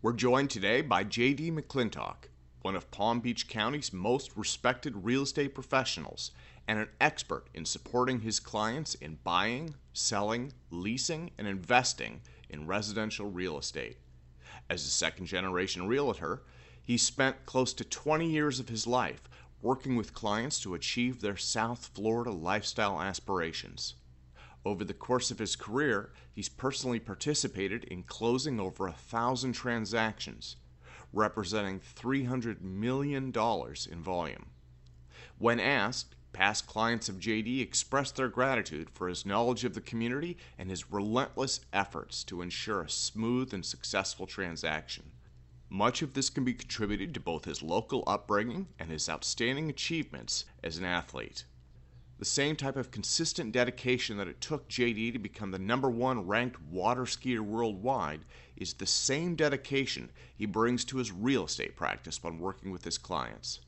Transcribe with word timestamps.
We're 0.00 0.12
joined 0.12 0.50
today 0.50 0.80
by 0.80 1.02
JD 1.02 1.50
McClintock, 1.50 2.28
one 2.62 2.76
of 2.76 2.88
Palm 2.92 3.18
Beach 3.18 3.48
County's 3.48 3.92
most 3.92 4.36
respected 4.36 5.04
real 5.04 5.22
estate 5.22 5.56
professionals 5.56 6.30
and 6.68 6.78
an 6.78 6.88
expert 7.00 7.48
in 7.52 7.64
supporting 7.64 8.20
his 8.20 8.38
clients 8.38 8.94
in 8.94 9.18
buying, 9.24 9.74
selling, 9.92 10.52
leasing, 10.70 11.32
and 11.36 11.48
investing 11.48 12.20
in 12.48 12.68
residential 12.68 13.28
real 13.28 13.58
estate. 13.58 13.96
As 14.70 14.84
a 14.84 14.88
second 14.88 15.26
generation 15.26 15.88
realtor, 15.88 16.44
he 16.80 16.96
spent 16.96 17.44
close 17.44 17.72
to 17.72 17.82
20 17.82 18.24
years 18.24 18.60
of 18.60 18.68
his 18.68 18.86
life 18.86 19.22
working 19.62 19.96
with 19.96 20.14
clients 20.14 20.60
to 20.60 20.74
achieve 20.74 21.20
their 21.20 21.36
South 21.36 21.90
Florida 21.92 22.30
lifestyle 22.30 23.02
aspirations. 23.02 23.96
Over 24.64 24.84
the 24.84 24.94
course 24.94 25.32
of 25.32 25.40
his 25.40 25.56
career, 25.56 26.12
he's 26.38 26.48
personally 26.48 27.00
participated 27.00 27.82
in 27.82 28.00
closing 28.04 28.60
over 28.60 28.86
a 28.86 28.92
thousand 28.92 29.54
transactions, 29.54 30.54
representing 31.12 31.80
$300 31.80 32.60
million 32.60 33.32
in 33.90 34.02
volume. 34.04 34.46
When 35.38 35.58
asked, 35.58 36.14
past 36.32 36.68
clients 36.68 37.08
of 37.08 37.18
JD 37.18 37.60
expressed 37.60 38.14
their 38.14 38.28
gratitude 38.28 38.88
for 38.88 39.08
his 39.08 39.26
knowledge 39.26 39.64
of 39.64 39.74
the 39.74 39.80
community 39.80 40.36
and 40.56 40.70
his 40.70 40.92
relentless 40.92 41.58
efforts 41.72 42.22
to 42.22 42.40
ensure 42.40 42.82
a 42.82 42.88
smooth 42.88 43.52
and 43.52 43.66
successful 43.66 44.28
transaction. 44.28 45.10
Much 45.68 46.02
of 46.02 46.14
this 46.14 46.30
can 46.30 46.44
be 46.44 46.54
contributed 46.54 47.14
to 47.14 47.18
both 47.18 47.46
his 47.46 47.62
local 47.62 48.04
upbringing 48.06 48.68
and 48.78 48.92
his 48.92 49.08
outstanding 49.08 49.68
achievements 49.68 50.44
as 50.62 50.78
an 50.78 50.84
athlete 50.84 51.42
the 52.18 52.24
same 52.24 52.56
type 52.56 52.76
of 52.76 52.90
consistent 52.90 53.52
dedication 53.52 54.16
that 54.16 54.26
it 54.26 54.40
took 54.40 54.68
JD 54.68 55.12
to 55.12 55.18
become 55.18 55.52
the 55.52 55.58
number 55.58 55.88
one 55.88 56.26
ranked 56.26 56.60
water 56.60 57.04
skier 57.04 57.40
worldwide 57.40 58.24
is 58.56 58.74
the 58.74 58.86
same 58.86 59.36
dedication 59.36 60.10
he 60.34 60.44
brings 60.44 60.84
to 60.86 60.96
his 60.96 61.12
real 61.12 61.44
estate 61.44 61.76
practice 61.76 62.22
when 62.22 62.40
working 62.40 62.72
with 62.72 62.84
his 62.84 62.98
clients. 62.98 63.60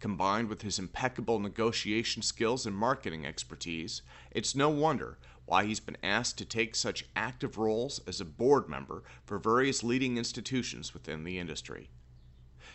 Combined 0.00 0.48
with 0.48 0.62
his 0.62 0.80
impeccable 0.80 1.38
negotiation 1.38 2.20
skills 2.20 2.66
and 2.66 2.74
marketing 2.74 3.24
expertise, 3.24 4.02
it's 4.32 4.56
no 4.56 4.68
wonder 4.68 5.18
why 5.46 5.64
he's 5.64 5.80
been 5.80 5.96
asked 6.02 6.36
to 6.38 6.44
take 6.44 6.74
such 6.74 7.06
active 7.14 7.58
roles 7.58 8.00
as 8.06 8.20
a 8.20 8.24
board 8.24 8.68
member 8.68 9.04
for 9.24 9.38
various 9.38 9.84
leading 9.84 10.18
institutions 10.18 10.92
within 10.92 11.22
the 11.22 11.38
industry. 11.38 11.90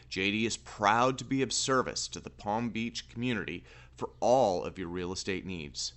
JD 0.10 0.46
is 0.46 0.58
proud 0.58 1.18
to 1.18 1.26
be 1.26 1.42
of 1.42 1.52
service 1.52 2.08
to 2.10 2.20
the 2.20 2.30
Palm 2.30 2.70
Beach 2.70 3.10
community 3.10 3.64
for 3.96 4.10
all 4.20 4.64
of 4.64 4.78
your 4.78 4.88
real 4.88 5.12
estate 5.12 5.46
needs. 5.46 5.94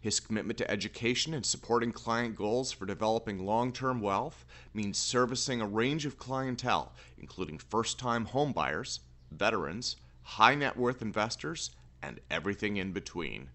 His 0.00 0.18
commitment 0.18 0.58
to 0.58 0.70
education 0.70 1.34
and 1.34 1.44
supporting 1.44 1.92
client 1.92 2.34
goals 2.34 2.72
for 2.72 2.86
developing 2.86 3.44
long 3.44 3.72
term 3.72 4.00
wealth 4.00 4.46
means 4.72 4.96
servicing 4.96 5.60
a 5.60 5.66
range 5.66 6.06
of 6.06 6.18
clientele, 6.18 6.92
including 7.18 7.58
first 7.58 7.98
time 7.98 8.26
homebuyers, 8.26 9.00
veterans, 9.30 9.96
high 10.22 10.54
net 10.54 10.76
worth 10.76 11.02
investors, 11.02 11.70
and 12.02 12.20
everything 12.30 12.78
in 12.78 12.92
between. 12.92 13.50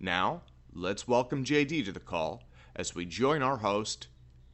Now, 0.00 0.42
let's 0.72 1.06
welcome 1.06 1.44
JD 1.44 1.84
to 1.84 1.92
the 1.92 2.00
call 2.00 2.44
as 2.74 2.94
we 2.94 3.04
join 3.04 3.42
our 3.42 3.58
host, 3.58 4.08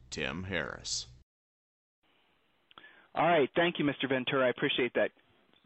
Tim 0.09 0.43
Harris. 0.43 1.07
All 3.15 3.27
right. 3.27 3.49
Thank 3.55 3.79
you, 3.79 3.85
Mr. 3.85 4.07
Ventura. 4.07 4.47
I 4.47 4.49
appreciate 4.49 4.93
that 4.95 5.11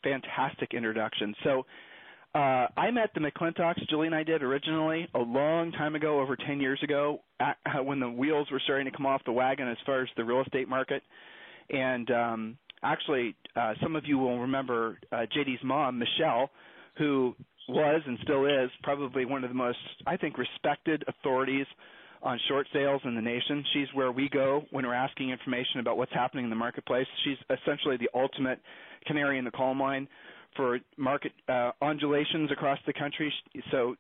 fantastic 0.04 0.74
introduction. 0.74 1.36
So, 1.44 1.66
uh, 2.36 2.68
I 2.76 2.92
met 2.92 3.12
the 3.14 3.22
McClintocks, 3.22 3.88
Julie 3.90 4.08
and 4.08 4.16
I 4.16 4.24
did 4.24 4.44
originally 4.44 5.08
a 5.16 5.20
long 5.20 5.72
time 5.72 5.96
ago, 5.96 6.20
over 6.20 6.36
10 6.36 6.60
years 6.60 6.78
ago, 6.84 7.22
at, 7.40 7.56
uh, 7.66 7.82
when 7.82 8.02
the 8.02 8.10
wheels 8.10 8.50
were 8.52 8.60
starting 8.66 8.92
to 8.92 8.96
come 8.96 9.06
off 9.06 9.22
the 9.26 9.32
wagon 9.32 9.70
as 9.70 9.78
far 9.86 10.02
as 10.02 10.10
the 10.18 10.24
real 10.26 10.42
estate 10.42 10.68
market. 10.68 11.02
And 11.70 12.12
um, 12.12 12.58
actually, 12.84 13.38
uh, 13.56 13.76
some 13.82 13.96
of 13.96 14.04
you 14.06 14.18
will 14.18 14.40
remember 14.40 15.00
uh, 15.14 15.26
JD's 15.34 15.64
mom, 15.64 15.98
Michelle, 15.98 16.50
who 16.98 17.34
was 17.70 18.02
and 18.06 18.18
still 18.24 18.46
is 18.46 18.70
probably 18.84 19.24
one 19.24 19.46
of 19.46 19.50
the 19.50 19.56
most, 19.56 19.78
I 20.06 20.18
think, 20.18 20.38
respected 20.38 21.06
authorities 21.08 21.66
on 22.22 22.38
short 22.50 22.68
sales 22.74 23.02
in 23.06 23.16
the 23.16 23.22
nation. 23.22 23.64
She's 23.74 23.88
where 23.94 24.12
we 24.12 24.28
go 24.28 24.64
when 24.72 24.86
we're 24.86 24.94
asking 24.94 25.30
information 25.30 25.80
about 25.80 25.96
what's 25.96 26.14
happening 26.14 26.44
in 26.44 26.50
the 26.50 26.56
marketplace. 26.58 27.08
She's 27.24 27.38
essentially 27.50 27.96
the 27.96 28.10
ultimate 28.14 28.60
canary 29.08 29.38
in 29.38 29.46
the 29.46 29.52
coal 29.52 29.74
mine 29.74 30.10
for 30.56 30.80
market 30.98 31.32
uh, 31.50 31.72
undulations 31.82 32.52
across 32.52 32.80
the 32.86 32.94
country. 32.94 33.34
So 33.72 33.96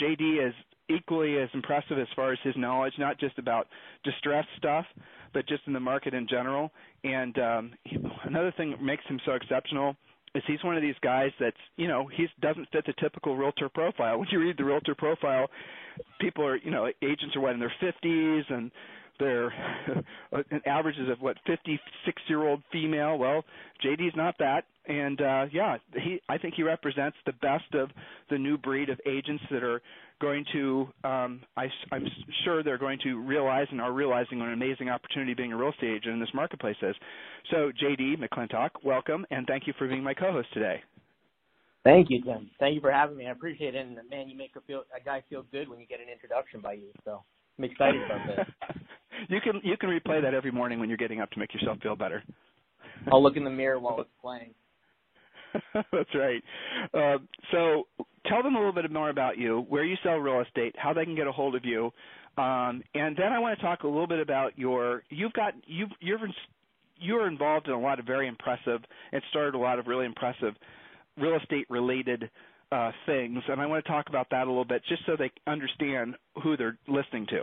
JD 0.00 0.46
is 0.46 0.54
equally 0.88 1.38
as 1.38 1.48
impressive 1.54 1.98
as 1.98 2.06
far 2.14 2.32
as 2.32 2.38
his 2.44 2.54
knowledge, 2.56 2.94
not 2.98 3.18
just 3.18 3.38
about 3.38 3.66
distressed 4.04 4.48
stuff, 4.56 4.84
but 5.32 5.46
just 5.48 5.62
in 5.66 5.72
the 5.72 5.80
market 5.80 6.14
in 6.14 6.26
general. 6.28 6.70
And 7.04 7.38
um, 7.38 7.72
he, 7.84 7.96
another 8.24 8.52
thing 8.56 8.70
that 8.70 8.82
makes 8.82 9.04
him 9.06 9.20
so 9.24 9.32
exceptional 9.32 9.96
is 10.34 10.42
he's 10.46 10.62
one 10.62 10.76
of 10.76 10.82
these 10.82 10.94
guys 11.02 11.30
that's 11.40 11.56
you 11.76 11.88
know 11.88 12.08
he 12.14 12.26
doesn't 12.40 12.68
fit 12.70 12.84
the 12.86 12.94
typical 13.00 13.36
realtor 13.36 13.68
profile. 13.68 14.18
When 14.18 14.28
you 14.30 14.40
read 14.40 14.56
the 14.58 14.64
realtor 14.64 14.94
profile, 14.94 15.48
people 16.20 16.46
are 16.46 16.56
you 16.56 16.70
know 16.70 16.86
agents 17.02 17.34
are 17.34 17.40
what 17.40 17.54
in 17.54 17.60
their 17.60 17.72
50s 17.82 18.42
and 18.52 18.70
they're 19.18 19.52
an 20.32 20.60
averages 20.66 21.08
of 21.10 21.20
what 21.20 21.36
56 21.46 22.22
year 22.28 22.46
old 22.46 22.62
female. 22.70 23.18
Well, 23.18 23.44
JD's 23.84 24.14
not 24.14 24.36
that 24.38 24.64
and 24.86 25.20
uh, 25.20 25.46
yeah, 25.52 25.76
he 25.94 26.20
I 26.28 26.38
think 26.38 26.54
he 26.54 26.62
represents 26.62 27.16
the 27.26 27.32
best 27.32 27.72
of 27.74 27.90
the 28.30 28.38
new 28.38 28.56
breed 28.56 28.88
of 28.88 29.00
agents 29.06 29.42
that 29.50 29.62
are 29.62 29.82
going 30.20 30.44
to 30.52 30.88
um, 31.04 31.42
I, 31.56 31.66
I'm 31.92 32.06
sure 32.44 32.62
they're 32.62 32.78
going 32.78 32.98
to 33.04 33.20
realize 33.20 33.66
and 33.70 33.80
are 33.80 33.92
realizing 33.92 34.40
an 34.40 34.52
amazing 34.52 34.88
opportunity 34.88 35.34
being 35.34 35.52
a 35.52 35.56
real 35.56 35.70
estate 35.70 35.96
agent 35.96 36.14
in 36.14 36.20
this 36.20 36.30
marketplace 36.34 36.76
is. 36.82 36.94
So 37.50 37.70
JD 37.82 38.16
McClintock, 38.18 38.70
welcome 38.82 39.26
and 39.30 39.46
thank 39.46 39.66
you 39.66 39.74
for 39.78 39.88
being 39.88 40.02
my 40.02 40.14
co-host 40.14 40.48
today. 40.54 40.82
Thank 41.84 42.10
you, 42.10 42.20
Tim. 42.24 42.50
Thank 42.58 42.74
you 42.74 42.80
for 42.80 42.90
having 42.90 43.16
me. 43.16 43.26
I 43.26 43.30
appreciate 43.30 43.76
it. 43.76 43.86
And 43.86 43.96
man, 44.10 44.28
you 44.28 44.36
make 44.36 44.50
a 44.56 44.60
feel 44.62 44.82
a 44.94 45.02
guy 45.04 45.22
feel 45.28 45.44
good 45.52 45.68
when 45.68 45.78
you 45.78 45.86
get 45.86 46.00
an 46.00 46.08
introduction 46.12 46.60
by 46.60 46.72
you. 46.72 46.88
So 47.04 47.22
I'm 47.58 47.64
excited 47.64 48.02
about 48.02 48.26
this. 48.26 48.46
you 49.28 49.40
can 49.40 49.60
you 49.62 49.76
can 49.76 49.90
replay 49.90 50.20
that 50.22 50.34
every 50.34 50.50
morning 50.50 50.80
when 50.80 50.88
you're 50.88 50.98
getting 50.98 51.20
up 51.20 51.30
to 51.30 51.38
make 51.38 51.54
yourself 51.54 51.78
feel 51.82 51.94
better. 51.94 52.24
I'll 53.12 53.22
look 53.22 53.36
in 53.36 53.44
the 53.44 53.50
mirror 53.50 53.78
while 53.78 54.00
it's 54.00 54.10
playing. 54.20 54.50
That's 55.92 56.14
right. 56.14 56.42
Uh, 56.94 57.18
so 57.52 57.84
tell 58.26 58.42
them 58.42 58.54
a 58.56 58.58
little 58.58 58.72
bit 58.72 58.90
more 58.90 59.10
about 59.10 59.38
you, 59.38 59.64
where 59.68 59.84
you 59.84 59.96
sell 60.02 60.16
real 60.16 60.42
estate, 60.42 60.74
how 60.78 60.92
they 60.92 61.04
can 61.04 61.14
get 61.14 61.26
a 61.26 61.32
hold 61.32 61.54
of 61.54 61.64
you, 61.64 61.92
um, 62.38 62.82
and 62.94 63.16
then 63.16 63.32
I 63.32 63.38
want 63.38 63.58
to 63.58 63.64
talk 63.64 63.84
a 63.84 63.88
little 63.88 64.06
bit 64.06 64.20
about 64.20 64.58
your. 64.58 65.02
You've 65.08 65.32
got 65.32 65.54
you've 65.66 65.90
you're 66.00 66.18
you're 66.98 67.28
involved 67.28 67.66
in 67.66 67.72
a 67.72 67.80
lot 67.80 67.98
of 67.98 68.06
very 68.06 68.28
impressive 68.28 68.80
and 69.12 69.22
started 69.30 69.54
a 69.54 69.58
lot 69.58 69.78
of 69.78 69.86
really 69.86 70.06
impressive 70.06 70.54
real 71.18 71.36
estate 71.36 71.66
related 71.70 72.30
uh, 72.72 72.90
things, 73.06 73.42
and 73.48 73.60
I 73.60 73.66
want 73.66 73.84
to 73.84 73.90
talk 73.90 74.08
about 74.08 74.28
that 74.30 74.46
a 74.46 74.50
little 74.50 74.64
bit 74.64 74.82
just 74.88 75.02
so 75.06 75.16
they 75.16 75.30
understand 75.46 76.16
who 76.42 76.56
they're 76.56 76.78
listening 76.88 77.26
to. 77.28 77.42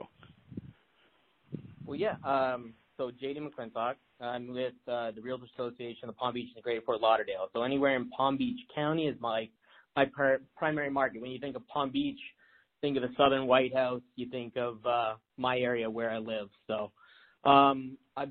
Well, 1.85 1.97
yeah. 1.97 2.15
Um, 2.23 2.73
so 3.03 3.11
JD 3.25 3.39
McClintock. 3.39 3.95
I'm 4.21 4.53
with 4.53 4.73
uh, 4.87 5.11
the 5.11 5.21
Realtors 5.21 5.51
Association 5.53 6.09
of 6.09 6.15
Palm 6.15 6.33
Beach 6.33 6.49
and 6.55 6.63
Greater 6.63 6.81
Fort 6.81 7.01
Lauderdale. 7.01 7.49
So 7.53 7.63
anywhere 7.63 7.95
in 7.95 8.09
Palm 8.09 8.37
Beach 8.37 8.59
County 8.73 9.07
is 9.07 9.15
my 9.19 9.49
my 9.95 10.05
per- 10.05 10.41
primary 10.55 10.89
market. 10.89 11.21
When 11.21 11.31
you 11.31 11.39
think 11.39 11.55
of 11.55 11.67
Palm 11.67 11.91
Beach, 11.91 12.19
think 12.81 12.97
of 12.97 13.03
the 13.03 13.09
Southern 13.17 13.45
White 13.47 13.75
House. 13.75 14.01
You 14.15 14.29
think 14.29 14.55
of 14.55 14.85
uh, 14.85 15.15
my 15.37 15.57
area 15.59 15.89
where 15.89 16.09
I 16.09 16.19
live. 16.19 16.49
So, 16.67 16.91
um, 17.49 17.97
I. 18.15 18.27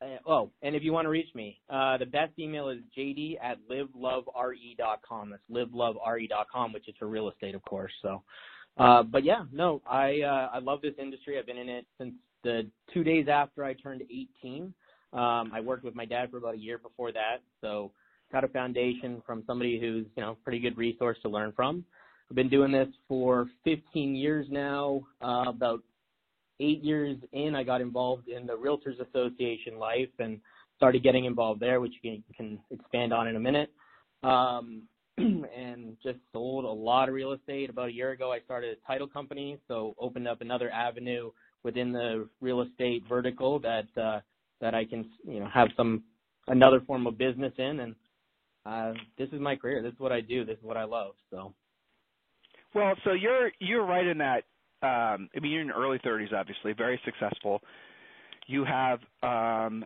Uh, 0.00 0.16
oh, 0.28 0.50
and 0.62 0.76
if 0.76 0.84
you 0.84 0.92
want 0.92 1.06
to 1.06 1.08
reach 1.08 1.34
me, 1.34 1.58
uh, 1.68 1.98
the 1.98 2.06
best 2.06 2.32
email 2.38 2.68
is 2.68 2.78
jd 2.96 3.36
at 3.42 3.58
livelovere.com. 3.68 5.30
That's 5.30 5.42
livelovere.com, 5.50 6.72
which 6.72 6.88
is 6.88 6.94
for 7.00 7.08
real 7.08 7.28
estate, 7.30 7.56
of 7.56 7.62
course. 7.62 7.90
So, 8.00 8.22
uh, 8.76 9.02
but 9.02 9.24
yeah, 9.24 9.44
no, 9.50 9.82
I 9.90 10.20
uh, 10.20 10.50
I 10.54 10.58
love 10.60 10.82
this 10.82 10.94
industry. 11.00 11.36
I've 11.36 11.46
been 11.46 11.58
in 11.58 11.68
it 11.68 11.86
since 11.98 12.14
the 12.44 12.66
two 12.92 13.04
days 13.04 13.26
after 13.28 13.64
I 13.64 13.74
turned 13.74 14.02
18. 14.02 14.74
Um, 15.12 15.50
I 15.52 15.60
worked 15.62 15.84
with 15.84 15.94
my 15.94 16.04
dad 16.04 16.30
for 16.30 16.38
about 16.38 16.54
a 16.54 16.58
year 16.58 16.78
before 16.78 17.12
that, 17.12 17.38
so 17.60 17.92
got 18.30 18.44
a 18.44 18.48
foundation 18.48 19.22
from 19.26 19.42
somebody 19.46 19.80
who's 19.80 20.06
you 20.16 20.22
know 20.22 20.36
pretty 20.44 20.58
good 20.58 20.76
resource 20.76 21.16
to 21.22 21.28
learn 21.28 21.52
from. 21.56 21.84
I've 22.30 22.36
been 22.36 22.50
doing 22.50 22.70
this 22.70 22.88
for 23.08 23.48
15 23.64 24.14
years 24.14 24.46
now. 24.50 25.00
Uh, 25.22 25.44
about 25.48 25.82
eight 26.60 26.82
years 26.82 27.16
in, 27.32 27.54
I 27.54 27.62
got 27.62 27.80
involved 27.80 28.28
in 28.28 28.46
the 28.46 28.52
Realtors 28.52 29.00
Association 29.00 29.78
life 29.78 30.10
and 30.18 30.38
started 30.76 31.02
getting 31.02 31.24
involved 31.24 31.60
there, 31.60 31.80
which 31.80 31.94
you 32.02 32.10
can, 32.10 32.24
can 32.36 32.58
expand 32.70 33.14
on 33.14 33.28
in 33.28 33.36
a 33.36 33.40
minute. 33.40 33.70
Um, 34.22 34.82
and 35.18 35.96
just 36.02 36.18
sold 36.32 36.64
a 36.64 36.68
lot 36.68 37.08
of 37.08 37.14
real 37.14 37.32
estate. 37.32 37.70
About 37.70 37.88
a 37.88 37.92
year 37.92 38.10
ago, 38.10 38.30
I 38.30 38.40
started 38.40 38.76
a 38.76 38.86
title 38.86 39.08
company, 39.08 39.58
so 39.66 39.94
opened 39.98 40.28
up 40.28 40.40
another 40.40 40.70
avenue 40.70 41.30
within 41.64 41.92
the 41.92 42.28
real 42.40 42.62
estate 42.62 43.02
vertical 43.08 43.58
that 43.60 43.86
uh, 44.00 44.20
that 44.60 44.74
I 44.74 44.84
can 44.84 45.08
you 45.24 45.40
know 45.40 45.48
have 45.52 45.68
some 45.76 46.02
another 46.46 46.80
form 46.80 47.06
of 47.06 47.18
business 47.18 47.52
in, 47.58 47.80
and 47.80 47.94
uh, 48.66 48.92
this 49.16 49.28
is 49.30 49.40
my 49.40 49.56
career. 49.56 49.82
This 49.82 49.92
is 49.92 50.00
what 50.00 50.12
I 50.12 50.20
do. 50.20 50.44
This 50.44 50.58
is 50.58 50.64
what 50.64 50.76
I 50.76 50.84
love. 50.84 51.12
So. 51.30 51.54
Well, 52.74 52.94
so 53.04 53.12
you're 53.12 53.50
you're 53.60 53.84
right 53.84 54.06
in 54.06 54.18
that. 54.18 54.44
Um, 54.80 55.28
I 55.34 55.40
mean, 55.40 55.50
you're 55.50 55.62
in 55.62 55.66
your 55.68 55.76
early 55.76 55.98
30s, 55.98 56.32
obviously, 56.32 56.72
very 56.72 57.00
successful. 57.04 57.60
You 58.46 58.64
have 58.64 59.00
um, 59.24 59.84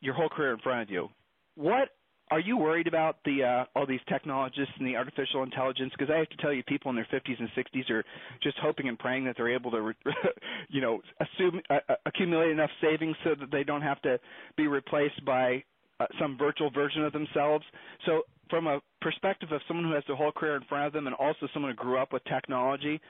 your 0.00 0.12
whole 0.12 0.28
career 0.28 0.52
in 0.52 0.58
front 0.58 0.82
of 0.82 0.90
you. 0.90 1.08
What 1.54 1.88
are 2.30 2.40
you 2.40 2.56
worried 2.56 2.86
about 2.86 3.16
the 3.24 3.44
uh, 3.44 3.64
all 3.74 3.86
these 3.86 4.00
technologists 4.08 4.72
and 4.78 4.86
the 4.86 4.96
artificial 4.96 5.42
intelligence? 5.42 5.92
Because 5.96 6.12
I 6.12 6.18
have 6.18 6.28
to 6.30 6.36
tell 6.38 6.52
you, 6.52 6.62
people 6.64 6.90
in 6.90 6.96
their 6.96 7.08
50s 7.12 7.38
and 7.38 7.48
60s 7.56 7.90
are 7.90 8.04
just 8.42 8.56
hoping 8.60 8.88
and 8.88 8.98
praying 8.98 9.24
that 9.24 9.36
they're 9.36 9.54
able 9.54 9.70
to, 9.70 9.92
you 10.68 10.80
know, 10.80 11.00
assume 11.20 11.60
uh, 11.70 11.78
uh, 11.88 11.94
accumulate 12.06 12.50
enough 12.50 12.70
savings 12.80 13.16
so 13.24 13.34
that 13.38 13.50
they 13.50 13.64
don't 13.64 13.82
have 13.82 14.00
to 14.02 14.18
be 14.56 14.66
replaced 14.66 15.24
by 15.24 15.62
uh, 16.00 16.06
some 16.20 16.36
virtual 16.38 16.70
version 16.70 17.04
of 17.04 17.12
themselves. 17.12 17.64
So, 18.06 18.22
from 18.50 18.66
a 18.66 18.80
perspective 19.00 19.52
of 19.52 19.60
someone 19.68 19.86
who 19.86 19.94
has 19.94 20.04
their 20.06 20.16
whole 20.16 20.32
career 20.32 20.56
in 20.56 20.62
front 20.68 20.86
of 20.86 20.92
them, 20.92 21.06
and 21.06 21.16
also 21.16 21.48
someone 21.52 21.72
who 21.72 21.76
grew 21.76 21.98
up 21.98 22.12
with 22.12 22.24
technology, 22.24 23.00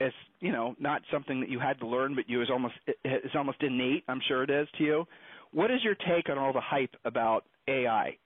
it's 0.00 0.16
you 0.40 0.52
know 0.52 0.74
not 0.78 1.02
something 1.12 1.40
that 1.40 1.48
you 1.48 1.58
had 1.58 1.78
to 1.80 1.86
learn, 1.86 2.14
but 2.14 2.28
you 2.28 2.42
is 2.42 2.50
almost 2.50 2.74
it's 2.86 3.34
almost 3.34 3.62
innate. 3.62 4.04
I'm 4.08 4.20
sure 4.26 4.42
it 4.42 4.50
is 4.50 4.68
to 4.78 4.84
you. 4.84 5.04
What 5.52 5.70
is 5.70 5.84
your 5.84 5.94
take 5.94 6.30
on 6.30 6.38
all 6.38 6.52
the 6.52 6.60
hype 6.60 6.94
about 7.04 7.44
AI? 7.68 8.16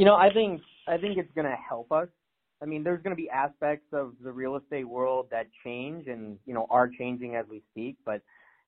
You 0.00 0.06
know, 0.06 0.16
I 0.16 0.32
think 0.32 0.62
I 0.88 0.96
think 0.96 1.18
it's 1.18 1.30
going 1.34 1.46
to 1.46 1.58
help 1.68 1.92
us. 1.92 2.08
I 2.62 2.64
mean, 2.64 2.82
there's 2.82 3.02
going 3.02 3.14
to 3.14 3.22
be 3.22 3.28
aspects 3.28 3.88
of 3.92 4.14
the 4.24 4.32
real 4.32 4.56
estate 4.56 4.88
world 4.88 5.26
that 5.30 5.46
change 5.62 6.06
and 6.06 6.38
you 6.46 6.54
know 6.54 6.66
are 6.70 6.88
changing 6.88 7.36
as 7.36 7.44
we 7.50 7.60
speak. 7.70 7.96
But 8.06 8.22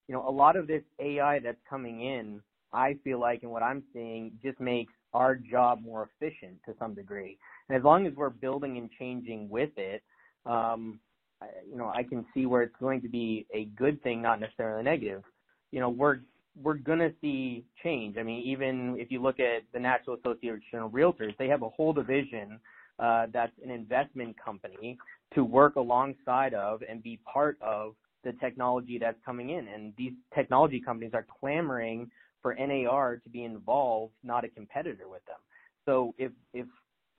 you 0.09 0.15
know, 0.15 0.29
a 0.29 0.31
lot 0.31 0.57
of 0.57 0.67
this 0.67 0.83
AI 1.01 1.39
that's 1.39 1.57
coming 1.71 2.03
in, 2.03 2.43
I 2.75 2.99
feel 3.03 3.19
like, 3.19 3.45
and 3.45 3.51
what 3.51 3.63
I'm 3.63 3.83
seeing, 3.95 4.33
just 4.43 4.61
makes 4.61 4.93
our 5.15 5.35
job 5.35 5.81
more 5.83 6.11
efficient 6.21 6.59
to 6.67 6.75
some 6.79 6.93
degree. 6.93 7.39
And 7.71 7.79
as 7.79 7.83
long 7.83 8.07
as 8.07 8.13
we're 8.15 8.29
building 8.29 8.77
and 8.77 8.91
changing 8.99 9.49
with 9.49 9.71
it, 9.79 10.03
um, 10.45 11.01
I, 11.41 11.47
you 11.67 11.79
know, 11.79 11.91
I 11.95 12.03
can 12.03 12.27
see 12.35 12.45
where 12.45 12.61
it's 12.61 12.77
going 12.79 13.01
to 13.01 13.09
be 13.09 13.47
a 13.55 13.65
good 13.75 14.03
thing, 14.03 14.21
not 14.21 14.39
necessarily 14.39 14.83
negative. 14.83 15.23
You 15.71 15.81
know, 15.81 15.89
we're 15.89 16.19
we're 16.61 16.75
going 16.75 16.99
to 16.99 17.13
see 17.21 17.65
change. 17.83 18.17
I 18.19 18.23
mean, 18.23 18.43
even 18.45 18.97
if 18.99 19.11
you 19.11 19.23
look 19.23 19.41
at 19.41 19.63
the 19.73 19.81
National 19.81 20.17
Association 20.17 20.81
of 20.81 20.91
Realtors, 20.91 21.37
they 21.39 21.49
have 21.49 21.63
a 21.63 21.69
whole 21.69 21.93
division 21.93 22.61
uh, 22.99 23.27
that's 23.33 23.53
an 23.65 23.71
investment 23.71 24.37
company 24.43 24.99
to 25.35 25.45
work 25.45 25.77
alongside 25.77 26.53
of 26.55 26.83
and 26.89 27.03
be 27.03 27.19
part 27.33 27.57
of 27.63 27.95
the 28.23 28.33
technology 28.35 28.99
that's 28.99 29.19
coming 29.25 29.51
in. 29.51 29.67
And 29.69 29.93
these 29.97 30.13
technology 30.35 30.81
companies 30.81 31.13
are 31.15 31.27
clamoring 31.41 32.11
for 32.43 32.55
NAR 32.55 33.17
to 33.17 33.29
be 33.31 33.45
involved, 33.45 34.13
not 34.23 34.45
a 34.45 34.49
competitor 34.49 35.09
with 35.09 35.25
them. 35.27 35.39
So 35.87 36.15
if 36.19 36.33
if 36.53 36.67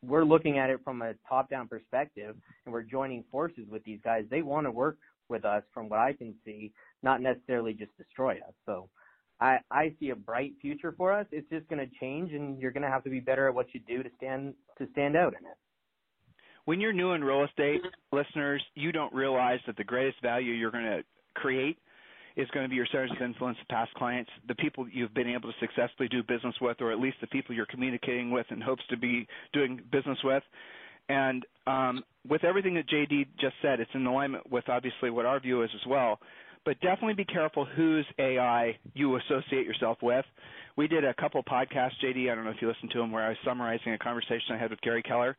we're 0.05 0.25
looking 0.25 0.57
at 0.57 0.69
it 0.69 0.81
from 0.83 1.01
a 1.01 1.13
top-down 1.27 1.67
perspective 1.69 2.35
and 2.65 2.73
we're 2.73 2.83
joining 2.83 3.23
forces 3.31 3.63
with 3.69 3.83
these 3.85 3.99
guys, 4.03 4.25
they 4.29 4.41
want 4.41 4.67
to 4.67 4.71
work 4.71 4.97
with 5.29 5.45
us 5.45 5.63
from 5.73 5.87
what 5.87 5.99
I 5.99 6.11
can 6.11 6.35
see, 6.43 6.73
not 7.03 7.21
necessarily 7.21 7.73
just 7.73 7.97
destroy 7.97 8.33
us. 8.33 8.53
So 8.65 8.89
I, 9.43 9.59
I 9.69 9.93
see 9.99 10.11
a 10.11 10.15
bright 10.15 10.53
future 10.61 10.93
for 10.95 11.11
us. 11.11 11.25
It's 11.33 11.47
just 11.49 11.67
going 11.67 11.85
to 11.85 11.95
change, 11.99 12.31
and 12.31 12.57
you're 12.57 12.71
going 12.71 12.83
to 12.83 12.89
have 12.89 13.03
to 13.03 13.09
be 13.09 13.19
better 13.19 13.49
at 13.49 13.53
what 13.53 13.67
you 13.73 13.81
do 13.85 14.01
to 14.01 14.09
stand 14.15 14.53
to 14.77 14.87
stand 14.93 15.17
out 15.17 15.33
in 15.33 15.45
it. 15.45 15.57
When 16.63 16.79
you're 16.79 16.93
new 16.93 17.11
in 17.11 17.21
real 17.21 17.43
estate, 17.43 17.81
listeners, 18.13 18.63
you 18.73 18.93
don't 18.93 19.13
realize 19.13 19.59
that 19.67 19.75
the 19.75 19.83
greatest 19.83 20.21
value 20.21 20.53
you're 20.53 20.71
going 20.71 20.85
to 20.85 21.03
create 21.35 21.77
is 22.37 22.47
going 22.53 22.63
to 22.63 22.69
be 22.69 22.77
your 22.77 22.87
centers 22.89 23.11
of 23.11 23.21
influence 23.21 23.57
of 23.61 23.67
past 23.67 23.93
clients, 23.95 24.31
the 24.47 24.55
people 24.55 24.87
you've 24.89 25.13
been 25.13 25.27
able 25.27 25.51
to 25.51 25.57
successfully 25.59 26.07
do 26.07 26.23
business 26.23 26.55
with, 26.61 26.77
or 26.79 26.93
at 26.93 26.99
least 26.99 27.17
the 27.19 27.27
people 27.27 27.53
you're 27.53 27.65
communicating 27.65 28.31
with 28.31 28.45
and 28.49 28.63
hopes 28.63 28.81
to 28.89 28.97
be 28.97 29.27
doing 29.51 29.81
business 29.91 30.17
with. 30.23 30.41
And 31.09 31.45
um, 31.67 32.01
with 32.27 32.45
everything 32.45 32.75
that 32.75 32.87
JD 32.87 33.27
just 33.41 33.55
said, 33.61 33.81
it's 33.81 33.91
in 33.93 34.07
alignment 34.07 34.49
with 34.49 34.69
obviously 34.69 35.09
what 35.09 35.25
our 35.25 35.41
view 35.41 35.63
is 35.63 35.69
as 35.75 35.85
well 35.85 36.19
but 36.65 36.79
definitely 36.81 37.13
be 37.13 37.25
careful 37.25 37.65
whose 37.65 38.05
AI 38.19 38.77
you 38.93 39.15
associate 39.17 39.65
yourself 39.65 39.97
with. 40.01 40.25
We 40.75 40.87
did 40.87 41.05
a 41.05 41.13
couple 41.13 41.43
podcasts, 41.43 41.93
JD. 42.03 42.31
I 42.31 42.35
don't 42.35 42.45
know 42.45 42.51
if 42.51 42.61
you 42.61 42.67
listened 42.67 42.91
to 42.91 42.99
them, 42.99 43.11
where 43.11 43.23
I 43.23 43.29
was 43.29 43.37
summarizing 43.45 43.93
a 43.93 43.97
conversation 43.97 44.53
I 44.53 44.57
had 44.57 44.71
with 44.71 44.81
Gary 44.81 45.03
Keller. 45.03 45.35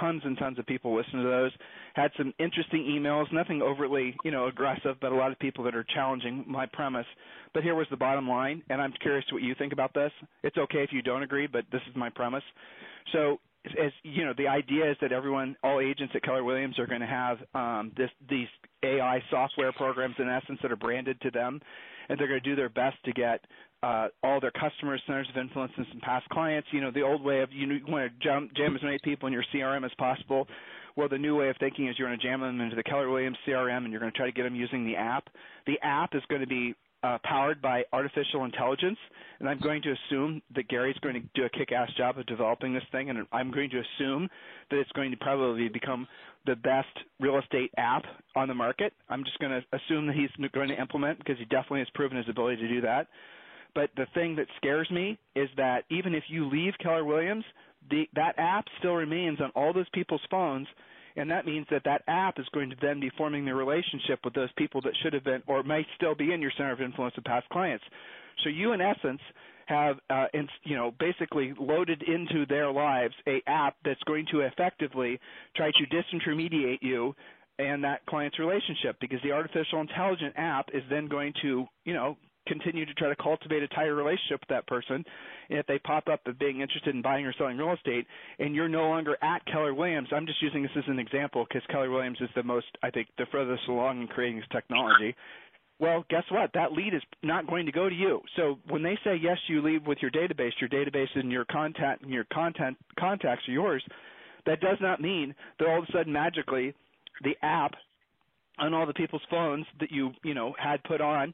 Tons 0.00 0.22
and 0.24 0.38
tons 0.38 0.58
of 0.58 0.66
people 0.66 0.96
listened 0.96 1.22
to 1.22 1.28
those. 1.28 1.52
Had 1.94 2.10
some 2.16 2.32
interesting 2.38 2.84
emails, 2.84 3.30
nothing 3.32 3.60
overly, 3.60 4.16
you 4.24 4.30
know, 4.30 4.46
aggressive, 4.46 4.96
but 5.00 5.12
a 5.12 5.14
lot 5.14 5.30
of 5.30 5.38
people 5.38 5.62
that 5.64 5.74
are 5.74 5.84
challenging 5.94 6.44
my 6.48 6.64
premise. 6.66 7.06
But 7.52 7.62
here 7.62 7.74
was 7.74 7.86
the 7.90 7.96
bottom 7.96 8.26
line, 8.26 8.62
and 8.70 8.80
I'm 8.80 8.94
curious 9.02 9.26
what 9.30 9.42
you 9.42 9.54
think 9.58 9.74
about 9.74 9.92
this. 9.92 10.10
It's 10.42 10.56
okay 10.56 10.82
if 10.82 10.90
you 10.92 11.02
don't 11.02 11.22
agree, 11.22 11.46
but 11.46 11.64
this 11.70 11.82
is 11.88 11.94
my 11.94 12.08
premise. 12.08 12.42
So 13.12 13.38
as 13.66 13.92
you 14.02 14.24
know, 14.24 14.32
the 14.36 14.48
idea 14.48 14.90
is 14.90 14.96
that 15.00 15.12
everyone, 15.12 15.56
all 15.62 15.80
agents 15.80 16.12
at 16.14 16.22
Keller 16.22 16.44
Williams 16.44 16.78
are 16.78 16.86
going 16.86 17.00
to 17.00 17.06
have 17.06 17.38
um, 17.54 17.92
this, 17.96 18.10
these 18.28 18.48
AI 18.82 19.22
software 19.30 19.72
programs 19.72 20.14
in 20.18 20.28
essence 20.28 20.58
that 20.62 20.72
are 20.72 20.76
branded 20.76 21.20
to 21.22 21.30
them, 21.30 21.60
and 22.08 22.18
they're 22.18 22.28
going 22.28 22.42
to 22.42 22.48
do 22.48 22.56
their 22.56 22.68
best 22.68 22.96
to 23.04 23.12
get 23.12 23.44
uh, 23.82 24.08
all 24.22 24.40
their 24.40 24.52
customers, 24.52 25.02
centers 25.06 25.28
of 25.30 25.36
influence, 25.40 25.72
and 25.76 25.86
some 25.90 26.00
past 26.00 26.28
clients. 26.30 26.68
You 26.72 26.80
know, 26.80 26.90
the 26.90 27.02
old 27.02 27.22
way 27.22 27.40
of 27.40 27.52
you, 27.52 27.66
know, 27.66 27.74
you 27.74 27.92
want 27.92 28.10
to 28.10 28.26
jam, 28.26 28.50
jam 28.56 28.74
as 28.74 28.82
many 28.82 28.98
people 29.02 29.26
in 29.26 29.32
your 29.32 29.44
CRM 29.54 29.84
as 29.84 29.92
possible. 29.98 30.46
Well, 30.96 31.08
the 31.08 31.18
new 31.18 31.36
way 31.36 31.48
of 31.48 31.56
thinking 31.60 31.88
is 31.88 31.96
you're 31.96 32.08
going 32.08 32.18
to 32.18 32.26
jam 32.26 32.40
them 32.40 32.60
into 32.60 32.74
the 32.74 32.82
Keller 32.82 33.08
Williams 33.08 33.36
CRM, 33.46 33.84
and 33.84 33.92
you're 33.92 34.00
going 34.00 34.10
to 34.10 34.16
try 34.16 34.26
to 34.26 34.32
get 34.32 34.42
them 34.42 34.56
using 34.56 34.84
the 34.84 34.96
app. 34.96 35.28
The 35.66 35.78
app 35.82 36.14
is 36.14 36.22
going 36.28 36.40
to 36.40 36.46
be 36.46 36.74
Uh, 37.04 37.16
powered 37.22 37.62
by 37.62 37.84
artificial 37.92 38.44
intelligence, 38.44 38.98
and 39.38 39.48
I'm 39.48 39.60
going 39.60 39.80
to 39.82 39.94
assume 39.94 40.42
that 40.56 40.66
Gary's 40.66 40.98
going 40.98 41.14
to 41.14 41.20
do 41.36 41.44
a 41.44 41.48
kick-ass 41.48 41.88
job 41.96 42.18
of 42.18 42.26
developing 42.26 42.74
this 42.74 42.82
thing, 42.90 43.08
and 43.08 43.24
I'm 43.30 43.52
going 43.52 43.70
to 43.70 43.78
assume 43.78 44.28
that 44.68 44.80
it's 44.80 44.90
going 44.92 45.12
to 45.12 45.16
probably 45.16 45.68
become 45.68 46.08
the 46.44 46.56
best 46.56 46.88
real 47.20 47.38
estate 47.38 47.70
app 47.76 48.02
on 48.34 48.48
the 48.48 48.54
market. 48.54 48.92
I'm 49.08 49.22
just 49.22 49.38
going 49.38 49.52
to 49.52 49.62
assume 49.76 50.08
that 50.08 50.16
he's 50.16 50.30
going 50.50 50.70
to 50.70 50.80
implement 50.80 51.18
because 51.18 51.38
he 51.38 51.44
definitely 51.44 51.80
has 51.80 51.88
proven 51.94 52.16
his 52.16 52.28
ability 52.28 52.62
to 52.62 52.68
do 52.68 52.80
that. 52.80 53.06
But 53.76 53.90
the 53.96 54.06
thing 54.14 54.34
that 54.34 54.46
scares 54.56 54.90
me 54.90 55.18
is 55.36 55.48
that 55.56 55.84
even 55.90 56.16
if 56.16 56.24
you 56.26 56.48
leave 56.48 56.72
Keller 56.82 57.04
Williams, 57.04 57.44
the, 57.90 58.08
that 58.16 58.34
app 58.38 58.64
still 58.80 58.94
remains 58.94 59.40
on 59.40 59.50
all 59.54 59.72
those 59.72 59.88
people's 59.94 60.26
phones 60.32 60.66
and 61.18 61.30
that 61.30 61.44
means 61.44 61.66
that 61.70 61.82
that 61.84 62.02
app 62.06 62.38
is 62.38 62.46
going 62.52 62.70
to 62.70 62.76
then 62.80 63.00
be 63.00 63.10
forming 63.16 63.44
the 63.44 63.54
relationship 63.54 64.20
with 64.24 64.34
those 64.34 64.50
people 64.56 64.80
that 64.82 64.92
should 65.02 65.12
have 65.12 65.24
been 65.24 65.42
or 65.46 65.62
may 65.62 65.86
still 65.96 66.14
be 66.14 66.32
in 66.32 66.40
your 66.40 66.52
center 66.56 66.72
of 66.72 66.80
influence 66.80 67.14
of 67.18 67.24
past 67.24 67.48
clients. 67.50 67.84
So 68.44 68.48
you, 68.48 68.72
in 68.72 68.80
essence, 68.80 69.20
have 69.66 69.96
uh, 70.08 70.26
in, 70.32 70.48
you 70.64 70.76
know 70.76 70.94
basically 70.98 71.52
loaded 71.58 72.02
into 72.02 72.46
their 72.46 72.70
lives 72.70 73.14
a 73.26 73.42
app 73.46 73.76
that's 73.84 74.02
going 74.04 74.26
to 74.32 74.40
effectively 74.40 75.20
try 75.54 75.70
to 75.72 75.86
disintermediate 75.94 76.78
you 76.80 77.14
and 77.58 77.84
that 77.84 78.06
client's 78.06 78.38
relationship 78.38 78.96
because 79.00 79.18
the 79.22 79.32
artificial 79.32 79.80
intelligent 79.80 80.32
app 80.36 80.70
is 80.72 80.82
then 80.88 81.06
going 81.06 81.34
to 81.42 81.66
you 81.84 81.92
know 81.92 82.16
continue 82.48 82.86
to 82.86 82.94
try 82.94 83.08
to 83.08 83.16
cultivate 83.16 83.62
a 83.62 83.68
tighter 83.68 83.94
relationship 83.94 84.40
with 84.40 84.48
that 84.48 84.66
person. 84.66 85.04
And 85.50 85.58
if 85.58 85.66
they 85.66 85.78
pop 85.78 86.08
up 86.08 86.26
of 86.26 86.38
being 86.38 86.60
interested 86.60 86.94
in 86.94 87.02
buying 87.02 87.26
or 87.26 87.34
selling 87.38 87.56
real 87.58 87.72
estate, 87.72 88.06
and 88.38 88.54
you're 88.54 88.68
no 88.68 88.88
longer 88.88 89.16
at 89.22 89.44
Keller 89.46 89.74
Williams, 89.74 90.08
I'm 90.12 90.26
just 90.26 90.42
using 90.42 90.62
this 90.62 90.72
as 90.76 90.84
an 90.88 90.98
example 90.98 91.46
because 91.48 91.66
Keller 91.70 91.90
Williams 91.90 92.18
is 92.20 92.30
the 92.34 92.42
most, 92.42 92.66
I 92.82 92.90
think, 92.90 93.08
the 93.18 93.26
furthest 93.30 93.68
along 93.68 94.00
in 94.00 94.08
creating 94.08 94.38
this 94.38 94.48
technology. 94.50 95.14
Well, 95.80 96.04
guess 96.10 96.24
what? 96.30 96.50
That 96.54 96.72
lead 96.72 96.92
is 96.92 97.02
not 97.22 97.46
going 97.46 97.66
to 97.66 97.72
go 97.72 97.88
to 97.88 97.94
you. 97.94 98.20
So 98.36 98.58
when 98.68 98.82
they 98.82 98.98
say 99.04 99.14
yes, 99.20 99.38
you 99.48 99.62
leave 99.62 99.86
with 99.86 99.98
your 100.02 100.10
database, 100.10 100.50
your 100.60 100.68
database 100.68 101.08
and 101.14 101.30
your 101.30 101.44
contact 101.44 102.02
and 102.02 102.12
your 102.12 102.26
content 102.32 102.76
contacts 102.98 103.48
are 103.48 103.52
yours. 103.52 103.84
That 104.46 104.60
does 104.60 104.78
not 104.80 105.00
mean 105.00 105.34
that 105.58 105.68
all 105.68 105.78
of 105.78 105.84
a 105.88 105.92
sudden 105.92 106.12
magically 106.12 106.74
the 107.22 107.36
app 107.42 107.74
on 108.58 108.74
all 108.74 108.86
the 108.86 108.94
people's 108.94 109.22
phones 109.30 109.66
that 109.80 109.92
you 109.92 110.10
you 110.24 110.34
know 110.34 110.54
had 110.58 110.82
put 110.84 111.00
on 111.00 111.32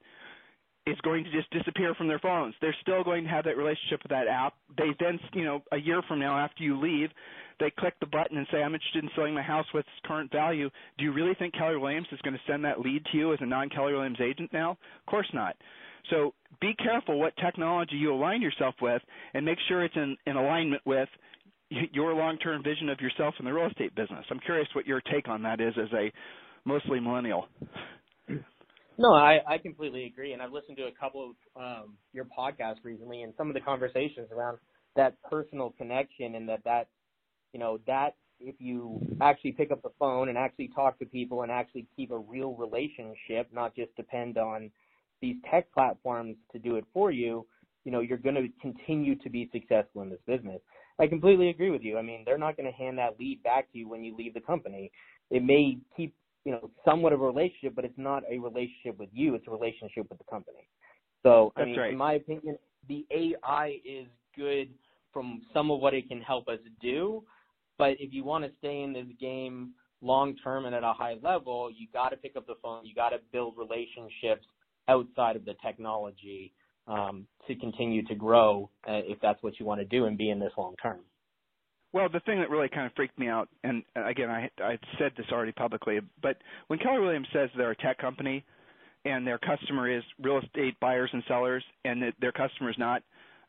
is 0.87 0.97
going 1.03 1.25
to 1.25 1.31
just 1.31 1.51
disappear 1.51 1.95
from 1.95 2.09
their 2.09 2.19
phones. 2.19 2.55
They're 2.61 2.77
still 2.83 3.03
going 3.03 3.25
to 3.25 3.31
have 3.31 3.45
that 3.45 3.57
relationship 3.57 4.03
with 4.03 4.11
that 4.11 4.29
app. 4.29 4.55
They 4.77 4.91
then, 5.01 5.19
you 5.33 5.45
know, 5.45 5.63
a 5.73 5.79
year 5.79 6.03
from 6.07 6.19
now 6.21 6.39
after 6.39 6.63
you 6.63 6.79
leave, 6.79 7.09
they 7.59 7.73
click 7.79 7.95
the 8.01 8.07
button 8.07 8.37
and 8.37 8.47
say, 8.51 8.59
I'm 8.59 8.75
interested 8.75 9.03
in 9.03 9.11
selling 9.15 9.33
my 9.33 9.43
house 9.43 9.67
with 9.73 9.87
its 9.87 10.07
current 10.07 10.31
value. 10.31 10.69
Do 10.99 11.05
you 11.05 11.13
really 11.13 11.35
think 11.39 11.55
Keller 11.55 11.79
Williams 11.79 12.09
is 12.13 12.21
going 12.21 12.35
to 12.35 12.41
send 12.47 12.65
that 12.65 12.81
lead 12.81 13.05
to 13.13 13.17
you 13.17 13.33
as 13.33 13.39
a 13.41 13.47
non 13.47 13.71
Keller 13.71 13.95
Williams 13.95 14.21
agent 14.21 14.53
now? 14.53 14.73
Of 14.73 15.07
course 15.07 15.29
not. 15.33 15.57
So 16.11 16.35
be 16.61 16.75
careful 16.75 17.19
what 17.19 17.35
technology 17.37 17.97
you 17.97 18.13
align 18.13 18.43
yourself 18.43 18.75
with 18.83 19.01
and 19.33 19.45
make 19.45 19.59
sure 19.69 19.85
it's 19.85 19.97
in, 19.97 20.17
in 20.27 20.37
alignment 20.37 20.83
with 20.85 21.09
your 21.71 22.13
long 22.15 22.37
term 22.39 22.63
vision 22.63 22.91
of 22.91 23.01
yourself 23.01 23.35
in 23.39 23.47
the 23.47 23.53
real 23.53 23.69
estate 23.69 23.95
business. 23.95 24.25
I'm 24.31 24.41
curious 24.41 24.69
what 24.75 24.87
your 24.87 25.01
take 25.01 25.29
on 25.29 25.43
that 25.43 25.61
is 25.61 25.75
as 25.81 25.89
a 25.95 26.13
mostly 26.67 27.01
millennial. 27.01 27.49
No, 28.99 29.13
I, 29.13 29.39
I 29.49 29.59
completely 29.59 30.05
agree, 30.07 30.33
and 30.33 30.43
I've 30.43 30.53
listened 30.53 30.77
to 30.77 30.85
a 30.85 30.93
couple 30.93 31.35
of 31.57 31.63
um, 31.63 31.95
your 32.13 32.27
podcasts 32.27 32.85
recently, 32.85 33.23
and 33.23 33.35
some 33.37 33.49
of 33.49 33.55
the 33.55 33.61
conversations 33.61 34.29
around 34.33 34.59
that 34.97 35.17
personal 35.29 35.75
connection, 35.77 36.37
and 36.37 36.49
that 36.49 36.63
that 36.65 36.89
you 37.53 37.61
know 37.61 37.79
that 37.87 38.15
if 38.41 38.55
you 38.59 39.01
actually 39.21 39.53
pick 39.53 39.71
up 39.71 39.83
the 39.83 39.91
phone 39.99 40.29
and 40.29 40.39
actually 40.39 40.71
talk 40.75 40.99
to 40.99 41.07
people 41.07 41.43
and 41.43 41.51
actually 41.51 41.87
keep 41.97 42.11
a 42.11 42.19
real 42.19 42.55
relationship, 42.55 43.49
not 43.53 43.75
just 43.75 43.95
depend 43.97 44.39
on 44.39 44.71
these 45.21 45.37
tech 45.51 45.73
platforms 45.73 46.37
to 46.53 46.59
do 46.59 46.77
it 46.77 46.85
for 46.93 47.11
you, 47.11 47.47
you 47.85 47.93
know, 47.93 48.01
you're 48.01 48.19
going 48.19 48.35
to 48.35 48.49
continue 48.61 49.15
to 49.17 49.31
be 49.31 49.49
successful 49.53 50.03
in 50.03 50.11
this 50.11 50.21
business. 50.27 50.61
I 50.99 51.07
completely 51.07 51.49
agree 51.49 51.71
with 51.71 51.83
you. 51.83 51.99
I 51.99 52.03
mean, 52.03 52.23
they're 52.25 52.39
not 52.39 52.57
going 52.57 52.71
to 52.71 52.77
hand 52.77 52.99
that 52.99 53.19
lead 53.19 53.43
back 53.43 53.71
to 53.73 53.79
you 53.79 53.89
when 53.89 54.05
you 54.05 54.15
leave 54.17 54.35
the 54.35 54.41
company. 54.41 54.91
It 55.31 55.43
may 55.43 55.79
keep, 55.97 56.15
you 56.45 56.53
know, 56.53 56.71
somewhat 56.85 57.13
of 57.13 57.21
a 57.21 57.25
relationship, 57.25 57.75
but 57.75 57.85
it's 57.85 57.99
not 57.99 58.23
a 58.31 58.39
relationship 58.39 58.99
with 58.99 59.09
you. 59.13 59.35
It's 59.35 59.47
a 59.49 59.51
relationship 59.51 60.07
with 60.09 60.19
the 60.19 60.25
company. 60.31 60.69
So, 61.23 61.53
That's 61.57 61.67
I 61.67 61.71
mean, 61.71 61.79
right. 61.79 61.93
in 61.93 61.99
my 61.99 62.15
opinion, 62.15 62.59
the 62.89 63.07
AI 63.11 63.79
is 63.85 64.07
good 64.37 64.69
from 65.13 65.43
some 65.55 65.71
of 65.71 65.81
what 65.81 65.95
it 65.95 66.09
can 66.09 66.21
help 66.21 66.49
us 66.49 66.59
do, 66.83 67.23
but 67.79 67.93
if 67.99 68.13
you 68.13 68.25
want 68.25 68.45
to 68.45 68.51
stay 68.59 68.83
in 68.83 68.93
this 68.93 69.07
game 69.21 69.73
long 70.03 70.37
term 70.37 70.67
and 70.67 70.75
at 70.75 70.83
a 70.83 70.93
high 70.93 71.17
level, 71.23 71.71
you 71.75 71.87
got 71.93 72.11
to 72.11 72.17
pick 72.17 72.37
up 72.37 72.47
the 72.47 72.57
phone. 72.63 72.85
You 72.85 72.95
got 72.95 73.11
to 73.11 73.19
build 73.33 73.55
relationships 73.57 74.47
outside 74.89 75.37
of 75.37 75.45
the 75.45 75.55
technology 75.65 76.53
um, 76.87 77.27
to 77.49 77.55
continue 77.55 78.05
to 78.07 78.15
grow 78.15 78.69
uh, 78.87 79.01
if 79.05 79.19
that's 79.21 79.43
what 79.43 79.59
you 79.59 79.65
want 79.65 79.81
to 79.81 79.87
do 79.87 80.05
and 80.05 80.19
be 80.19 80.31
in 80.31 80.39
this 80.39 80.53
long 80.59 80.75
term. 80.83 81.01
Well, 81.95 82.09
the 82.13 82.19
thing 82.21 82.41
that 82.41 82.51
really 82.51 82.69
kind 82.69 82.87
of 82.87 82.93
freaked 82.95 83.17
me 83.21 83.29
out, 83.29 83.49
and 83.63 83.85
uh, 83.97 84.05
again, 84.05 84.29
I 84.29 84.51
I 84.61 84.77
said 84.99 85.13
this 85.17 85.27
already 85.31 85.53
publicly, 85.53 86.01
but 86.21 86.37
when 86.67 86.81
Keller 86.81 87.01
Williams 87.01 87.29
says 87.33 87.49
they're 87.57 87.71
a 87.71 87.77
tech 87.77 87.99
company, 87.99 88.45
and 89.05 89.25
their 89.25 89.39
customer 89.39 89.89
is 89.89 90.03
real 90.21 90.41
estate 90.41 90.75
buyers 90.81 91.09
and 91.13 91.23
sellers, 91.29 91.63
and 91.85 92.03
that 92.03 92.15
their 92.21 92.33
customer 92.33 92.71
is 92.71 92.77
not 92.79 93.03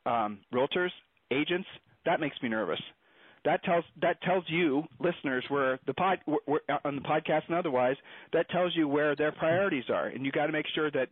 um, 0.06 0.38
realtors, 0.54 0.92
agents, 1.32 1.68
that 2.06 2.20
makes 2.20 2.40
me 2.44 2.50
nervous. 2.50 2.80
That 3.46 3.64
tells 3.64 3.84
that 4.04 4.22
tells 4.22 4.44
you 4.48 4.84
listeners 5.00 5.44
where 5.50 5.80
the 5.88 5.96
pod 5.96 6.20
where, 6.26 6.62
on 6.86 6.96
the 6.98 7.02
podcast 7.02 7.48
and 7.48 7.58
otherwise 7.58 7.96
that 8.32 8.48
tells 8.52 8.76
you 8.76 8.88
where 8.88 9.16
their 9.16 9.32
priorities 9.32 9.86
are, 9.90 10.06
and 10.10 10.24
you 10.24 10.32
got 10.32 10.46
to 10.46 10.52
make 10.52 10.68
sure 10.76 10.92
that 10.92 11.08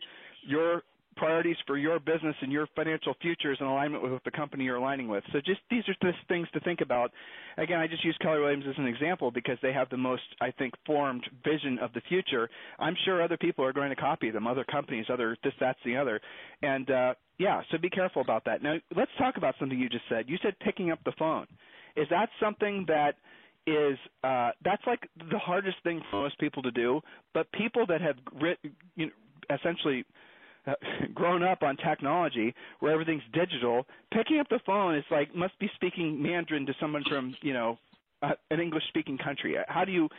your 0.47 0.83
priorities 1.15 1.57
for 1.67 1.77
your 1.77 1.99
business 1.99 2.35
and 2.41 2.51
your 2.51 2.67
financial 2.75 3.15
future 3.21 3.51
is 3.51 3.57
in 3.59 3.67
alignment 3.67 4.03
with 4.03 4.23
the 4.23 4.31
company 4.31 4.65
you're 4.65 4.77
aligning 4.77 5.07
with. 5.07 5.23
So 5.31 5.39
just 5.39 5.61
these 5.69 5.83
are 5.87 5.95
just 6.01 6.25
things 6.27 6.47
to 6.53 6.59
think 6.61 6.81
about. 6.81 7.11
Again, 7.57 7.79
I 7.79 7.87
just 7.87 8.03
use 8.03 8.17
Keller 8.21 8.41
Williams 8.41 8.65
as 8.67 8.75
an 8.77 8.87
example 8.87 9.31
because 9.31 9.57
they 9.61 9.73
have 9.73 9.89
the 9.89 9.97
most, 9.97 10.23
I 10.41 10.51
think, 10.51 10.73
formed 10.85 11.23
vision 11.43 11.79
of 11.79 11.93
the 11.93 12.01
future. 12.09 12.49
I'm 12.79 12.95
sure 13.05 13.21
other 13.21 13.37
people 13.37 13.63
are 13.65 13.73
going 13.73 13.89
to 13.89 13.95
copy 13.95 14.31
them, 14.31 14.47
other 14.47 14.63
companies, 14.63 15.05
other 15.11 15.37
this, 15.43 15.53
that's 15.59 15.79
the 15.85 15.97
other. 15.97 16.19
And 16.61 16.89
uh, 16.89 17.13
yeah, 17.37 17.61
so 17.71 17.77
be 17.77 17.89
careful 17.89 18.21
about 18.21 18.45
that. 18.45 18.63
Now 18.63 18.75
let's 18.95 19.11
talk 19.17 19.37
about 19.37 19.55
something 19.59 19.77
you 19.77 19.89
just 19.89 20.05
said. 20.09 20.25
You 20.27 20.37
said 20.41 20.53
picking 20.59 20.91
up 20.91 20.99
the 21.05 21.13
phone. 21.17 21.47
Is 21.95 22.07
that 22.09 22.29
something 22.39 22.85
that 22.87 23.15
is 23.65 23.97
uh, 24.23 24.51
that's 24.63 24.81
like 24.85 25.07
the 25.31 25.37
hardest 25.37 25.77
thing 25.83 26.01
for 26.09 26.21
most 26.21 26.37
people 26.39 26.61
to 26.63 26.71
do. 26.71 27.01
But 27.33 27.51
people 27.51 27.85
that 27.87 28.01
have 28.01 28.15
writ, 28.41 28.57
you 28.95 29.07
know, 29.07 29.11
essentially 29.55 30.05
grown 31.13 31.43
up 31.43 31.63
on 31.63 31.77
technology 31.77 32.53
where 32.79 32.91
everything's 32.91 33.23
digital, 33.33 33.85
picking 34.13 34.39
up 34.39 34.47
the 34.49 34.59
phone 34.65 34.95
is 34.95 35.03
like 35.11 35.33
must 35.35 35.57
be 35.59 35.69
speaking 35.75 36.21
Mandarin 36.21 36.65
to 36.65 36.73
someone 36.79 37.03
from 37.09 37.35
you 37.41 37.53
know 37.53 37.77
uh, 38.21 38.31
an 38.51 38.59
English 38.59 38.83
speaking 38.89 39.17
country. 39.17 39.55
How 39.67 39.85
do 39.85 39.91
you 39.91 40.09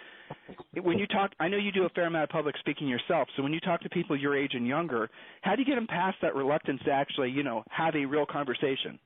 when 0.83 0.99
you 0.99 1.07
talk? 1.07 1.33
I 1.41 1.49
know 1.49 1.57
you 1.57 1.73
do 1.73 1.85
a 1.85 1.89
fair 1.91 2.07
amount 2.07 2.25
of 2.25 2.31
public 2.31 2.57
speaking 2.59 2.89
yourself. 2.89 3.29
So 3.37 3.43
when 3.43 3.53
you 3.53 3.61
talk 3.61 3.81
to 3.83 3.89
people 3.89 4.17
your 4.17 4.37
age 4.37 4.53
and 4.55 4.67
younger, 4.67 5.11
how 5.43 5.55
do 5.55 5.63
you 5.63 5.67
get 5.67 5.77
them 5.77 5.87
past 5.87 6.19
that 6.23 6.35
reluctance 6.35 6.81
to 6.85 6.91
actually 6.91 7.31
you 7.31 7.43
know 7.43 7.65
have 7.71 7.95
a 7.97 8.05
real 8.05 8.27
conversation? 8.27 8.99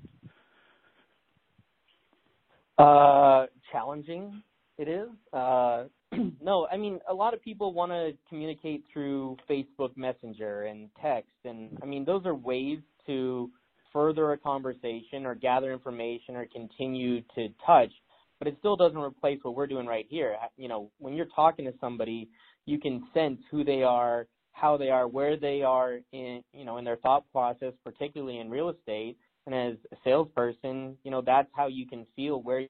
Uh, 2.79 3.47
challenging 3.73 4.43
it 4.79 4.89
is. 4.89 5.09
Uh, 5.33 5.85
no, 6.43 6.67
I 6.71 6.77
mean 6.77 7.01
a 7.09 7.15
lot 7.15 7.35
of 7.35 7.43
people 7.43 7.73
want 7.73 7.93
to 7.93 8.13
communicate 8.29 8.85
through 8.93 9.37
Facebook 9.49 9.97
Messenger 9.97 10.65
and 10.65 10.89
text, 11.01 11.33
and 11.45 11.77
I 11.83 11.87
mean 11.87 12.05
those 12.05 12.25
are 12.25 12.35
ways 12.35 12.79
to 13.07 13.51
further 13.93 14.33
a 14.33 14.39
conversation 14.39 15.25
or 15.25 15.35
gather 15.35 15.73
information 15.73 16.37
or 16.37 16.47
continue 16.53 17.23
to 17.35 17.49
touch. 17.65 17.91
But 18.39 18.49
it 18.49 18.57
still 18.61 18.77
doesn't 18.77 18.99
replace 18.99 19.41
what 19.43 19.57
we're 19.57 19.67
doing 19.67 19.87
right 19.87 20.07
here. 20.09 20.37
You 20.57 20.69
know, 20.69 20.91
when 20.99 21.15
you're 21.15 21.27
talking 21.35 21.65
to 21.65 21.73
somebody, 21.81 22.29
you 22.67 22.79
can 22.79 23.03
sense 23.13 23.41
who 23.51 23.65
they 23.65 23.83
are, 23.83 24.29
how 24.53 24.77
they 24.77 24.91
are, 24.91 25.09
where 25.09 25.37
they 25.37 25.63
are 25.63 25.99
in 26.13 26.43
you 26.53 26.65
know 26.65 26.79
in 26.79 26.85
their 26.85 26.97
thought 26.97 27.25
process, 27.33 27.73
particularly 27.85 28.39
in 28.39 28.49
real 28.49 28.71
estate 28.71 29.17
and 29.49 29.73
as 29.73 29.79
a 29.93 29.97
salesperson, 30.05 30.97
you 31.05 31.11
know, 31.11 31.23
that's 31.25 31.49
how 31.55 31.69
you 31.69 31.87
can 31.87 32.07
feel 32.15 32.43
where 32.43 32.67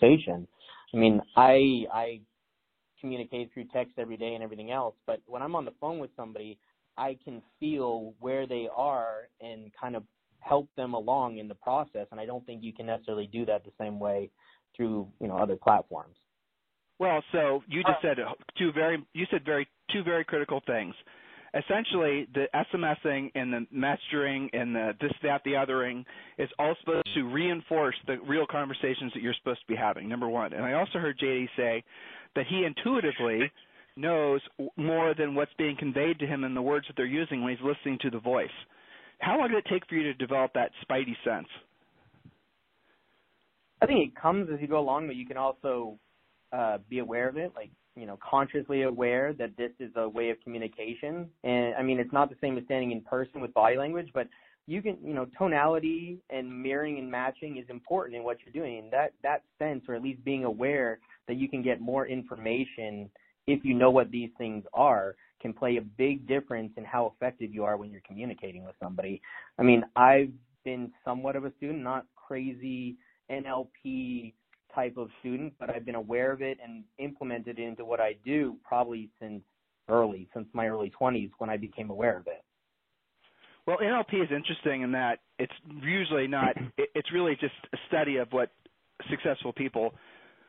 conversation. 0.00 0.48
I 0.94 0.96
mean, 0.96 1.20
I 1.36 1.86
I 1.92 2.20
communicate 3.00 3.52
through 3.52 3.64
text 3.72 3.94
every 3.98 4.16
day 4.16 4.34
and 4.34 4.42
everything 4.42 4.70
else, 4.70 4.94
but 5.06 5.20
when 5.26 5.42
I'm 5.42 5.56
on 5.56 5.64
the 5.64 5.72
phone 5.80 5.98
with 5.98 6.10
somebody, 6.16 6.58
I 6.96 7.18
can 7.24 7.42
feel 7.58 8.14
where 8.20 8.46
they 8.46 8.68
are 8.74 9.28
and 9.40 9.72
kind 9.78 9.96
of 9.96 10.04
help 10.40 10.68
them 10.76 10.94
along 10.94 11.38
in 11.38 11.48
the 11.48 11.54
process. 11.54 12.06
And 12.10 12.20
I 12.20 12.26
don't 12.26 12.44
think 12.46 12.62
you 12.62 12.72
can 12.72 12.86
necessarily 12.86 13.26
do 13.26 13.44
that 13.46 13.64
the 13.64 13.72
same 13.78 13.98
way 13.98 14.30
through 14.76 15.08
you 15.20 15.28
know 15.28 15.36
other 15.36 15.56
platforms. 15.56 16.16
Well, 16.98 17.22
so 17.32 17.62
you 17.66 17.82
just 17.82 17.98
uh, 17.98 18.02
said 18.02 18.16
two 18.58 18.72
very 18.72 19.04
you 19.12 19.26
said 19.30 19.44
very 19.44 19.66
two 19.90 20.02
very 20.02 20.24
critical 20.24 20.60
things 20.66 20.94
essentially 21.54 22.26
the 22.34 22.46
SMSing 22.54 23.30
and 23.34 23.52
the 23.52 23.66
messaging 23.74 24.48
and 24.52 24.74
the 24.74 24.92
this, 25.00 25.12
that, 25.22 25.42
the 25.44 25.52
othering 25.52 26.04
is 26.38 26.48
all 26.58 26.74
supposed 26.80 27.08
to 27.14 27.24
reinforce 27.24 27.96
the 28.06 28.16
real 28.26 28.46
conversations 28.50 29.12
that 29.14 29.22
you're 29.22 29.34
supposed 29.34 29.60
to 29.60 29.66
be 29.66 29.76
having. 29.76 30.08
Number 30.08 30.28
one, 30.28 30.52
and 30.52 30.64
I 30.64 30.72
also 30.74 30.98
heard 30.98 31.18
JD 31.18 31.48
say 31.56 31.84
that 32.34 32.46
he 32.48 32.64
intuitively 32.64 33.50
knows 33.96 34.40
more 34.76 35.14
than 35.16 35.34
what's 35.34 35.52
being 35.58 35.76
conveyed 35.78 36.18
to 36.18 36.26
him 36.26 36.44
in 36.44 36.54
the 36.54 36.62
words 36.62 36.86
that 36.86 36.96
they're 36.96 37.04
using 37.04 37.42
when 37.42 37.54
he's 37.54 37.64
listening 37.64 37.98
to 38.02 38.10
the 38.10 38.18
voice. 38.18 38.48
How 39.18 39.38
long 39.38 39.48
did 39.48 39.58
it 39.58 39.66
take 39.70 39.86
for 39.88 39.94
you 39.94 40.02
to 40.04 40.14
develop 40.14 40.52
that 40.54 40.70
spidey 40.88 41.14
sense? 41.24 41.46
I 43.80 43.86
think 43.86 44.08
it 44.08 44.20
comes 44.20 44.48
as 44.52 44.60
you 44.60 44.68
go 44.68 44.78
along, 44.78 45.08
but 45.08 45.16
you 45.16 45.26
can 45.26 45.36
also 45.36 45.98
uh, 46.52 46.78
be 46.88 47.00
aware 47.00 47.28
of 47.28 47.36
it. 47.36 47.52
Like 47.54 47.70
you 47.96 48.06
know, 48.06 48.18
consciously 48.28 48.82
aware 48.82 49.32
that 49.34 49.56
this 49.56 49.72
is 49.78 49.90
a 49.96 50.08
way 50.08 50.30
of 50.30 50.40
communication. 50.42 51.28
And 51.44 51.74
I 51.74 51.82
mean, 51.82 51.98
it's 51.98 52.12
not 52.12 52.30
the 52.30 52.36
same 52.40 52.56
as 52.56 52.64
standing 52.64 52.92
in 52.92 53.02
person 53.02 53.40
with 53.40 53.52
body 53.54 53.76
language, 53.76 54.10
but 54.14 54.28
you 54.66 54.80
can, 54.80 54.96
you 55.02 55.12
know, 55.12 55.26
tonality 55.36 56.18
and 56.30 56.62
mirroring 56.62 56.98
and 56.98 57.10
matching 57.10 57.58
is 57.58 57.64
important 57.68 58.16
in 58.16 58.22
what 58.22 58.38
you're 58.44 58.52
doing. 58.52 58.78
And 58.78 58.92
that, 58.92 59.12
that 59.22 59.42
sense, 59.58 59.84
or 59.88 59.94
at 59.94 60.02
least 60.02 60.24
being 60.24 60.44
aware 60.44 61.00
that 61.28 61.36
you 61.36 61.48
can 61.48 61.62
get 61.62 61.80
more 61.80 62.06
information 62.06 63.10
if 63.46 63.64
you 63.64 63.74
know 63.74 63.90
what 63.90 64.10
these 64.10 64.30
things 64.38 64.64
are, 64.72 65.16
can 65.40 65.52
play 65.52 65.76
a 65.76 65.82
big 65.82 66.26
difference 66.28 66.72
in 66.76 66.84
how 66.84 67.12
effective 67.14 67.52
you 67.52 67.64
are 67.64 67.76
when 67.76 67.90
you're 67.90 68.02
communicating 68.06 68.64
with 68.64 68.76
somebody. 68.80 69.20
I 69.58 69.62
mean, 69.64 69.82
I've 69.96 70.30
been 70.64 70.92
somewhat 71.04 71.34
of 71.34 71.44
a 71.44 71.52
student, 71.56 71.82
not 71.82 72.06
crazy 72.14 72.96
NLP 73.30 74.34
type 74.74 74.96
of 74.96 75.08
student, 75.20 75.52
but 75.58 75.70
I've 75.70 75.84
been 75.84 75.94
aware 75.94 76.32
of 76.32 76.42
it 76.42 76.58
and 76.62 76.84
implemented 76.98 77.58
it 77.58 77.62
into 77.62 77.84
what 77.84 78.00
I 78.00 78.16
do 78.24 78.56
probably 78.64 79.10
since 79.20 79.42
early, 79.88 80.28
since 80.34 80.46
my 80.52 80.68
early 80.68 80.92
20s 81.00 81.30
when 81.38 81.50
I 81.50 81.56
became 81.56 81.90
aware 81.90 82.16
of 82.16 82.26
it. 82.26 82.42
Well, 83.66 83.78
NLP 83.78 84.22
is 84.22 84.28
interesting 84.34 84.82
in 84.82 84.92
that 84.92 85.20
it's 85.38 85.52
usually 85.82 86.26
not, 86.26 86.56
it's 86.78 87.12
really 87.12 87.36
just 87.40 87.54
a 87.72 87.76
study 87.88 88.16
of 88.16 88.28
what 88.32 88.50
successful 89.10 89.52
people 89.52 89.94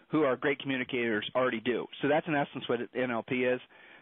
who 0.09 0.23
are 0.23 0.35
great 0.35 0.59
communicators 0.59 1.29
already 1.35 1.59
do. 1.59 1.87
So 2.01 2.07
that's 2.07 2.27
in 2.27 2.35
essence 2.35 2.67
what 2.67 2.79
NLP 2.93 3.55
is. 3.55 3.59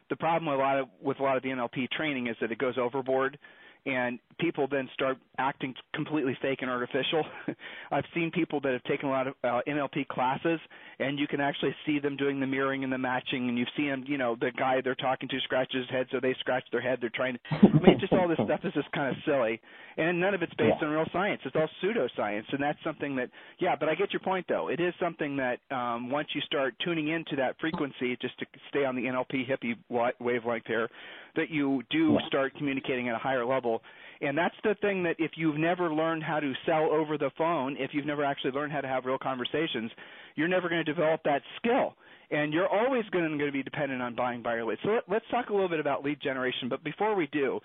The 0.10 0.16
problem 0.18 0.52
with 0.52 0.60
a 0.60 0.62
lot 0.62 0.78
of 0.78 0.88
with 1.02 1.20
a 1.22 1.24
lot 1.24 1.38
of 1.38 1.44
the 1.44 1.50
NLP 1.50 1.90
training 1.92 2.28
is 2.28 2.36
that 2.42 2.52
it 2.52 2.58
goes 2.58 2.78
overboard 2.78 3.38
and 3.86 4.20
people 4.40 4.68
then 4.70 4.90
start 4.94 5.18
acting 5.42 5.74
completely 5.94 6.38
fake 6.42 6.60
and 6.62 6.70
artificial. 6.70 7.24
I've 7.92 8.06
seen 8.14 8.32
people 8.32 8.62
that 8.62 8.74
have 8.74 8.84
taken 8.84 9.10
a 9.10 9.12
lot 9.12 9.28
of 9.28 9.34
uh, 9.44 9.62
NLP 9.68 10.08
classes, 10.08 10.60
and 11.00 11.18
you 11.20 11.28
can 11.28 11.42
actually 11.42 11.76
see 11.86 12.00
them 12.00 12.16
doing 12.16 12.40
the 12.40 12.48
mirroring 12.48 12.84
and 12.84 12.94
the 12.94 12.98
matching, 12.98 13.50
and 13.50 13.58
you 13.58 13.66
see 13.76 13.88
them, 13.88 14.04
you 14.08 14.18
know, 14.18 14.36
the 14.40 14.52
guy 14.58 14.82
they're 14.84 14.96
talking 14.96 15.28
to 15.30 15.40
scratches 15.44 15.82
his 15.82 15.90
head, 15.90 16.08
so 16.12 16.20
they 16.22 16.36
scratch 16.40 16.64
their 16.72 16.82
head. 16.82 17.00
They're 17.02 17.12
trying 17.14 17.34
to. 17.34 17.40
I 17.52 17.80
mean, 17.82 18.00
just 18.00 18.14
all 18.14 18.28
this 18.28 18.38
stuff 18.46 18.62
is 18.64 18.74
just 18.74 18.92
kind 18.92 19.10
of 19.10 19.16
silly, 19.26 19.60
and 19.98 20.20
none 20.20 20.34
of 20.34 20.44
it's 20.44 20.54
based 20.54 20.76
yeah. 20.82 20.88
on 20.88 20.94
real 20.94 21.06
science. 21.12 21.42
It's 21.44 21.56
all 21.56 21.70
pseudoscience, 21.84 22.46
and 22.52 22.62
that's 22.62 22.80
something 22.84 23.16
that, 23.16 23.30
yeah. 23.60 23.76
But 23.80 23.90
I 23.90 23.96
get 23.96 24.14
your 24.14 24.20
point, 24.20 24.46
though. 24.48 24.68
It 24.68 24.80
is 24.80 24.94
something 25.00 25.38
that 25.38 25.60
um, 25.76 26.10
once 26.10 26.28
you 26.36 26.42
start 26.42 26.76
tuning 26.84 27.08
into 27.10 27.36
that 27.38 27.56
frequency, 27.60 28.18
just 28.22 28.38
to 28.40 28.46
stay 28.70 28.86
on 28.86 28.96
the 28.96 29.04
NLP 29.04 29.50
hippie 29.50 29.76
wavelength 30.20 30.68
here, 30.68 30.90
that 31.36 31.50
you 31.50 31.82
do 31.90 32.18
start 32.28 32.54
communicating 32.56 33.10
at 33.10 33.16
a 33.16 33.20
higher 33.20 33.46
level. 33.46 33.82
And 34.22 34.38
that's 34.38 34.56
the 34.64 34.76
thing 34.82 35.02
that 35.04 35.16
if 35.18 35.32
you've 35.36 35.58
never 35.58 35.92
learned 35.92 36.24
how 36.24 36.40
to 36.40 36.54
sell 36.66 36.92
over 36.92 37.18
the 37.18 37.32
phone, 37.38 37.76
if 37.80 37.92
you've 37.94 38.06
never 38.06 38.24
actually 38.24 38.52
learned 38.52 38.72
how 38.72 38.82
to 38.82 38.88
have 38.88 39.06
real 39.06 39.18
conversations, 39.18 39.92
you're 40.36 40.48
never 40.48 40.70
going 40.70 40.84
to 40.84 40.94
develop 40.94 41.22
that 41.24 41.42
skill. 41.58 41.96
And 42.30 42.54
you're 42.54 42.68
always 42.68 43.04
going 43.12 43.38
to 43.38 43.52
be 43.52 43.64
dependent 43.64 44.02
on 44.02 44.16
buying 44.16 44.42
buyer 44.44 44.64
leads. 44.64 44.82
So 44.84 45.00
let, 45.10 45.22
us 45.22 45.28
talk 45.32 45.50
a 45.50 45.54
little 45.54 45.68
bit 45.68 45.80
about 45.80 46.04
lead 46.06 46.22
generation. 46.22 46.70
But 46.70 46.84
before 46.84 47.16
we 47.16 47.28
do, 47.32 47.60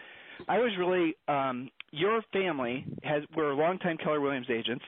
I 0.48 0.58
was 0.58 0.72
really 0.78 1.14
um, 1.28 1.70
your 1.92 2.22
family 2.32 2.84
has 3.04 3.22
were 3.36 3.54
longtime 3.54 3.98
Keller 3.98 4.20
Williams 4.20 4.48
agents, 4.50 4.84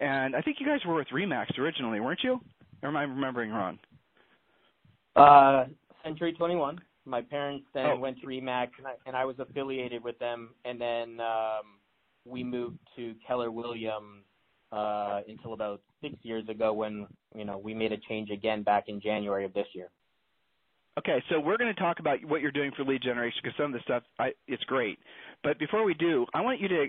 and 0.00 0.34
I 0.34 0.40
think 0.40 0.56
you 0.60 0.66
guys 0.66 0.80
were 0.86 0.94
with 0.94 1.08
Remax 1.12 1.58
originally, 1.58 2.00
weren't 2.00 2.20
you? 2.22 2.40
Or 2.82 2.88
am 2.88 2.96
I 2.96 3.02
remembering 3.02 3.50
wrong? 3.50 3.78
Uh, 5.14 5.64
Century 6.04 6.32
21. 6.32 6.80
My 7.08 7.22
parents 7.22 7.66
then 7.72 7.86
oh. 7.86 7.96
went 7.96 8.20
to 8.20 8.26
Remax, 8.26 8.68
and 8.78 8.86
I, 8.86 8.92
and 9.06 9.16
I 9.16 9.24
was 9.24 9.36
affiliated 9.38 10.04
with 10.04 10.18
them, 10.18 10.50
and 10.64 10.80
then 10.80 11.20
um, 11.20 11.78
we 12.26 12.44
moved 12.44 12.78
to 12.96 13.14
Keller 13.26 13.50
Williams 13.50 14.24
uh, 14.72 15.20
until 15.26 15.54
about 15.54 15.80
six 16.02 16.14
years 16.22 16.48
ago 16.48 16.72
when 16.72 17.06
you 17.34 17.44
know 17.44 17.58
we 17.58 17.74
made 17.74 17.92
a 17.92 17.96
change 18.08 18.30
again 18.30 18.62
back 18.62 18.84
in 18.88 19.00
January 19.00 19.44
of 19.44 19.54
this 19.54 19.66
year. 19.72 19.88
Okay, 20.98 21.22
so 21.30 21.38
we're 21.38 21.56
going 21.56 21.72
to 21.72 21.80
talk 21.80 22.00
about 22.00 22.18
what 22.24 22.40
you're 22.40 22.50
doing 22.50 22.72
for 22.76 22.84
lead 22.84 23.00
generation 23.02 23.38
because 23.42 23.56
some 23.56 23.66
of 23.66 23.72
the 23.72 23.80
stuff 23.84 24.02
I, 24.18 24.32
it's 24.46 24.64
great. 24.64 24.98
But 25.44 25.58
before 25.58 25.84
we 25.84 25.94
do, 25.94 26.26
I 26.34 26.40
want 26.40 26.60
you 26.60 26.68
to 26.68 26.86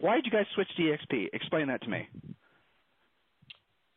why 0.00 0.16
did 0.16 0.26
you 0.26 0.32
guys 0.32 0.46
switch 0.54 0.68
to 0.76 0.82
EXP? 0.82 1.28
Explain 1.32 1.68
that 1.68 1.82
to 1.82 1.88
me. 1.88 2.08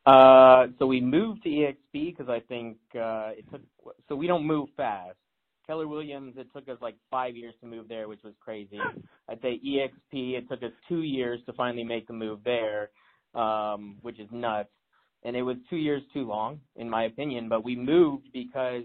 Uh, 0.05 0.67
so 0.77 0.85
we 0.85 1.01
moved 1.01 1.43
to 1.43 1.49
EXP 1.49 1.75
because 1.93 2.29
I 2.29 2.39
think 2.41 2.77
uh, 2.93 3.31
it 3.37 3.45
took. 3.51 3.61
So 4.07 4.15
we 4.15 4.27
don't 4.27 4.45
move 4.45 4.69
fast. 4.77 5.15
Keller 5.65 5.87
Williams, 5.87 6.35
it 6.37 6.47
took 6.53 6.69
us 6.69 6.77
like 6.81 6.95
five 7.09 7.35
years 7.35 7.53
to 7.61 7.67
move 7.67 7.87
there, 7.87 8.07
which 8.07 8.23
was 8.23 8.33
crazy. 8.39 8.79
I'd 9.29 9.41
say 9.41 9.59
EXP, 9.65 10.37
it 10.37 10.49
took 10.49 10.63
us 10.63 10.71
two 10.87 11.01
years 11.01 11.39
to 11.45 11.53
finally 11.53 11.83
make 11.83 12.07
the 12.07 12.13
move 12.13 12.39
there, 12.43 12.89
um, 13.33 13.97
which 14.01 14.19
is 14.19 14.27
nuts. 14.31 14.69
And 15.23 15.35
it 15.35 15.41
was 15.41 15.57
two 15.69 15.77
years 15.77 16.03
too 16.13 16.27
long, 16.27 16.59
in 16.75 16.89
my 16.89 17.05
opinion. 17.05 17.49
But 17.49 17.63
we 17.63 17.75
moved 17.75 18.27
because, 18.31 18.83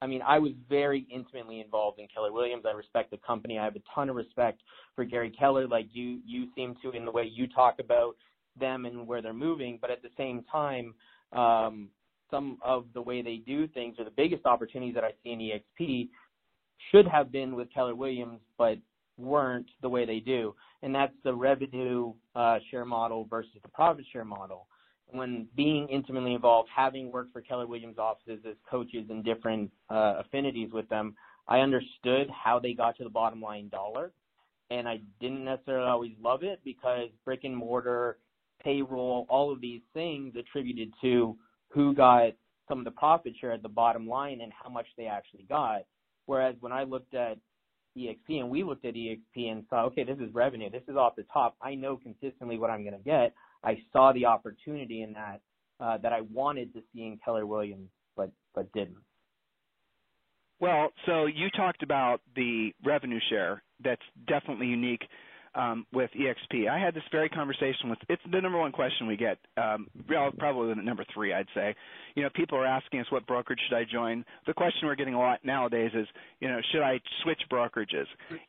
I 0.00 0.06
mean, 0.06 0.22
I 0.26 0.38
was 0.38 0.52
very 0.68 1.06
intimately 1.12 1.60
involved 1.60 1.98
in 1.98 2.08
Keller 2.12 2.32
Williams. 2.32 2.64
I 2.66 2.72
respect 2.72 3.10
the 3.10 3.18
company. 3.18 3.58
I 3.58 3.64
have 3.64 3.76
a 3.76 3.82
ton 3.94 4.08
of 4.08 4.16
respect 4.16 4.62
for 4.94 5.04
Gary 5.04 5.30
Keller, 5.30 5.68
like 5.68 5.88
you 5.92 6.20
you 6.24 6.48
seem 6.54 6.76
to 6.82 6.92
in 6.92 7.04
the 7.04 7.10
way 7.10 7.24
you 7.30 7.46
talk 7.46 7.76
about 7.78 8.16
them 8.58 8.86
and 8.86 9.06
where 9.06 9.20
they're 9.20 9.34
moving. 9.34 9.78
But 9.80 9.90
at 9.90 10.02
the 10.02 10.08
same 10.16 10.44
time, 10.50 10.94
um, 11.32 11.90
some 12.30 12.58
of 12.64 12.86
the 12.94 13.02
way 13.02 13.22
they 13.22 13.36
do 13.36 13.66
things 13.68 13.96
or 13.98 14.04
the 14.04 14.10
biggest 14.10 14.46
opportunities 14.46 14.94
that 14.94 15.04
I 15.04 15.12
see 15.22 15.30
in 15.30 15.38
EXP 15.38 16.08
should 16.90 17.06
have 17.06 17.32
been 17.32 17.54
with 17.54 17.72
Keller 17.72 17.94
Williams, 17.94 18.40
but 18.58 18.78
weren't 19.18 19.66
the 19.82 19.88
way 19.88 20.04
they 20.04 20.20
do. 20.20 20.54
And 20.82 20.94
that's 20.94 21.14
the 21.24 21.34
revenue 21.34 22.12
uh, 22.34 22.58
share 22.70 22.84
model 22.84 23.26
versus 23.28 23.58
the 23.62 23.68
profit 23.68 24.04
share 24.12 24.24
model. 24.24 24.66
When 25.08 25.46
being 25.56 25.88
intimately 25.88 26.34
involved, 26.34 26.68
having 26.74 27.12
worked 27.12 27.32
for 27.32 27.40
Keller 27.40 27.66
Williams 27.66 27.96
offices 27.98 28.40
as 28.48 28.56
coaches 28.68 29.06
in 29.08 29.22
different 29.22 29.70
uh, 29.88 30.20
affinities 30.20 30.70
with 30.72 30.88
them, 30.88 31.14
I 31.48 31.60
understood 31.60 32.28
how 32.30 32.58
they 32.58 32.74
got 32.74 32.96
to 32.98 33.04
the 33.04 33.10
bottom 33.10 33.40
line 33.40 33.68
dollar. 33.68 34.12
And 34.70 34.88
I 34.88 35.00
didn't 35.20 35.44
necessarily 35.44 35.88
always 35.88 36.12
love 36.20 36.42
it 36.42 36.60
because 36.64 37.08
brick 37.24 37.44
and 37.44 37.56
mortar, 37.56 38.18
payroll, 38.62 39.26
all 39.28 39.52
of 39.52 39.60
these 39.60 39.80
things 39.94 40.34
attributed 40.36 40.92
to 41.02 41.36
who 41.76 41.94
got 41.94 42.32
some 42.68 42.78
of 42.78 42.84
the 42.86 42.90
profit 42.90 43.34
share 43.38 43.52
at 43.52 43.62
the 43.62 43.68
bottom 43.68 44.08
line 44.08 44.40
and 44.40 44.50
how 44.50 44.70
much 44.70 44.86
they 44.96 45.06
actually 45.06 45.44
got. 45.48 45.82
Whereas 46.24 46.56
when 46.60 46.72
I 46.72 46.84
looked 46.84 47.14
at 47.14 47.36
EXP 47.96 48.40
and 48.40 48.50
we 48.50 48.64
looked 48.64 48.86
at 48.86 48.94
EXP 48.94 49.50
and 49.50 49.64
saw, 49.68 49.84
okay, 49.84 50.02
this 50.02 50.18
is 50.18 50.32
revenue, 50.34 50.70
this 50.70 50.82
is 50.88 50.96
off 50.96 51.16
the 51.16 51.26
top. 51.32 51.54
I 51.60 51.74
know 51.74 51.98
consistently 51.98 52.58
what 52.58 52.70
I'm 52.70 52.82
going 52.82 52.96
to 52.96 53.04
get. 53.04 53.34
I 53.62 53.78
saw 53.92 54.12
the 54.12 54.24
opportunity 54.24 55.02
in 55.02 55.12
that 55.12 55.40
uh, 55.78 55.98
that 55.98 56.14
I 56.14 56.22
wanted 56.32 56.72
to 56.72 56.80
see 56.94 57.02
in 57.02 57.18
Keller 57.22 57.46
Williams, 57.46 57.90
but 58.16 58.30
but 58.54 58.72
didn't. 58.72 58.96
Well, 60.58 60.88
so 61.04 61.26
you 61.26 61.50
talked 61.50 61.82
about 61.82 62.22
the 62.34 62.72
revenue 62.84 63.20
share. 63.28 63.62
That's 63.84 64.00
definitely 64.26 64.68
unique 64.68 65.02
um, 65.56 65.86
with 65.92 66.10
EXP. 66.12 66.68
I 66.68 66.78
had 66.78 66.94
this 66.94 67.02
very 67.10 67.28
conversation 67.28 67.88
with. 67.88 67.98
It's 68.08 68.22
the 68.30 68.40
number 68.40 68.58
one 68.58 68.72
question 68.72 69.06
we 69.06 69.16
get. 69.16 69.38
Um, 69.56 69.88
probably 70.38 70.74
the 70.74 70.82
number 70.82 71.04
three, 71.12 71.32
I'd 71.32 71.46
say. 71.54 71.74
You 72.14 72.22
know, 72.22 72.28
people 72.34 72.58
are 72.58 72.66
asking 72.66 73.00
us 73.00 73.06
what 73.10 73.26
brokerage 73.26 73.58
should 73.68 73.76
I 73.76 73.84
join. 73.90 74.24
The 74.46 74.54
question 74.54 74.86
we're 74.86 74.94
getting 74.94 75.14
a 75.14 75.18
lot 75.18 75.44
nowadays 75.44 75.90
is, 75.94 76.06
you 76.40 76.48
know, 76.48 76.60
should 76.72 76.82
I 76.82 77.00
switch 77.22 77.40
brokerages? 77.50 78.06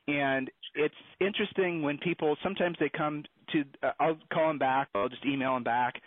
And 0.08 0.52
it's 0.76 0.96
interesting 1.20 1.82
when 1.82 1.98
people 1.98 2.36
sometimes 2.44 2.76
they 2.80 2.90
come 2.90 3.24
to. 3.54 3.64
Uh, 3.82 3.92
I'll 4.00 4.18
call 4.32 4.50
them 4.50 4.60
back. 4.60 4.90
I'll 4.94 5.10
just 5.10 5.26
email 5.26 5.54
them 5.54 5.64
back. 5.64 6.02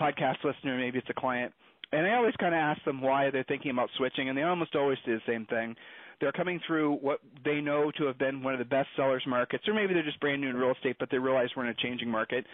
Podcast 0.00 0.42
listener, 0.42 0.76
maybe 0.78 0.98
it's 0.98 1.10
a 1.10 1.20
client. 1.20 1.52
And 1.92 2.06
I 2.06 2.14
always 2.16 2.34
kind 2.40 2.54
of 2.54 2.58
ask 2.58 2.82
them 2.84 3.00
why 3.00 3.30
they're 3.30 3.44
thinking 3.44 3.70
about 3.70 3.90
switching, 3.96 4.28
and 4.28 4.36
they 4.36 4.42
almost 4.42 4.74
always 4.74 4.98
do 5.06 5.14
the 5.14 5.22
same 5.26 5.46
thing 5.46 5.76
they're 6.20 6.32
coming 6.32 6.60
through 6.66 6.96
what 6.96 7.20
they 7.44 7.60
know 7.60 7.90
to 7.98 8.04
have 8.04 8.18
been 8.18 8.42
one 8.42 8.54
of 8.54 8.58
the 8.58 8.64
best 8.64 8.88
sellers 8.96 9.22
markets, 9.26 9.64
or 9.68 9.74
maybe 9.74 9.94
they're 9.94 10.02
just 10.02 10.20
brand 10.20 10.40
new 10.40 10.48
in 10.48 10.56
real 10.56 10.72
estate, 10.72 10.96
but 10.98 11.10
they 11.10 11.18
realize 11.18 11.48
we're 11.56 11.64
in 11.64 11.70
a 11.70 11.74
changing 11.74 12.10
market, 12.10 12.46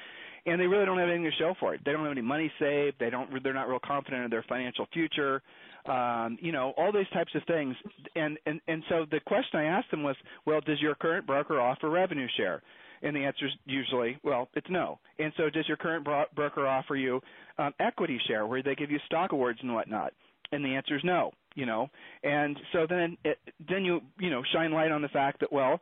and 0.46 0.60
they 0.60 0.66
really 0.66 0.84
don't 0.84 0.98
have 0.98 1.08
anything 1.08 1.24
to 1.24 1.36
show 1.38 1.54
for 1.60 1.74
it. 1.74 1.80
They 1.84 1.92
don't 1.92 2.02
have 2.02 2.12
any 2.12 2.22
money 2.22 2.50
saved. 2.58 2.96
They 2.98 3.10
don't. 3.10 3.30
They're 3.42 3.54
not 3.54 3.68
real 3.68 3.78
confident 3.84 4.24
in 4.24 4.30
their 4.30 4.44
financial 4.48 4.86
future. 4.92 5.42
Um, 5.86 6.38
you 6.40 6.52
know, 6.52 6.72
all 6.76 6.92
these 6.92 7.08
types 7.12 7.32
of 7.34 7.42
things. 7.46 7.76
And 8.16 8.38
and 8.46 8.60
and 8.66 8.82
so 8.88 9.06
the 9.10 9.20
question 9.20 9.60
I 9.60 9.64
asked 9.64 9.90
them 9.90 10.02
was, 10.02 10.16
well, 10.46 10.60
does 10.60 10.80
your 10.80 10.94
current 10.96 11.26
broker 11.26 11.60
offer 11.60 11.88
revenue 11.88 12.28
share? 12.36 12.62
And 13.04 13.16
the 13.16 13.20
answer 13.20 13.46
is 13.46 13.52
usually, 13.66 14.16
well, 14.22 14.48
it's 14.54 14.68
no. 14.70 15.00
And 15.18 15.32
so, 15.36 15.50
does 15.50 15.66
your 15.66 15.76
current 15.76 16.04
bro- 16.04 16.26
broker 16.36 16.68
offer 16.68 16.94
you 16.94 17.20
um, 17.58 17.74
equity 17.80 18.20
share, 18.28 18.46
where 18.46 18.62
they 18.62 18.76
give 18.76 18.92
you 18.92 19.00
stock 19.06 19.32
awards 19.32 19.58
and 19.60 19.74
whatnot? 19.74 20.12
And 20.52 20.64
the 20.64 20.76
answer 20.76 20.96
is 20.96 21.02
no 21.02 21.32
you 21.54 21.66
know. 21.66 21.88
And 22.22 22.58
so 22.72 22.86
then 22.88 23.16
it, 23.24 23.38
then 23.68 23.84
you 23.84 24.00
you 24.18 24.30
know 24.30 24.42
shine 24.52 24.72
light 24.72 24.90
on 24.90 25.02
the 25.02 25.08
fact 25.08 25.40
that 25.40 25.52
well, 25.52 25.80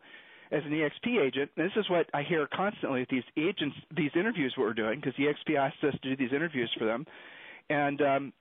as 0.53 0.63
an 0.65 0.71
EXP 0.73 1.21
agent, 1.21 1.51
this 1.57 1.71
is 1.77 1.89
what 1.89 2.07
I 2.15 2.23
hear 2.23 2.49
constantly 2.53 3.01
with 3.01 3.09
these 3.09 3.25
agents, 3.37 3.77
these 3.97 4.11
interviews 4.15 4.55
we're 4.59 4.75
doing, 4.75 5.01
because 5.01 5.15
EXP 5.19 5.57
asked 5.57 5.83
us 5.85 5.95
to 6.03 6.11
do 6.11 6.17
these 6.17 6.35
interviews 6.35 6.71
for 6.79 6.85
them, 6.85 7.07
and 7.69 8.01
um, 8.03 8.33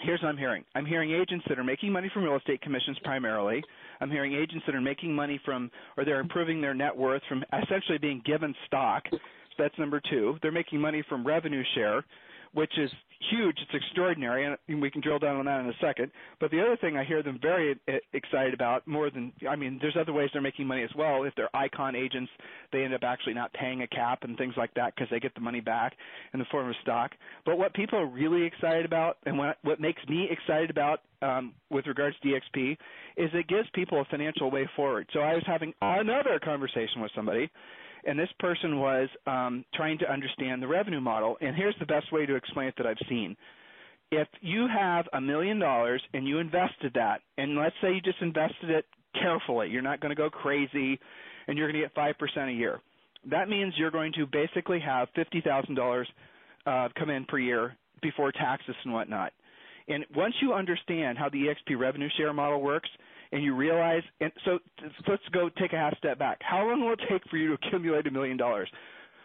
here's 0.00 0.22
what 0.22 0.28
I'm 0.28 0.38
hearing. 0.38 0.64
I'm 0.74 0.86
hearing 0.86 1.12
agents 1.12 1.44
that 1.48 1.58
are 1.58 1.64
making 1.64 1.92
money 1.92 2.10
from 2.12 2.24
real 2.24 2.36
estate 2.36 2.60
commissions 2.62 2.98
primarily. 3.04 3.62
I'm 4.00 4.10
hearing 4.10 4.34
agents 4.34 4.64
that 4.66 4.74
are 4.74 4.80
making 4.80 5.14
money 5.14 5.40
from, 5.44 5.70
or 5.96 6.04
they're 6.04 6.20
improving 6.20 6.60
their 6.60 6.74
net 6.74 6.96
worth 6.96 7.22
from 7.28 7.44
essentially 7.62 7.98
being 7.98 8.22
given 8.24 8.54
stock. 8.66 9.02
So 9.10 9.18
that's 9.58 9.78
number 9.78 10.00
two. 10.08 10.38
They're 10.40 10.52
making 10.52 10.80
money 10.80 11.02
from 11.08 11.26
revenue 11.26 11.64
share 11.74 12.04
which 12.52 12.72
is 12.78 12.90
huge. 13.30 13.56
It's 13.60 13.74
extraordinary, 13.74 14.44
and 14.44 14.80
we 14.80 14.90
can 14.90 15.00
drill 15.00 15.18
down 15.18 15.36
on 15.36 15.44
that 15.46 15.60
in 15.60 15.66
a 15.66 15.76
second. 15.80 16.12
But 16.40 16.50
the 16.50 16.60
other 16.60 16.76
thing 16.76 16.96
I 16.96 17.04
hear 17.04 17.22
them 17.22 17.38
very 17.40 17.78
excited 18.12 18.54
about, 18.54 18.86
more 18.86 19.10
than 19.10 19.32
I 19.48 19.56
mean, 19.56 19.78
there's 19.80 19.96
other 20.00 20.12
ways 20.12 20.30
they're 20.32 20.42
making 20.42 20.66
money 20.66 20.82
as 20.82 20.90
well. 20.96 21.24
If 21.24 21.34
they're 21.34 21.54
icon 21.54 21.96
agents, 21.96 22.30
they 22.72 22.84
end 22.84 22.94
up 22.94 23.02
actually 23.02 23.34
not 23.34 23.52
paying 23.52 23.82
a 23.82 23.86
cap 23.86 24.22
and 24.22 24.36
things 24.36 24.54
like 24.56 24.72
that 24.74 24.94
because 24.94 25.08
they 25.10 25.20
get 25.20 25.34
the 25.34 25.40
money 25.40 25.60
back 25.60 25.94
in 26.32 26.38
the 26.38 26.46
form 26.50 26.68
of 26.68 26.76
stock. 26.82 27.12
But 27.44 27.58
what 27.58 27.74
people 27.74 27.98
are 27.98 28.06
really 28.06 28.44
excited 28.44 28.84
about, 28.84 29.18
and 29.26 29.36
what 29.38 29.58
what 29.62 29.80
makes 29.80 30.02
me 30.08 30.28
excited 30.30 30.70
about 30.70 31.00
um, 31.22 31.54
with 31.70 31.86
regards 31.86 32.16
to 32.20 32.28
DXP, 32.28 32.72
is 33.16 33.30
it 33.34 33.48
gives 33.48 33.68
people 33.74 34.00
a 34.00 34.04
financial 34.04 34.50
way 34.50 34.68
forward. 34.76 35.08
So 35.12 35.20
I 35.20 35.34
was 35.34 35.42
having 35.46 35.74
another 35.82 36.38
conversation 36.42 37.00
with 37.00 37.10
somebody 37.14 37.50
and 38.04 38.18
this 38.18 38.28
person 38.38 38.78
was 38.78 39.08
um, 39.26 39.64
trying 39.74 39.98
to 39.98 40.10
understand 40.10 40.62
the 40.62 40.66
revenue 40.66 41.00
model. 41.00 41.36
And 41.40 41.56
here's 41.56 41.74
the 41.80 41.86
best 41.86 42.12
way 42.12 42.26
to 42.26 42.34
explain 42.34 42.68
it 42.68 42.74
that 42.78 42.86
I've 42.86 42.96
seen. 43.08 43.36
If 44.10 44.28
you 44.40 44.66
have 44.68 45.06
a 45.12 45.20
million 45.20 45.58
dollars 45.58 46.02
and 46.14 46.26
you 46.26 46.38
invested 46.38 46.92
that, 46.94 47.20
and 47.36 47.56
let's 47.56 47.74
say 47.82 47.92
you 47.92 48.00
just 48.00 48.22
invested 48.22 48.70
it 48.70 48.86
carefully, 49.20 49.68
you're 49.68 49.82
not 49.82 50.00
going 50.00 50.10
to 50.10 50.16
go 50.16 50.30
crazy, 50.30 50.98
and 51.46 51.58
you're 51.58 51.70
going 51.70 51.80
to 51.80 51.86
get 51.86 51.94
five 51.94 52.16
percent 52.18 52.48
a 52.48 52.52
year. 52.52 52.80
That 53.30 53.48
means 53.48 53.74
you're 53.76 53.90
going 53.90 54.12
to 54.14 54.26
basically 54.26 54.80
have 54.80 55.08
fifty 55.14 55.40
thousand 55.40 55.78
uh, 55.78 55.82
dollars 55.82 56.08
come 56.64 57.10
in 57.10 57.24
per 57.26 57.38
year 57.38 57.76
before 58.00 58.32
taxes 58.32 58.76
and 58.84 58.92
whatnot. 58.94 59.32
And 59.88 60.04
once 60.14 60.34
you 60.40 60.52
understand 60.52 61.18
how 61.18 61.28
the 61.28 61.46
EXP 61.46 61.78
revenue 61.78 62.08
share 62.16 62.32
model 62.32 62.60
works, 62.60 62.90
and 63.32 63.42
you 63.42 63.54
realize, 63.54 64.02
and 64.20 64.32
so, 64.44 64.58
let's 65.06 65.22
go 65.32 65.50
take 65.58 65.72
a 65.72 65.76
half 65.76 65.96
step 65.98 66.18
back. 66.18 66.38
How 66.40 66.66
long 66.66 66.80
will 66.80 66.92
it 66.92 67.00
take 67.10 67.22
for 67.30 67.36
you 67.36 67.48
to 67.48 67.54
accumulate 67.54 68.06
a 68.06 68.10
million 68.10 68.36
dollars? 68.36 68.68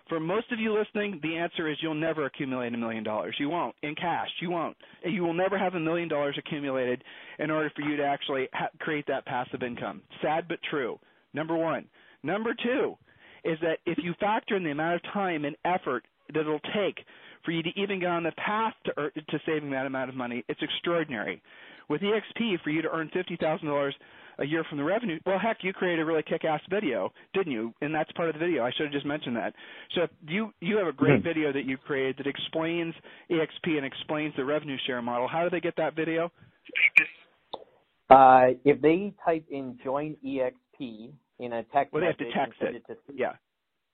For 0.09 0.19
most 0.19 0.51
of 0.51 0.59
you 0.59 0.77
listening, 0.77 1.19
the 1.23 1.37
answer 1.37 1.71
is 1.71 1.77
you'll 1.81 1.93
never 1.93 2.25
accumulate 2.25 2.73
a 2.73 2.77
million 2.77 3.03
dollars. 3.03 3.35
You 3.39 3.49
won't 3.49 3.75
in 3.83 3.95
cash. 3.95 4.29
You 4.41 4.51
won't. 4.51 4.75
You 5.05 5.23
will 5.23 5.33
never 5.33 5.57
have 5.57 5.75
a 5.75 5.79
million 5.79 6.09
dollars 6.09 6.35
accumulated 6.37 7.03
in 7.39 7.49
order 7.49 7.71
for 7.75 7.83
you 7.83 7.95
to 7.97 8.03
actually 8.03 8.49
ha- 8.53 8.69
create 8.79 9.07
that 9.07 9.25
passive 9.25 9.63
income. 9.63 10.01
Sad 10.21 10.47
but 10.47 10.59
true. 10.69 10.99
Number 11.33 11.55
one. 11.55 11.85
Number 12.21 12.53
two 12.53 12.97
is 13.43 13.57
that 13.61 13.79
if 13.85 13.97
you 14.03 14.13
factor 14.19 14.55
in 14.55 14.63
the 14.63 14.71
amount 14.71 14.95
of 14.95 15.13
time 15.13 15.45
and 15.45 15.55
effort 15.65 16.05
that 16.33 16.41
it'll 16.41 16.59
take 16.59 17.05
for 17.43 17.51
you 17.51 17.63
to 17.63 17.69
even 17.75 17.99
get 17.99 18.09
on 18.09 18.23
the 18.23 18.31
path 18.33 18.73
to, 18.85 18.93
to 19.11 19.39
saving 19.45 19.71
that 19.71 19.85
amount 19.85 20.09
of 20.09 20.15
money, 20.15 20.43
it's 20.47 20.61
extraordinary. 20.61 21.41
With 21.89 22.01
EXP, 22.01 22.61
for 22.63 22.69
you 22.69 22.81
to 22.81 22.89
earn 22.89 23.09
$50,000 23.15 23.91
a 24.39 24.45
year 24.45 24.63
from 24.67 24.77
the 24.77 24.83
revenue. 24.83 25.19
Well, 25.25 25.39
heck, 25.39 25.57
you 25.61 25.73
created 25.73 26.01
a 26.01 26.05
really 26.05 26.23
kick-ass 26.23 26.61
video, 26.69 27.11
didn't 27.33 27.51
you? 27.51 27.73
And 27.81 27.93
that's 27.93 28.11
part 28.13 28.29
of 28.29 28.33
the 28.35 28.39
video. 28.39 28.63
I 28.63 28.71
should 28.71 28.85
have 28.85 28.93
just 28.93 29.05
mentioned 29.05 29.35
that. 29.35 29.53
So 29.95 30.07
you 30.27 30.51
you 30.59 30.77
have 30.77 30.87
a 30.87 30.91
great 30.93 31.19
mm-hmm. 31.19 31.27
video 31.27 31.53
that 31.53 31.65
you 31.65 31.77
created 31.77 32.17
that 32.17 32.27
explains 32.27 32.93
EXP 33.29 33.77
and 33.77 33.85
explains 33.85 34.33
the 34.35 34.45
revenue 34.45 34.77
share 34.87 35.01
model. 35.01 35.27
How 35.27 35.43
do 35.43 35.49
they 35.49 35.59
get 35.59 35.75
that 35.77 35.95
video? 35.95 36.31
Uh, 38.09 38.57
if 38.65 38.81
they 38.81 39.13
type 39.23 39.45
in 39.49 39.77
join 39.83 40.15
EXP 40.25 41.11
in 41.39 41.53
a 41.53 41.63
text 41.63 41.93
well, 41.93 42.01
they 42.01 42.07
have 42.07 42.17
to 42.17 42.31
text 42.31 42.61
it. 42.61 42.75
it 42.75 42.85
to, 42.87 42.95
yeah. 43.13 43.33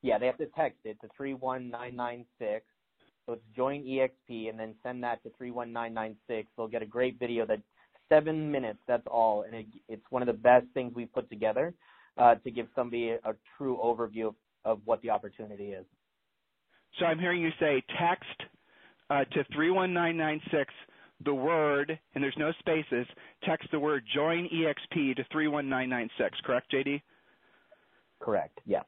Yeah, 0.02 0.18
they 0.18 0.28
have 0.28 0.38
to 0.38 0.48
text 0.58 0.80
it 0.86 1.00
to 1.02 1.10
31996. 1.18 2.66
So 3.26 3.34
it's 3.34 3.44
join 3.56 3.84
EXP 3.84 4.50
and 4.50 4.60
then 4.60 4.74
send 4.82 5.04
that 5.04 5.22
to 5.24 5.30
31996. 5.38 6.50
They'll 6.56 6.68
get 6.68 6.82
a 6.82 6.86
great 6.86 7.20
video 7.20 7.46
that 7.46 7.60
seven 8.10 8.52
minutes. 8.52 8.80
That's 8.88 9.06
all, 9.08 9.44
and 9.44 9.54
it, 9.54 9.66
it's 9.88 10.04
one 10.10 10.22
of 10.22 10.28
the 10.28 10.34
best 10.34 10.66
things 10.74 10.94
we've 10.96 11.14
put 11.14 11.30
together 11.30 11.74
uh, 12.18 12.36
to 12.36 12.52
give 12.52 12.68
somebody 12.76 13.10
a, 13.10 13.16
a 13.30 13.36
true 13.58 13.80
overview 13.84 14.28
of, 14.28 14.36
of 14.66 14.80
what 14.86 15.02
the 15.02 15.10
opportunity 15.10 15.72
is. 15.72 15.86
So 17.00 17.06
I'm 17.06 17.20
hearing 17.20 17.42
you 17.42 17.52
say 17.60 17.84
text 18.00 18.26
uh, 19.10 19.24
to 19.26 19.44
31996 19.54 20.74
the 21.26 21.34
word, 21.34 22.00
and 22.16 22.24
there's 22.24 22.36
no 22.38 22.52
spaces, 22.60 23.06
text 23.44 23.68
the 23.72 23.80
word 23.80 24.04
join 24.14 24.46
EXP 24.46 25.16
to 25.18 25.24
31996, 25.32 26.40
correct, 26.46 26.72
JD? 26.72 27.02
Correct, 28.22 28.60
yeah. 28.66 28.84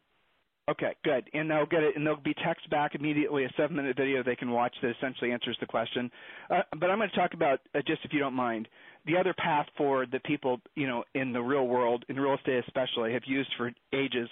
Okay, 0.69 0.95
good. 1.03 1.29
And 1.33 1.49
they'll 1.49 1.65
get 1.65 1.83
it, 1.83 1.97
and 1.97 2.05
they'll 2.05 2.15
be 2.15 2.35
text 2.45 2.69
back 2.69 2.95
immediately 2.95 3.43
a 3.43 3.49
seven-minute 3.57 3.97
video 3.97 4.23
they 4.23 4.35
can 4.35 4.51
watch 4.51 4.73
that 4.81 4.91
essentially 4.95 5.31
answers 5.31 5.57
the 5.59 5.65
question. 5.65 6.09
Uh, 6.49 6.61
but 6.79 6.89
I'm 6.89 6.99
going 6.99 7.09
to 7.09 7.15
talk 7.15 7.33
about 7.33 7.59
uh, 7.75 7.79
just 7.85 8.05
if 8.05 8.13
you 8.13 8.19
don't 8.19 8.35
mind 8.35 8.67
the 9.05 9.17
other 9.17 9.33
path 9.33 9.67
forward 9.77 10.09
that 10.11 10.23
people, 10.23 10.59
you 10.75 10.87
know, 10.87 11.03
in 11.15 11.33
the 11.33 11.41
real 11.41 11.67
world, 11.67 12.05
in 12.09 12.17
real 12.17 12.35
estate 12.35 12.63
especially, 12.67 13.13
have 13.13 13.23
used 13.25 13.49
for 13.57 13.71
ages 13.93 14.29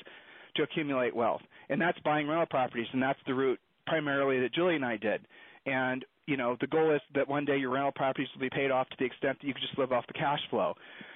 to 0.55 0.63
accumulate 0.63 1.15
wealth, 1.15 1.41
and 1.69 1.79
that's 1.81 1.99
buying 1.99 2.27
rental 2.27 2.45
properties, 2.45 2.87
and 2.93 3.01
that's 3.01 3.19
the 3.27 3.33
route 3.33 3.59
primarily 3.87 4.39
that 4.39 4.53
Julie 4.53 4.75
and 4.75 4.85
I 4.85 4.97
did. 4.97 5.21
And 5.65 6.05
you 6.27 6.37
know, 6.37 6.55
the 6.61 6.67
goal 6.67 6.93
is 6.93 7.01
that 7.15 7.27
one 7.27 7.43
day 7.43 7.57
your 7.57 7.71
rental 7.71 7.91
properties 7.91 8.27
will 8.35 8.41
be 8.41 8.49
paid 8.51 8.69
off 8.69 8.87
to 8.89 8.95
the 8.99 9.05
extent 9.05 9.39
that 9.41 9.47
you 9.47 9.53
can 9.53 9.63
just 9.63 9.77
live 9.79 9.91
off 9.91 10.05
the 10.07 10.13
cash 10.13 10.39
flow. 10.49 10.75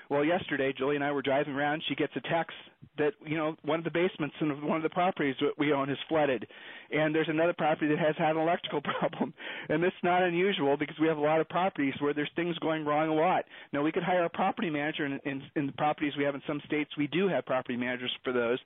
Well, 0.10 0.24
yesterday, 0.24 0.74
Julie 0.78 0.96
and 0.96 1.04
I 1.04 1.12
were 1.12 1.22
driving 1.22 1.54
around. 1.54 1.84
She 1.88 1.96
gets 1.96 2.14
a 2.16 2.22
text 2.22 2.56
that 2.98 3.14
you 3.26 3.38
know 3.38 3.56
one 3.64 3.80
of 3.80 3.86
the 3.86 3.92
basements 3.92 4.36
in 4.42 4.66
one 4.68 4.78
of 4.78 4.84
the 4.84 4.90
properties 4.90 5.36
that 5.42 5.58
we 5.58 5.74
own 5.74 5.88
has 5.90 5.98
flooded, 6.10 6.46
and 6.92 7.16
there's 7.16 7.30
another 7.30 7.54
property 7.54 7.88
that 7.88 8.00
has 8.00 8.16
had 8.18 8.36
an 8.36 8.42
electrical 8.42 8.82
problem. 9.00 9.34
And 9.70 9.84
is 9.84 9.92
not 10.04 10.24
unusual 10.24 10.78
because 10.78 10.98
we 11.00 11.08
have 11.08 11.18
a 11.18 11.22
lot 11.22 11.40
of 11.42 11.50
properties 11.50 11.94
where 12.00 12.14
there's 12.14 12.30
things 12.36 12.58
going 12.60 12.86
wrong 12.86 13.10
a 13.10 13.14
lot. 13.14 13.46
Now 13.72 13.82
we 13.82 13.92
could 13.92 14.04
hire 14.04 14.26
a 14.26 14.30
property 14.30 14.70
manager 14.70 15.06
in, 15.06 15.20
in, 15.26 15.42
in 15.56 15.68
the 15.68 15.74
properties 15.74 16.14
we 16.18 16.24
have 16.24 16.36
in 16.36 16.42
some 16.48 16.62
states. 16.66 16.92
We 16.98 17.08
do 17.08 17.28
have 17.28 17.46
property 17.46 17.78
managers 17.78 18.12
for 18.24 18.34
those, 18.34 18.60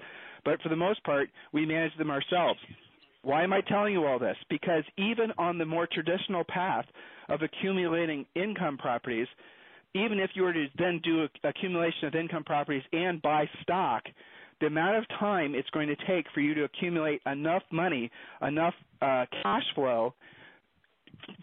but 0.43 0.62
for 0.62 0.69
the 0.69 0.76
most 0.76 1.04
part, 1.04 1.30
we 1.54 1.65
manage 1.65 1.95
them 1.97 2.12
ourselves. 2.12 2.60
Why 3.23 3.43
am 3.43 3.54
I 3.54 3.62
telling 3.62 3.93
you 3.93 4.06
all 4.06 4.19
this? 4.19 4.38
Because 4.50 4.84
even 4.97 5.32
on 5.38 5.58
the 5.58 5.65
more 5.65 5.88
traditional 5.91 6.43
path 6.47 6.86
of 7.30 7.41
accumulating 7.41 8.26
income 8.36 8.78
properties, 8.78 9.28
even 9.98 10.20
if 10.20 10.32
you 10.34 10.44
were 10.44 10.54
to 10.54 10.68
then 10.78 11.00
do 11.04 11.28
accumulation 11.44 12.08
of 12.08 12.16
income 12.16 12.44
properties 12.44 12.84
and 12.94 13.22
buy 13.22 13.50
stock, 13.62 14.04
the 14.60 14.68
amount 14.68 14.98
of 14.98 15.08
time 15.20 15.54
it's 15.56 15.70
going 15.70 15.88
to 15.88 15.96
take 16.08 16.26
for 16.34 16.42
you 16.42 16.54
to 16.56 16.64
accumulate 16.64 17.22
enough 17.26 17.64
money, 17.72 18.12
enough 18.42 18.74
uh, 19.02 19.26
cash 19.44 19.64
flow 19.76 20.14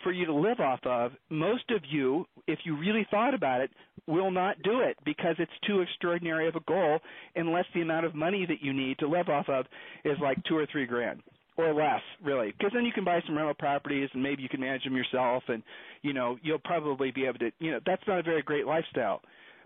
for 0.02 0.12
you 0.12 0.24
to 0.26 0.34
live 0.34 0.60
off 0.60 0.80
of, 0.84 1.12
most 1.30 1.70
of 1.70 1.82
you, 1.88 2.26
if 2.46 2.60
you 2.64 2.76
really 2.76 3.06
thought 3.10 3.34
about 3.34 3.60
it, 3.60 3.70
will 4.06 4.30
not 4.30 4.60
do 4.62 4.80
it 4.80 4.96
because 5.04 5.34
it's 5.38 5.52
too 5.66 5.80
extraordinary 5.80 6.48
of 6.48 6.56
a 6.56 6.60
goal 6.60 6.98
unless 7.36 7.64
the 7.74 7.80
amount 7.80 8.04
of 8.04 8.14
money 8.14 8.46
that 8.46 8.62
you 8.62 8.72
need 8.72 8.98
to 8.98 9.08
live 9.08 9.28
off 9.28 9.48
of 9.48 9.66
is 10.04 10.18
like 10.20 10.38
two 10.44 10.56
or 10.56 10.66
three 10.70 10.86
grand 10.86 11.22
or 11.56 11.72
less, 11.72 12.00
really, 12.22 12.52
because 12.56 12.72
then 12.74 12.84
you 12.84 12.92
can 12.92 13.04
buy 13.04 13.20
some 13.26 13.36
rental 13.36 13.54
properties 13.54 14.08
and 14.12 14.22
maybe 14.22 14.42
you 14.42 14.48
can 14.48 14.60
manage 14.60 14.84
them 14.84 14.96
yourself, 14.96 15.42
and 15.48 15.62
you 16.02 16.12
know 16.12 16.36
you'll 16.42 16.58
probably 16.58 17.10
be 17.10 17.26
able 17.26 17.38
to. 17.38 17.50
You 17.58 17.72
know 17.72 17.80
that's 17.86 18.02
not 18.06 18.18
a 18.18 18.22
very 18.22 18.42
great 18.42 18.66
lifestyle. 18.66 19.20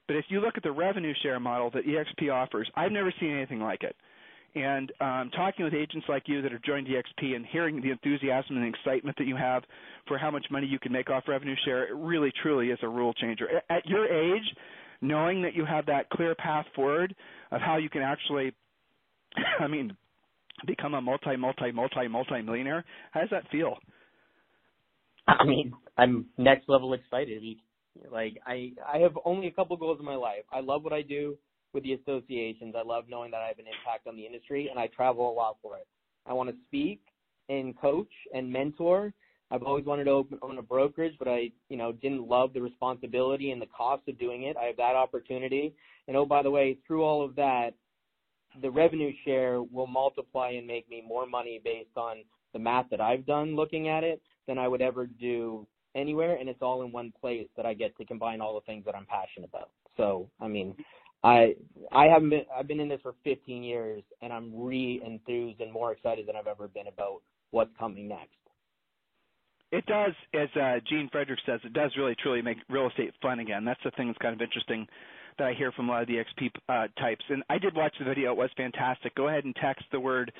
But 0.06 0.16
if 0.16 0.24
you 0.28 0.40
look 0.40 0.54
at 0.56 0.62
the 0.62 0.72
revenue 0.72 1.12
share 1.22 1.38
model 1.38 1.70
that 1.72 1.86
EXP 1.86 2.32
offers, 2.32 2.68
I've 2.74 2.92
never 2.92 3.12
seen 3.20 3.30
anything 3.30 3.60
like 3.60 3.82
it. 3.82 3.94
And 4.54 4.90
um, 5.00 5.30
talking 5.36 5.64
with 5.64 5.74
agents 5.74 6.06
like 6.08 6.22
you 6.26 6.40
that 6.40 6.50
have 6.50 6.62
joined 6.62 6.88
EXP 6.88 7.36
and 7.36 7.44
hearing 7.44 7.82
the 7.82 7.90
enthusiasm 7.90 8.56
and 8.56 8.74
excitement 8.74 9.16
that 9.18 9.26
you 9.26 9.36
have 9.36 9.62
for 10.06 10.16
how 10.16 10.30
much 10.30 10.46
money 10.50 10.66
you 10.66 10.78
can 10.78 10.90
make 10.90 11.10
off 11.10 11.24
revenue 11.28 11.54
share, 11.66 11.86
it 11.86 11.94
really 11.94 12.32
truly 12.42 12.70
is 12.70 12.78
a 12.82 12.88
rule 12.88 13.12
changer. 13.12 13.46
At 13.68 13.84
your 13.84 14.06
age, 14.06 14.44
knowing 15.02 15.42
that 15.42 15.54
you 15.54 15.66
have 15.66 15.84
that 15.86 16.08
clear 16.08 16.34
path 16.34 16.64
forward 16.74 17.14
of 17.50 17.60
how 17.60 17.76
you 17.76 17.90
can 17.90 18.00
actually, 18.00 18.52
I 19.60 19.66
mean, 19.66 19.94
become 20.66 20.94
a 20.94 21.00
multi, 21.00 21.36
multi, 21.36 21.70
multi, 21.72 22.08
multi 22.08 22.42
millionaire. 22.42 22.84
How 23.12 23.20
does 23.20 23.30
that 23.30 23.48
feel? 23.50 23.76
I 25.28 25.44
mean, 25.44 25.72
I'm 25.96 26.26
next 26.38 26.68
level 26.68 26.94
excited. 26.94 27.42
Like 28.10 28.38
I, 28.46 28.72
I 28.86 28.98
have 28.98 29.18
only 29.24 29.48
a 29.48 29.50
couple 29.50 29.76
goals 29.76 29.98
in 29.98 30.04
my 30.04 30.14
life. 30.14 30.44
I 30.52 30.60
love 30.60 30.84
what 30.84 30.92
I 30.92 31.02
do 31.02 31.36
with 31.72 31.82
the 31.82 31.94
associations. 31.94 32.74
I 32.76 32.82
love 32.82 33.04
knowing 33.08 33.30
that 33.32 33.42
I 33.42 33.48
have 33.48 33.58
an 33.58 33.66
impact 33.66 34.06
on 34.06 34.16
the 34.16 34.24
industry, 34.24 34.68
and 34.70 34.78
I 34.78 34.86
travel 34.88 35.30
a 35.30 35.34
lot 35.34 35.56
for 35.62 35.76
it. 35.76 35.86
I 36.26 36.32
want 36.32 36.50
to 36.50 36.56
speak 36.66 37.00
and 37.48 37.78
coach 37.78 38.10
and 38.34 38.50
mentor. 38.50 39.12
I've 39.50 39.62
always 39.62 39.86
wanted 39.86 40.04
to 40.04 40.10
open, 40.10 40.38
own 40.42 40.58
a 40.58 40.62
brokerage, 40.62 41.14
but 41.18 41.26
I, 41.26 41.50
you 41.70 41.76
know, 41.76 41.92
didn't 41.92 42.28
love 42.28 42.52
the 42.52 42.60
responsibility 42.60 43.50
and 43.50 43.62
the 43.62 43.66
cost 43.66 44.02
of 44.08 44.18
doing 44.18 44.42
it. 44.42 44.56
I 44.56 44.64
have 44.64 44.76
that 44.76 44.94
opportunity. 44.94 45.74
And 46.06 46.16
oh, 46.16 46.26
by 46.26 46.42
the 46.42 46.50
way, 46.50 46.78
through 46.86 47.02
all 47.02 47.24
of 47.24 47.34
that, 47.36 47.70
the 48.62 48.70
revenue 48.70 49.12
share 49.24 49.62
will 49.62 49.86
multiply 49.86 50.50
and 50.50 50.66
make 50.66 50.88
me 50.88 51.02
more 51.06 51.26
money 51.26 51.60
based 51.62 51.96
on 51.96 52.18
the 52.52 52.58
math 52.58 52.86
that 52.90 53.00
I've 53.00 53.26
done 53.26 53.54
looking 53.54 53.88
at 53.88 54.04
it 54.04 54.22
than 54.46 54.58
I 54.58 54.68
would 54.68 54.82
ever 54.82 55.06
do 55.06 55.66
anywhere 55.94 56.36
and 56.36 56.48
it's 56.48 56.62
all 56.62 56.82
in 56.82 56.92
one 56.92 57.12
place 57.20 57.48
that 57.56 57.66
I 57.66 57.74
get 57.74 57.96
to 57.98 58.04
combine 58.04 58.40
all 58.40 58.54
the 58.54 58.60
things 58.62 58.84
that 58.84 58.94
I'm 58.94 59.06
passionate 59.06 59.48
about. 59.48 59.70
So, 59.96 60.28
I 60.40 60.48
mean, 60.48 60.74
I 61.24 61.54
I 61.92 62.04
haven't 62.06 62.30
been 62.30 62.44
I've 62.56 62.68
been 62.68 62.80
in 62.80 62.88
this 62.88 63.00
for 63.02 63.14
15 63.24 63.62
years 63.62 64.02
and 64.22 64.32
I'm 64.32 64.52
re-enthused 64.54 65.60
and 65.60 65.72
more 65.72 65.92
excited 65.92 66.26
than 66.26 66.36
I've 66.36 66.46
ever 66.46 66.68
been 66.68 66.86
about 66.86 67.22
what's 67.50 67.70
coming 67.78 68.08
next. 68.08 68.34
It 69.70 69.84
does, 69.84 70.12
as 70.32 70.48
uh, 70.58 70.78
Gene 70.88 71.10
Frederick 71.12 71.40
says, 71.44 71.60
it 71.62 71.74
does 71.74 71.90
really 71.98 72.14
truly 72.22 72.40
make 72.40 72.56
real 72.70 72.88
estate 72.88 73.12
fun 73.20 73.40
again. 73.40 73.66
That's 73.66 73.80
the 73.84 73.90
thing 73.90 74.06
that's 74.06 74.18
kind 74.18 74.34
of 74.34 74.40
interesting 74.40 74.86
that 75.38 75.46
I 75.48 75.54
hear 75.54 75.72
from 75.72 75.88
a 75.88 75.92
lot 75.92 76.02
of 76.02 76.08
the 76.08 76.16
XP 76.16 76.50
uh, 76.68 76.88
types. 77.00 77.24
And 77.28 77.42
I 77.48 77.58
did 77.58 77.74
watch 77.74 77.94
the 77.98 78.04
video; 78.04 78.32
it 78.32 78.38
was 78.38 78.50
fantastic. 78.56 79.14
Go 79.14 79.28
ahead 79.28 79.44
and 79.44 79.54
text 79.56 79.84
the 79.92 80.00
word 80.00 80.32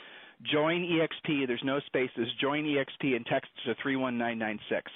"join 0.53 0.83
EXP." 0.83 1.47
There's 1.47 1.63
no 1.65 1.81
spaces. 1.87 2.29
Join 2.41 2.65
EXP 2.65 3.17
and 3.17 3.27
text 3.27 3.51
to 3.67 3.75
three 3.83 3.97
one 3.97 4.19
nine 4.19 4.39
nine 4.39 4.59
six. 4.69 4.91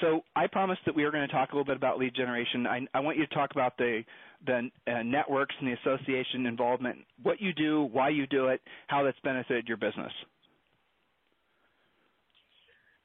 So 0.00 0.22
I 0.34 0.46
promised 0.46 0.80
that 0.86 0.94
we 0.94 1.04
were 1.04 1.10
going 1.10 1.26
to 1.26 1.32
talk 1.32 1.50
a 1.50 1.54
little 1.54 1.64
bit 1.64 1.76
about 1.76 1.98
lead 1.98 2.14
generation. 2.14 2.66
I, 2.94 3.00
want 3.00 3.18
you 3.18 3.26
to 3.26 3.34
talk 3.34 3.50
about 3.52 3.76
the 3.76 4.02
the 4.46 4.70
uh, 4.86 5.02
networks 5.02 5.54
and 5.60 5.68
the 5.68 5.74
association 5.74 6.46
involvement, 6.46 6.98
what 7.22 7.40
you 7.40 7.52
do, 7.52 7.88
why 7.92 8.08
you 8.08 8.26
do 8.26 8.46
it, 8.46 8.62
how 8.86 9.02
that's 9.02 9.18
benefited 9.22 9.68
your 9.68 9.76
business. 9.76 10.12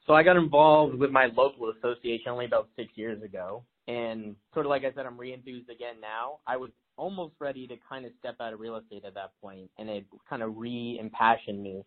So 0.08 0.14
I 0.14 0.24
got 0.24 0.38
involved 0.38 0.96
with 0.96 1.12
my 1.12 1.26
local 1.36 1.74
association 1.78 2.28
only 2.30 2.46
about 2.46 2.70
six 2.78 2.90
years 2.96 3.22
ago. 3.22 3.64
And 3.88 4.36
sort 4.54 4.66
of 4.66 4.70
like 4.70 4.84
I 4.84 4.92
said, 4.94 5.06
I'm 5.06 5.18
re-enthused 5.18 5.70
again 5.70 5.96
now. 6.02 6.40
I 6.48 6.58
was 6.58 6.72
almost 6.98 7.36
ready 7.40 7.68
to 7.68 7.76
kind 7.88 8.06
of 8.06 8.12
step 8.20 8.36
out 8.40 8.54
of 8.54 8.60
real 8.60 8.78
estate 8.78 9.04
at 9.06 9.14
that 9.14 9.32
point, 9.42 9.70
and 9.78 9.90
it 9.90 10.06
kind 10.30 10.42
of 10.42 10.58
re-impassioned 10.58 11.62
me. 11.62 11.84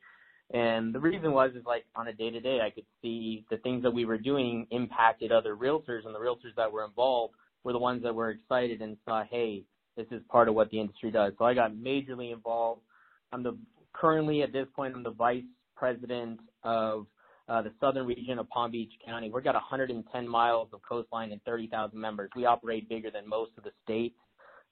And 0.55 0.95
the 0.95 1.01
reason 1.01 1.33
was 1.33 1.51
is 1.55 1.65
like 1.67 1.85
on 1.97 2.09
a 2.09 2.13
day 2.13 2.31
to 2.31 2.41
day, 2.41 2.61
I 2.61 2.71
could 2.71 2.87
see 3.03 3.45
the 3.51 3.59
things 3.59 3.83
that 3.83 3.91
we 3.91 4.05
were 4.05 4.17
doing 4.19 4.67
impacted 4.71 5.33
other 5.33 5.57
realtors, 5.57 6.07
and 6.07 6.15
the 6.15 6.21
realtors 6.21 6.55
that 6.57 6.71
were 6.71 6.85
involved 6.85 7.35
were 7.65 7.73
the 7.73 7.79
ones 7.79 8.03
that 8.03 8.15
were 8.15 8.31
excited 8.31 8.81
and 8.81 8.97
saw, 9.05 9.25
hey, 9.31 9.65
this 9.97 10.07
is 10.11 10.23
part 10.31 10.49
of 10.49 10.55
what 10.55 10.71
the 10.71 10.81
industry 10.81 11.11
does. 11.11 11.33
So 11.39 11.45
I 11.45 11.55
got 11.55 11.73
majorly 11.73 12.33
involved. 12.33 12.83
I'm 13.33 13.43
the 13.43 13.59
currently 13.93 14.43
at 14.43 14.53
this 14.53 14.67
point 14.75 14.95
I'm 14.95 15.03
the 15.03 15.11
vice 15.11 15.43
president 15.77 16.39
of 16.63 17.07
uh, 17.49 17.63
the 17.63 17.73
southern 17.81 18.07
region 18.07 18.39
of 18.39 18.49
Palm 18.49 18.71
Beach 18.71 18.93
County. 19.05 19.31
We've 19.33 19.45
got 19.45 19.55
110 19.55 20.29
miles 20.29 20.69
of 20.73 20.81
coastline 20.83 21.33
and 21.33 21.43
30,000 21.45 21.99
members. 21.99 22.31
We 22.37 22.45
operate 22.45 22.89
bigger 22.89 23.11
than 23.11 23.29
most 23.29 23.53
of 23.57 23.65
the 23.65 23.71
states 23.85 24.17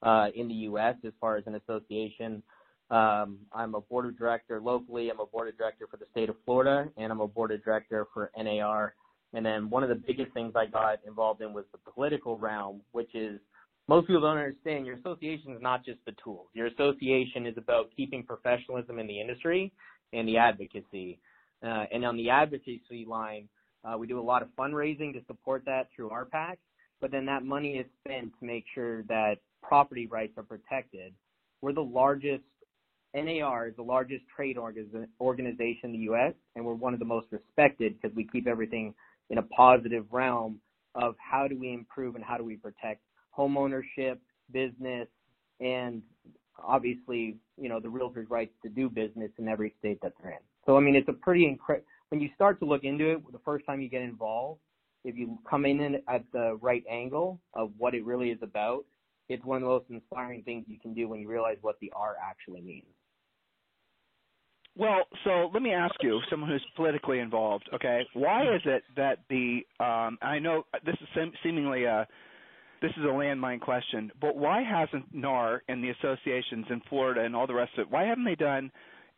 uh, 0.03 0.29
in 0.35 0.49
the 0.49 0.55
U.S. 0.55 0.95
as 1.05 1.13
far 1.21 1.37
as 1.37 1.45
an 1.47 1.55
association. 1.55 2.43
Um, 2.91 3.39
I'm 3.53 3.75
a 3.75 3.81
board 3.81 4.07
of 4.07 4.19
director 4.19 4.61
locally. 4.61 5.11
I'm 5.11 5.21
a 5.21 5.27
board 5.27 5.49
of 5.49 5.59
director 5.59 5.87
for 5.91 5.97
the 5.97 6.07
state 6.11 6.29
of 6.29 6.37
Florida, 6.45 6.89
and 6.97 7.11
I'm 7.11 7.21
a 7.21 7.27
board 7.27 7.51
of 7.51 7.65
director 7.65 8.07
for 8.13 8.31
NAR. 8.37 8.95
And 9.33 9.45
then 9.45 9.69
one 9.71 9.83
of 9.83 9.89
the 9.89 9.97
biggest 10.07 10.33
things 10.33 10.53
I 10.55 10.67
got 10.67 11.01
involved 11.07 11.41
in 11.41 11.53
was 11.53 11.65
the 11.73 11.91
political 11.91 12.39
realm, 12.39 12.81
which 12.93 13.15
is 13.15 13.41
most 13.89 14.07
people 14.07 14.23
don't 14.23 14.39
understand 14.39 14.87
your 14.87 14.97
association 14.97 15.53
is 15.53 15.63
not 15.63 15.85
just 15.85 15.99
the 16.07 16.15
tools. 16.23 16.49
Your 16.55 16.67
association 16.67 17.47
is 17.47 17.57
about 17.57 17.91
keeping 17.97 18.23
professionalism 18.23 18.99
in 18.99 19.07
the 19.07 19.21
industry 19.21 19.73
and 20.13 20.27
the 20.29 20.37
advocacy. 20.37 21.19
Uh, 21.65 21.85
and 21.93 22.05
on 22.05 22.17
the 22.17 22.31
advocacy 22.31 23.07
line, 23.09 23.49
uh, 23.85 23.97
we 23.97 24.07
do 24.07 24.19
a 24.19 24.23
lot 24.23 24.43
of 24.43 24.49
fundraising 24.59 25.13
to 25.13 25.21
support 25.27 25.63
that 25.65 25.89
through 25.95 26.11
our 26.11 26.25
PAC, 26.25 26.59
but 27.01 27.11
then 27.11 27.27
that 27.27 27.45
money 27.45 27.77
is 27.77 27.87
spent 28.05 28.33
to 28.39 28.47
make 28.47 28.65
sure 28.75 29.03
that 29.05 29.37
property 29.63 30.07
rights 30.07 30.33
are 30.37 30.43
protected. 30.43 31.13
We're 31.61 31.73
the 31.73 31.83
largest 31.83 32.45
NAR 33.15 33.69
is 33.69 33.77
the 33.77 33.83
largest 33.83 34.25
trade 34.35 34.59
organization 34.59 35.81
in 35.85 35.93
the 35.93 35.99
U.S. 35.99 36.35
and 36.55 36.65
we're 36.65 36.75
one 36.75 36.93
of 36.93 36.99
the 36.99 37.07
most 37.07 37.29
respected 37.31 37.95
because 38.01 38.15
we 38.15 38.29
keep 38.31 38.47
everything 38.47 38.95
in 39.31 39.39
a 39.39 39.43
positive 39.43 40.05
realm 40.11 40.61
of 40.95 41.15
how 41.19 41.49
do 41.49 41.59
we 41.59 41.73
improve 41.73 42.15
and 42.15 42.25
how 42.25 42.37
do 42.37 42.45
we 42.45 42.57
protect 42.57 43.01
home 43.31 43.57
ownership, 43.57 44.21
business, 44.53 45.09
and 45.61 46.03
obviously, 46.63 47.37
you 47.57 47.69
know, 47.69 47.81
the 47.81 47.89
realtor's 47.89 48.29
rights 48.31 48.53
to 48.63 48.69
do 48.69 48.89
business 48.89 49.31
in 49.39 49.49
every 49.49 49.75
state 49.79 49.99
that 50.03 50.13
they're 50.21 50.33
in. 50.33 50.39
So 50.67 50.77
I 50.77 50.81
mean, 50.81 50.97
it's 50.97 51.09
a 51.09 51.13
pretty 51.13 51.47
incredible. 51.47 51.87
When 52.11 52.21
you 52.21 52.29
start 52.35 52.59
to 52.61 52.67
look 52.67 52.85
into 52.85 53.11
it, 53.13 53.33
the 53.33 53.41
first 53.45 53.67
time 53.67 53.81
you 53.81 53.89
get 53.89 54.03
involved, 54.03 54.61
if 55.05 55.17
you 55.17 55.39
come 55.49 55.65
in 55.65 56.03
at 56.09 56.25
the 56.33 56.59
right 56.61 56.85
angle 56.91 57.41
of 57.55 57.71
what 57.79 57.95
it 57.95 58.05
really 58.05 58.31
is 58.31 58.39
about, 58.43 58.85
it's 59.29 59.45
one 59.45 59.57
of 59.57 59.63
the 59.63 59.69
most 59.69 59.87
inspiring 59.91 60.43
things 60.43 60.65
you 60.69 60.79
can 60.79 60.95
do 60.95 61.09
when 61.09 61.21
you 61.21 61.29
realize 61.29 61.57
what 61.63 61.77
the 61.81 61.93
R 61.97 62.17
actually 62.23 62.61
means. 62.61 62.87
Well, 64.77 65.05
so 65.25 65.51
let 65.55 65.63
me 65.63 65.73
ask 65.73 65.95
you, 66.03 66.21
someone 66.29 66.51
who's 66.51 66.65
politically 66.77 67.21
involved, 67.21 67.69
okay, 67.75 68.07
why 68.13 68.43
is 68.43 68.61
it 68.67 68.83
that 68.97 69.21
the 69.31 69.61
um, 69.81 70.19
I 70.21 70.39
know 70.39 70.65
this 70.85 70.97
is 71.01 71.09
seemingly 71.43 71.85
a 71.85 72.07
this 72.83 72.91
is 72.99 73.05
a 73.05 73.09
landmine 73.09 73.61
question, 73.61 74.13
but 74.21 74.37
why 74.37 74.63
hasn't 74.63 75.15
NAR 75.15 75.63
and 75.69 75.83
the 75.83 75.91
associations 75.91 76.67
in 76.69 76.83
Florida 76.91 77.23
and 77.23 77.35
all 77.35 77.47
the 77.47 77.55
rest 77.55 77.73
of 77.79 77.87
it, 77.87 77.91
why 77.91 78.05
haven't 78.05 78.25
they 78.25 78.35
done 78.35 78.71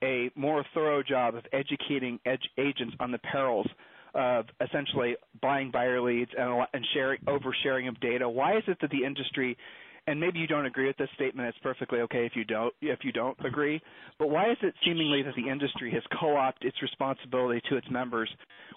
a 0.02 0.30
more 0.34 0.64
thorough 0.74 1.02
job 1.02 1.34
of 1.34 1.44
educating 1.52 2.18
ed- 2.24 2.38
agents 2.58 2.94
on 3.00 3.10
the 3.12 3.18
perils 3.18 3.66
of 4.14 4.46
essentially 4.60 5.16
buying 5.40 5.70
buyer 5.70 6.00
leads 6.00 6.30
and, 6.36 6.66
and 6.72 6.86
sharing 6.94 7.20
oversharing 7.22 7.88
of 7.88 7.98
data? 8.00 8.28
Why 8.28 8.56
is 8.56 8.64
it 8.66 8.78
that 8.80 8.90
the 8.90 9.04
industry 9.04 9.56
and 10.08 10.18
maybe 10.18 10.38
you 10.38 10.46
don't 10.46 10.64
agree 10.64 10.86
with 10.86 10.96
this 10.96 11.10
statement. 11.16 11.48
It's 11.48 11.58
perfectly 11.58 12.00
okay 12.00 12.24
if 12.24 12.32
you 12.34 12.44
don't 12.44 12.72
if 12.80 13.00
you 13.02 13.12
don't 13.12 13.36
agree. 13.44 13.80
But 14.18 14.30
why 14.30 14.50
is 14.50 14.56
it 14.62 14.74
seemingly 14.82 15.22
that 15.22 15.34
the 15.36 15.50
industry 15.50 15.90
has 15.92 16.02
co-opted 16.18 16.66
its 16.66 16.80
responsibility 16.80 17.60
to 17.68 17.76
its 17.76 17.86
members 17.90 18.30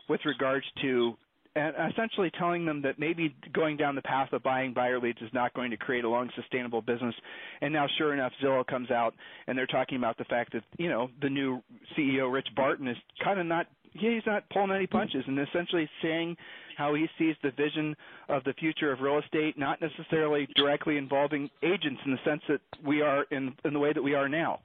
with 0.09 0.19
regards 0.25 0.65
to 0.81 1.15
essentially 1.55 2.31
telling 2.37 2.65
them 2.65 2.81
that 2.81 2.97
maybe 2.97 3.35
going 3.53 3.77
down 3.77 3.95
the 3.95 4.01
path 4.01 4.31
of 4.31 4.41
buying 4.43 4.73
buyer 4.73 4.99
leads 4.99 5.21
is 5.21 5.29
not 5.33 5.53
going 5.53 5.71
to 5.71 5.77
create 5.77 6.03
a 6.03 6.09
long 6.09 6.29
sustainable 6.35 6.81
business. 6.81 7.15
And 7.61 7.73
now, 7.73 7.87
sure 7.97 8.13
enough, 8.13 8.31
Zillow 8.41 8.65
comes 8.65 8.91
out 8.91 9.13
and 9.47 9.57
they're 9.57 9.67
talking 9.67 9.97
about 9.97 10.17
the 10.17 10.25
fact 10.25 10.53
that 10.53 10.63
you 10.77 10.89
know 10.89 11.09
the 11.21 11.29
new 11.29 11.61
CEO 11.97 12.31
Rich 12.31 12.49
Barton 12.55 12.87
is 12.87 12.97
kind 13.23 13.39
of 13.39 13.45
not 13.45 13.67
he's 13.93 14.23
not 14.25 14.49
pulling 14.49 14.71
any 14.71 14.87
punches 14.87 15.23
and 15.27 15.37
essentially 15.39 15.89
saying 16.01 16.37
how 16.77 16.93
he 16.93 17.07
sees 17.17 17.35
the 17.43 17.51
vision 17.51 17.95
of 18.29 18.43
the 18.45 18.53
future 18.53 18.91
of 18.91 19.01
real 19.01 19.19
estate, 19.19 19.57
not 19.57 19.81
necessarily 19.81 20.47
directly 20.55 20.97
involving 20.97 21.49
agents 21.63 22.01
in 22.05 22.11
the 22.11 22.19
sense 22.25 22.41
that 22.47 22.61
we 22.85 23.01
are 23.01 23.25
in 23.31 23.53
in 23.65 23.73
the 23.73 23.79
way 23.79 23.91
that 23.93 24.01
we 24.01 24.15
are 24.15 24.29
now. 24.29 24.59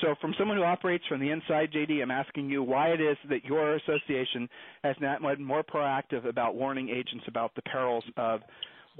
So, 0.00 0.14
from 0.20 0.34
someone 0.38 0.56
who 0.56 0.62
operates 0.62 1.04
from 1.06 1.20
the 1.20 1.30
inside, 1.30 1.72
JD, 1.72 2.02
I'm 2.02 2.10
asking 2.10 2.48
you 2.48 2.62
why 2.62 2.88
it 2.88 3.00
is 3.00 3.16
that 3.28 3.44
your 3.44 3.76
association 3.76 4.48
has 4.82 4.96
not 5.00 5.20
been 5.20 5.44
more 5.44 5.62
proactive 5.62 6.26
about 6.26 6.54
warning 6.54 6.88
agents 6.88 7.24
about 7.28 7.54
the 7.54 7.62
perils 7.62 8.04
of 8.16 8.40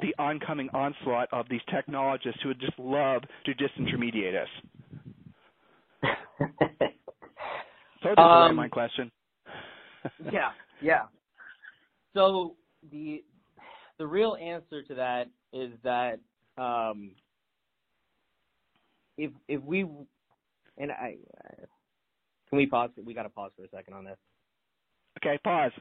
the 0.02 0.14
oncoming 0.18 0.68
onslaught 0.74 1.28
of 1.32 1.46
these 1.48 1.60
technologists 1.70 2.40
who 2.42 2.48
would 2.48 2.60
just 2.60 2.78
love 2.78 3.22
to 3.44 3.54
disintermediate 3.54 4.42
us. 4.42 4.48
so, 8.02 8.14
that's 8.16 8.18
um, 8.18 8.56
my 8.56 8.68
question. 8.68 9.10
yeah, 10.32 10.50
yeah. 10.82 11.02
So 12.14 12.56
the 12.90 13.22
the 13.98 14.06
real 14.06 14.36
answer 14.40 14.82
to 14.82 14.94
that 14.94 15.28
is 15.52 15.70
that 15.82 16.18
um, 16.58 17.12
if 19.16 19.30
if 19.48 19.62
we 19.62 19.86
and 20.80 20.90
I 20.90 21.16
can 22.48 22.58
we 22.58 22.66
pause? 22.66 22.90
We 23.04 23.14
got 23.14 23.22
to 23.22 23.28
pause 23.28 23.52
for 23.56 23.64
a 23.64 23.68
second 23.68 23.94
on 23.94 24.04
this. 24.04 24.18
Okay, 25.18 25.38
pause. 25.44 25.72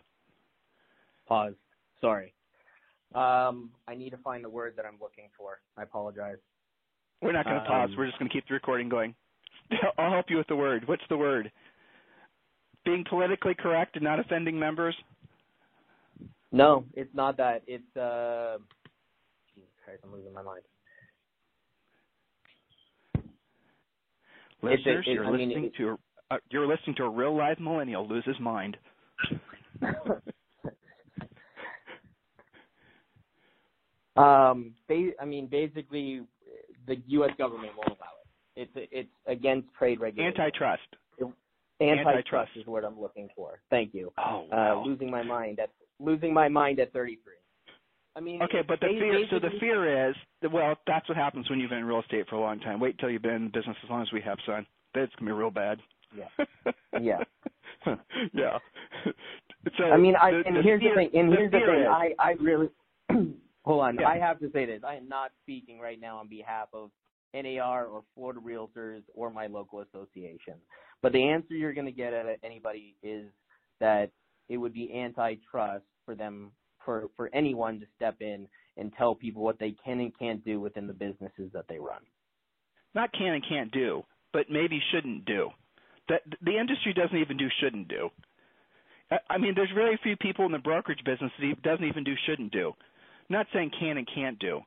Pause. 1.27 1.53
Sorry. 1.99 2.33
Um, 3.15 3.71
I 3.87 3.95
need 3.95 4.11
to 4.11 4.17
find 4.17 4.43
the 4.43 4.49
word 4.49 4.73
that 4.77 4.85
I'm 4.85 4.97
looking 5.01 5.29
for. 5.35 5.59
I 5.77 5.83
apologize. 5.83 6.37
We're 7.21 7.31
not 7.31 7.45
going 7.45 7.57
to 7.57 7.61
um, 7.61 7.67
pause. 7.67 7.89
We're 7.97 8.05
just 8.05 8.19
going 8.19 8.29
to 8.29 8.33
keep 8.33 8.47
the 8.47 8.53
recording 8.53 8.87
going. 8.87 9.15
I'll 9.97 10.11
help 10.11 10.27
you 10.29 10.37
with 10.37 10.47
the 10.47 10.55
word. 10.55 10.87
What's 10.87 11.03
the 11.09 11.17
word? 11.17 11.51
Being 12.85 13.03
politically 13.09 13.55
correct 13.57 13.95
and 13.95 14.03
not 14.03 14.19
offending 14.19 14.57
members? 14.57 14.95
No, 16.51 16.85
it's 16.93 17.13
not 17.13 17.37
that. 17.37 17.63
It's 17.67 17.95
uh 17.95 18.57
Jesus 19.53 19.69
Christ, 19.85 20.01
I'm 20.03 20.13
losing 20.13 20.33
my 20.33 20.41
mind. 20.41 20.61
Listeners, 24.61 25.05
it, 25.07 25.11
it, 25.11 25.13
you're 25.13 25.25
I 25.25 25.31
listening 25.31 25.61
mean, 25.61 25.71
to 25.77 25.89
a, 25.89 25.97
uh, 26.31 26.37
you're 26.49 26.67
listening 26.67 26.95
to 26.97 27.03
a 27.03 27.09
real 27.09 27.35
live 27.35 27.59
millennial 27.59 28.07
lose 28.07 28.25
his 28.25 28.39
mind. 28.39 28.77
um, 34.15 34.73
ba- 34.87 35.11
I 35.19 35.25
mean, 35.25 35.47
basically, 35.47 36.21
the 36.87 37.01
U.S. 37.07 37.31
government 37.37 37.71
won't 37.75 37.89
allow 37.89 38.13
it. 38.55 38.69
It's 38.75 38.89
it's 38.91 39.09
against 39.27 39.67
trade 39.77 39.99
regulation. 39.99 40.39
Antitrust. 40.41 40.81
Antitrust, 41.81 42.17
Antitrust 42.17 42.51
is 42.57 42.67
what 42.67 42.83
I'm 42.83 42.99
looking 42.99 43.29
for. 43.35 43.61
Thank 43.69 43.93
you. 43.93 44.11
Oh, 44.17 44.45
wow. 44.51 44.83
Uh, 44.83 44.87
losing 44.87 45.09
my 45.09 45.23
mind 45.23 45.59
at 45.59 45.69
losing 45.99 46.33
my 46.33 46.49
mind 46.49 46.79
at 46.81 46.91
33. 46.91 47.33
I 48.19 48.21
mean, 48.21 48.43
okay, 48.43 48.61
but 48.67 48.81
the 48.81 48.87
fear. 48.87 49.25
So 49.29 49.39
the 49.39 49.57
fear 49.61 50.09
is, 50.09 50.15
well, 50.51 50.75
that's 50.85 51.07
what 51.07 51.17
happens 51.17 51.49
when 51.49 51.57
you've 51.57 51.69
been 51.69 51.79
in 51.79 51.85
real 51.85 52.01
estate 52.01 52.27
for 52.27 52.35
a 52.35 52.41
long 52.41 52.59
time. 52.59 52.81
Wait 52.81 52.99
till 52.99 53.09
you've 53.09 53.21
been 53.21 53.31
in 53.35 53.47
business 53.47 53.77
as 53.81 53.89
long 53.89 54.01
as 54.01 54.11
we 54.11 54.19
have, 54.19 54.37
son. 54.45 54.65
That's 54.93 55.09
gonna 55.15 55.31
be 55.31 55.37
real 55.37 55.51
bad. 55.51 55.79
Yeah. 56.15 56.45
Yeah. 56.99 57.23
yeah. 58.33 58.57
So 59.77 59.85
I 59.85 59.95
mean, 59.95 60.15
I 60.21 60.31
the, 60.31 60.43
and 60.45 60.57
the 60.57 60.61
here's 60.61 60.81
fear, 60.81 60.95
the 60.95 60.95
thing. 60.95 61.11
And 61.17 61.31
here's 61.31 61.51
the, 61.51 61.59
the 61.59 61.65
thing. 61.65 61.79
Is, 61.81 61.87
I 61.89 62.13
I 62.19 62.31
really 62.41 62.67
hold 63.63 63.83
on. 63.83 63.95
Yeah. 63.97 64.07
I 64.09 64.17
have 64.17 64.37
to 64.39 64.51
say 64.51 64.65
this. 64.65 64.81
I 64.85 64.95
am 64.95 65.07
not 65.07 65.31
speaking 65.43 65.79
right 65.79 66.01
now 66.01 66.17
on 66.17 66.27
behalf 66.27 66.67
of 66.73 66.89
NAR 67.33 67.85
or 67.85 68.03
Florida 68.15 68.41
Realtors 68.45 69.03
or 69.13 69.29
my 69.29 69.47
local 69.47 69.81
association. 69.81 70.55
But 71.01 71.13
the 71.13 71.23
answer 71.23 71.53
you're 71.53 71.73
going 71.73 71.85
to 71.85 71.93
get 71.93 72.11
at 72.11 72.25
anybody 72.43 72.97
is 73.01 73.27
that 73.79 74.11
it 74.49 74.57
would 74.57 74.73
be 74.73 74.93
antitrust 74.93 75.85
for 76.05 76.15
them 76.15 76.51
for 76.89 77.07
for 77.15 77.29
anyone 77.35 77.79
to 77.79 77.85
step 77.95 78.15
in 78.19 78.47
and 78.75 78.91
tell 78.97 79.13
people 79.13 79.43
what 79.43 79.59
they 79.59 79.75
can 79.85 79.99
and 79.99 80.17
can't 80.17 80.43
do 80.43 80.59
within 80.59 80.87
the 80.87 80.93
businesses 80.93 81.51
that 81.53 81.65
they 81.69 81.77
run. 81.77 82.01
Not 82.95 83.13
can 83.13 83.35
and 83.35 83.43
can't 83.47 83.71
do, 83.71 84.01
but 84.33 84.49
maybe 84.49 84.81
shouldn't 84.91 85.25
do. 85.25 85.49
That 86.07 86.21
the 86.41 86.57
industry 86.57 86.95
doesn't 86.95 87.15
even 87.15 87.37
do 87.37 87.47
shouldn't 87.61 87.89
do. 87.89 88.09
I 89.29 89.37
mean, 89.37 89.53
there's 89.55 89.69
very 89.75 89.99
few 90.01 90.15
people 90.17 90.45
in 90.47 90.51
the 90.51 90.57
brokerage 90.57 91.03
business 91.05 91.31
that 91.39 91.61
doesn't 91.61 91.85
even 91.85 92.03
do 92.03 92.13
shouldn't 92.27 92.51
do. 92.51 92.73
Not 93.29 93.45
saying 93.53 93.71
can 93.79 93.97
and 93.97 94.07
can't 94.13 94.39
do. 94.39 94.61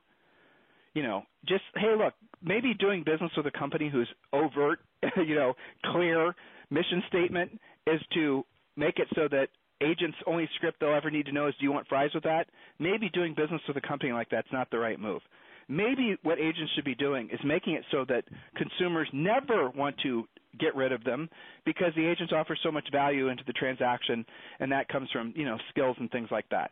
You 0.93 1.03
know, 1.03 1.23
just 1.45 1.63
hey, 1.75 1.93
look, 1.97 2.13
maybe 2.41 2.73
doing 2.73 3.03
business 3.03 3.31
with 3.35 3.47
a 3.47 3.59
company 3.59 3.89
who's 3.89 4.07
overt, 4.31 4.79
you 5.17 5.35
know, 5.35 5.55
clear 5.91 6.33
mission 6.69 7.03
statement 7.09 7.59
is 7.85 7.99
to 8.13 8.45
make 8.77 8.99
it 8.99 9.07
so 9.13 9.27
that 9.29 9.49
agents 9.81 10.17
only 10.25 10.49
script 10.55 10.79
they'll 10.79 10.93
ever 10.93 11.11
need 11.11 11.25
to 11.25 11.31
know 11.31 11.47
is 11.47 11.55
do 11.59 11.65
you 11.65 11.71
want 11.71 11.87
fries 11.87 12.11
with 12.13 12.23
that? 12.23 12.47
Maybe 12.79 13.09
doing 13.09 13.33
business 13.33 13.61
with 13.67 13.77
a 13.77 13.81
company 13.81 14.11
like 14.11 14.29
that's 14.29 14.51
not 14.51 14.69
the 14.71 14.79
right 14.79 14.99
move. 14.99 15.21
Maybe 15.69 16.17
what 16.23 16.39
agents 16.39 16.71
should 16.75 16.85
be 16.85 16.95
doing 16.95 17.29
is 17.31 17.39
making 17.45 17.73
it 17.73 17.83
so 17.91 18.05
that 18.09 18.25
consumers 18.55 19.07
never 19.13 19.69
want 19.69 19.95
to 20.03 20.27
get 20.59 20.75
rid 20.75 20.91
of 20.91 21.03
them 21.03 21.29
because 21.65 21.93
the 21.95 22.05
agents 22.05 22.33
offer 22.35 22.57
so 22.61 22.71
much 22.71 22.87
value 22.91 23.29
into 23.29 23.43
the 23.47 23.53
transaction 23.53 24.25
and 24.59 24.71
that 24.71 24.89
comes 24.89 25.09
from, 25.11 25.33
you 25.35 25.45
know, 25.45 25.57
skills 25.69 25.95
and 25.99 26.11
things 26.11 26.27
like 26.31 26.47
that. 26.49 26.71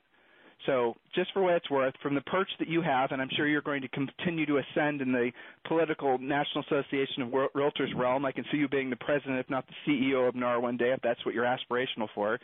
So, 0.68 0.94
just 1.16 1.34
for 1.34 1.42
what 1.42 1.56
it's 1.56 1.72
worth, 1.72 1.96
from 2.04 2.14
the 2.14 2.22
perch 2.22 2.50
that 2.60 2.68
you 2.68 2.84
have, 2.84 3.12
and 3.12 3.20
I'm 3.20 3.30
sure 3.36 3.48
you're 3.48 3.64
going 3.64 3.82
to 3.82 3.88
continue 3.88 4.46
to 4.46 4.60
ascend 4.60 5.02
in 5.02 5.12
the 5.12 5.32
political 5.68 6.20
National 6.20 6.64
Association 6.70 7.24
of 7.24 7.30
Realtors 7.56 7.96
realm, 7.98 8.26
I 8.26 8.32
can 8.32 8.46
see 8.52 8.58
you 8.58 8.68
being 8.68 8.92
the 8.92 8.96
president, 8.98 9.40
if 9.40 9.50
not 9.50 9.66
the 9.66 9.74
CEO 9.88 10.30
of 10.30 10.36
NAR 10.36 10.60
one 10.60 10.78
day, 10.78 10.92
if 10.92 11.02
that's 11.02 11.26
what 11.26 11.34
you're 11.34 11.46
aspirational 11.46 12.10
for 12.14 12.40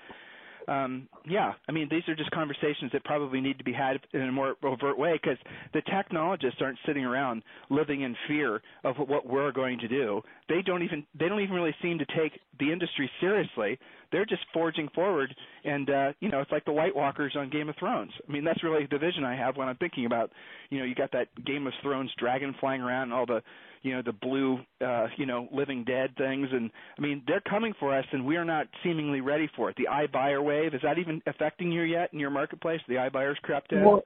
um, 0.68 1.08
yeah, 1.26 1.54
I 1.68 1.72
mean, 1.72 1.88
these 1.90 2.04
are 2.08 2.16
just 2.16 2.32
conversations 2.32 2.92
that 2.92 3.04
probably 3.06 3.40
need 3.40 3.58
to 3.58 3.64
be 3.64 3.74
had 3.74 4.00
in 4.14 4.22
a 4.22 4.32
more 4.32 4.56
overt 4.64 4.98
way 4.98 5.20
because 5.22 5.38
the 5.74 5.82
technologists 5.82 6.62
aren't 6.62 6.78
sitting 6.86 7.06
around 7.06 7.44
living 7.70 8.02
in 8.02 8.16
fear 8.28 8.62
of 8.84 8.98
what 8.98 9.26
we're 9.26 9.52
going 9.52 9.80
to 9.80 9.88
do. 9.88 10.22
They 10.50 10.62
don't 10.62 10.84
even 10.84 11.06
they 11.18 11.30
don't 11.30 11.42
even 11.42 11.56
really 11.56 11.76
seem 11.82 11.98
to 12.00 12.06
take 12.06 12.40
the 12.60 12.72
industry 12.72 13.10
seriously. 13.22 13.80
They're 14.12 14.26
just 14.26 14.44
forging 14.54 14.90
forward, 14.94 15.36
and 15.64 15.90
uh, 15.90 16.14
you 16.20 16.30
know, 16.30 16.42
it's 16.42 16.52
like 16.52 16.66
the 16.66 16.72
White 16.72 16.96
Walkers 16.96 17.36
on 17.38 17.50
Game 17.50 17.70
of 17.70 17.76
Thrones. 17.78 18.12
I 18.28 18.32
mean, 18.32 18.44
that's 18.44 18.64
really 18.64 18.88
the 18.90 18.98
vision 18.98 19.24
I 19.24 19.36
have 19.36 19.58
when 19.58 19.68
I'm 19.68 19.78
thinking 19.78 20.06
about, 20.06 20.32
you 20.70 20.80
know, 20.80 20.86
you 20.86 20.96
got 20.96 21.12
that 21.12 21.28
Game 21.46 21.68
of 21.68 21.74
Thrones 21.82 22.12
dragon 22.18 22.56
flying 22.60 22.82
around 22.82 23.04
and 23.04 23.14
all 23.14 23.26
the 23.26 23.42
you 23.84 23.94
know 23.94 24.02
the 24.04 24.12
blue 24.12 24.58
uh 24.84 25.08
you 25.18 25.26
know 25.26 25.48
living 25.52 25.84
dead 25.84 26.16
things. 26.18 26.48
And 26.52 26.72
i 26.98 27.02
mean 27.02 27.24
they're 27.28 27.42
coming 27.42 27.74
for 27.80 27.98
us 27.98 28.06
and 28.12 28.26
we 28.26 28.36
are 28.36 28.46
not 28.46 28.68
seemingly 28.84 29.22
ready 29.22 29.50
for 29.56 29.70
it. 29.70 29.76
The 29.78 29.88
iBuyer 29.92 30.44
wave 30.44 30.74
is 30.74 30.82
that 30.84 30.98
even 30.98 31.22
affecting 31.28 31.72
you 31.72 31.84
yet 31.84 32.12
in 32.14 32.20
your 32.20 32.32
marketplace? 32.32 32.82
The 32.88 32.96
iBuyers 32.96 33.38
crept 33.44 33.72
in 33.72 33.84
well, 33.84 34.04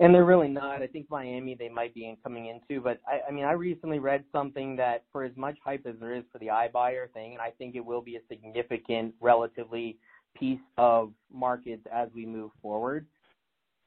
and 0.00 0.14
they're 0.14 0.24
really 0.24 0.48
not. 0.48 0.82
I 0.82 0.86
think 0.86 1.06
Miami 1.10 1.54
they 1.54 1.68
might 1.68 1.94
be 1.94 2.16
coming 2.22 2.46
into, 2.46 2.80
but 2.82 3.00
I, 3.06 3.28
I 3.28 3.30
mean 3.30 3.44
I 3.44 3.52
recently 3.52 3.98
read 3.98 4.24
something 4.32 4.74
that 4.76 5.04
for 5.12 5.22
as 5.22 5.36
much 5.36 5.58
hype 5.62 5.86
as 5.86 5.94
there 6.00 6.14
is 6.14 6.24
for 6.32 6.38
the 6.38 6.46
iBuyer 6.46 7.12
thing, 7.12 7.32
and 7.32 7.40
I 7.40 7.50
think 7.50 7.76
it 7.76 7.84
will 7.84 8.00
be 8.00 8.16
a 8.16 8.20
significant, 8.28 9.14
relatively 9.20 9.98
piece 10.34 10.58
of 10.78 11.12
markets 11.32 11.82
as 11.92 12.08
we 12.14 12.24
move 12.24 12.50
forward. 12.62 13.06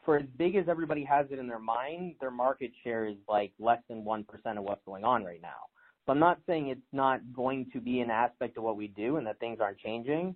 For 0.06 0.17
as 0.17 0.26
big 0.38 0.56
as 0.56 0.65
everybody 0.69 1.04
has 1.06 1.26
it 1.32 1.39
in 1.39 1.47
their 1.47 1.60
mind, 1.60 2.15
their 2.21 2.32
market 2.32 2.71
share 2.84 3.06
is 3.06 3.15
like 3.28 3.52
less 3.60 3.80
than 3.89 4.06
one 4.06 4.23
percent 4.23 4.60
of 4.60 4.65
what's 4.65 4.86
going 4.86 5.04
on 5.04 5.23
right 5.23 5.41
now. 5.41 5.67
So 6.06 6.12
I'm 6.12 6.19
not 6.19 6.39
saying 6.45 6.67
it's 6.67 6.82
not 6.91 7.21
going 7.34 7.67
to 7.73 7.80
be 7.80 8.02
an 8.02 8.12
aspect 8.12 8.58
of 8.58 8.63
what 8.63 8.78
we 8.78 8.88
do 8.89 9.17
and 9.17 9.26
that 9.26 9.39
things 9.39 9.60
aren't 9.62 9.80
changing, 9.80 10.36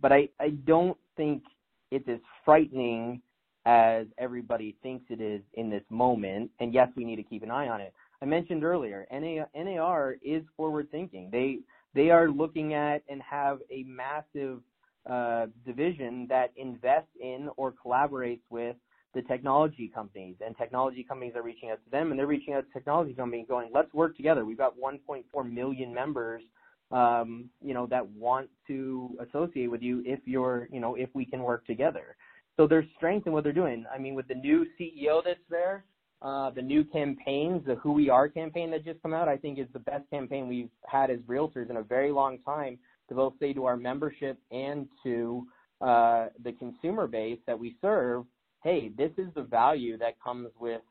but 0.00 0.10
I, 0.10 0.28
I 0.40 0.50
don't 0.66 0.96
think 1.16 1.42
it's 1.90 2.08
as 2.08 2.18
frightening 2.44 3.20
as 3.64 4.06
everybody 4.18 4.76
thinks 4.82 5.04
it 5.08 5.20
is 5.20 5.40
in 5.54 5.70
this 5.70 5.84
moment. 5.90 6.50
And 6.60 6.74
yes, 6.74 6.88
we 6.96 7.04
need 7.04 7.16
to 7.16 7.22
keep 7.22 7.42
an 7.42 7.50
eye 7.50 7.68
on 7.68 7.80
it. 7.80 7.92
I 8.20 8.24
mentioned 8.24 8.64
earlier, 8.64 9.06
NAR 9.12 10.16
is 10.22 10.42
forward 10.56 10.90
thinking. 10.90 11.28
They 11.30 11.58
they 11.94 12.10
are 12.10 12.30
looking 12.30 12.72
at 12.72 13.02
and 13.08 13.20
have 13.22 13.58
a 13.70 13.82
massive 13.82 14.60
uh, 15.08 15.46
division 15.66 16.26
that 16.28 16.52
invests 16.56 17.10
in 17.20 17.50
or 17.56 17.74
collaborates 17.84 18.40
with 18.48 18.76
the 19.14 19.22
technology 19.22 19.90
companies, 19.94 20.36
and 20.44 20.56
technology 20.56 21.04
companies 21.04 21.34
are 21.36 21.42
reaching 21.42 21.70
out 21.70 21.78
to 21.84 21.90
them, 21.90 22.10
and 22.10 22.18
they're 22.18 22.26
reaching 22.26 22.54
out 22.54 22.64
to 22.66 22.72
technology 22.72 23.12
companies, 23.12 23.46
going, 23.46 23.70
"Let's 23.74 23.92
work 23.92 24.16
together." 24.16 24.44
We've 24.44 24.56
got 24.56 24.78
1.4 24.78 25.44
million 25.44 25.92
members, 25.92 26.42
um, 26.90 27.50
you 27.60 27.74
know, 27.74 27.86
that 27.86 28.06
want 28.06 28.48
to 28.68 29.18
associate 29.20 29.70
with 29.70 29.82
you 29.82 30.02
if 30.06 30.20
you're, 30.24 30.68
you 30.70 30.80
know, 30.80 30.94
if 30.94 31.10
we 31.14 31.26
can 31.26 31.42
work 31.42 31.66
together. 31.66 32.16
So 32.56 32.66
there's 32.66 32.86
strength 32.96 33.26
in 33.26 33.32
what 33.32 33.44
they're 33.44 33.52
doing. 33.52 33.84
I 33.92 33.98
mean, 33.98 34.14
with 34.14 34.28
the 34.28 34.34
new 34.34 34.66
CEO 34.78 35.22
that's 35.24 35.40
there, 35.48 35.84
uh, 36.20 36.50
the 36.50 36.62
new 36.62 36.84
campaigns, 36.84 37.62
the 37.66 37.76
Who 37.76 37.92
We 37.92 38.08
Are 38.10 38.28
campaign 38.28 38.70
that 38.70 38.84
just 38.84 39.02
come 39.02 39.14
out, 39.14 39.28
I 39.28 39.36
think 39.36 39.58
is 39.58 39.66
the 39.72 39.80
best 39.80 40.08
campaign 40.10 40.48
we've 40.48 40.70
had 40.86 41.10
as 41.10 41.18
realtors 41.20 41.70
in 41.70 41.78
a 41.78 41.82
very 41.82 42.12
long 42.12 42.38
time 42.44 42.78
to 43.08 43.14
both 43.14 43.34
say 43.40 43.52
to 43.54 43.64
our 43.64 43.76
membership 43.76 44.38
and 44.50 44.86
to 45.02 45.46
uh, 45.80 46.28
the 46.44 46.52
consumer 46.52 47.06
base 47.08 47.40
that 47.46 47.58
we 47.58 47.76
serve, 47.80 48.24
hey, 48.62 48.90
this 48.96 49.10
is 49.18 49.26
the 49.34 49.42
value 49.42 49.98
that 49.98 50.14
comes 50.22 50.48
with 50.60 50.82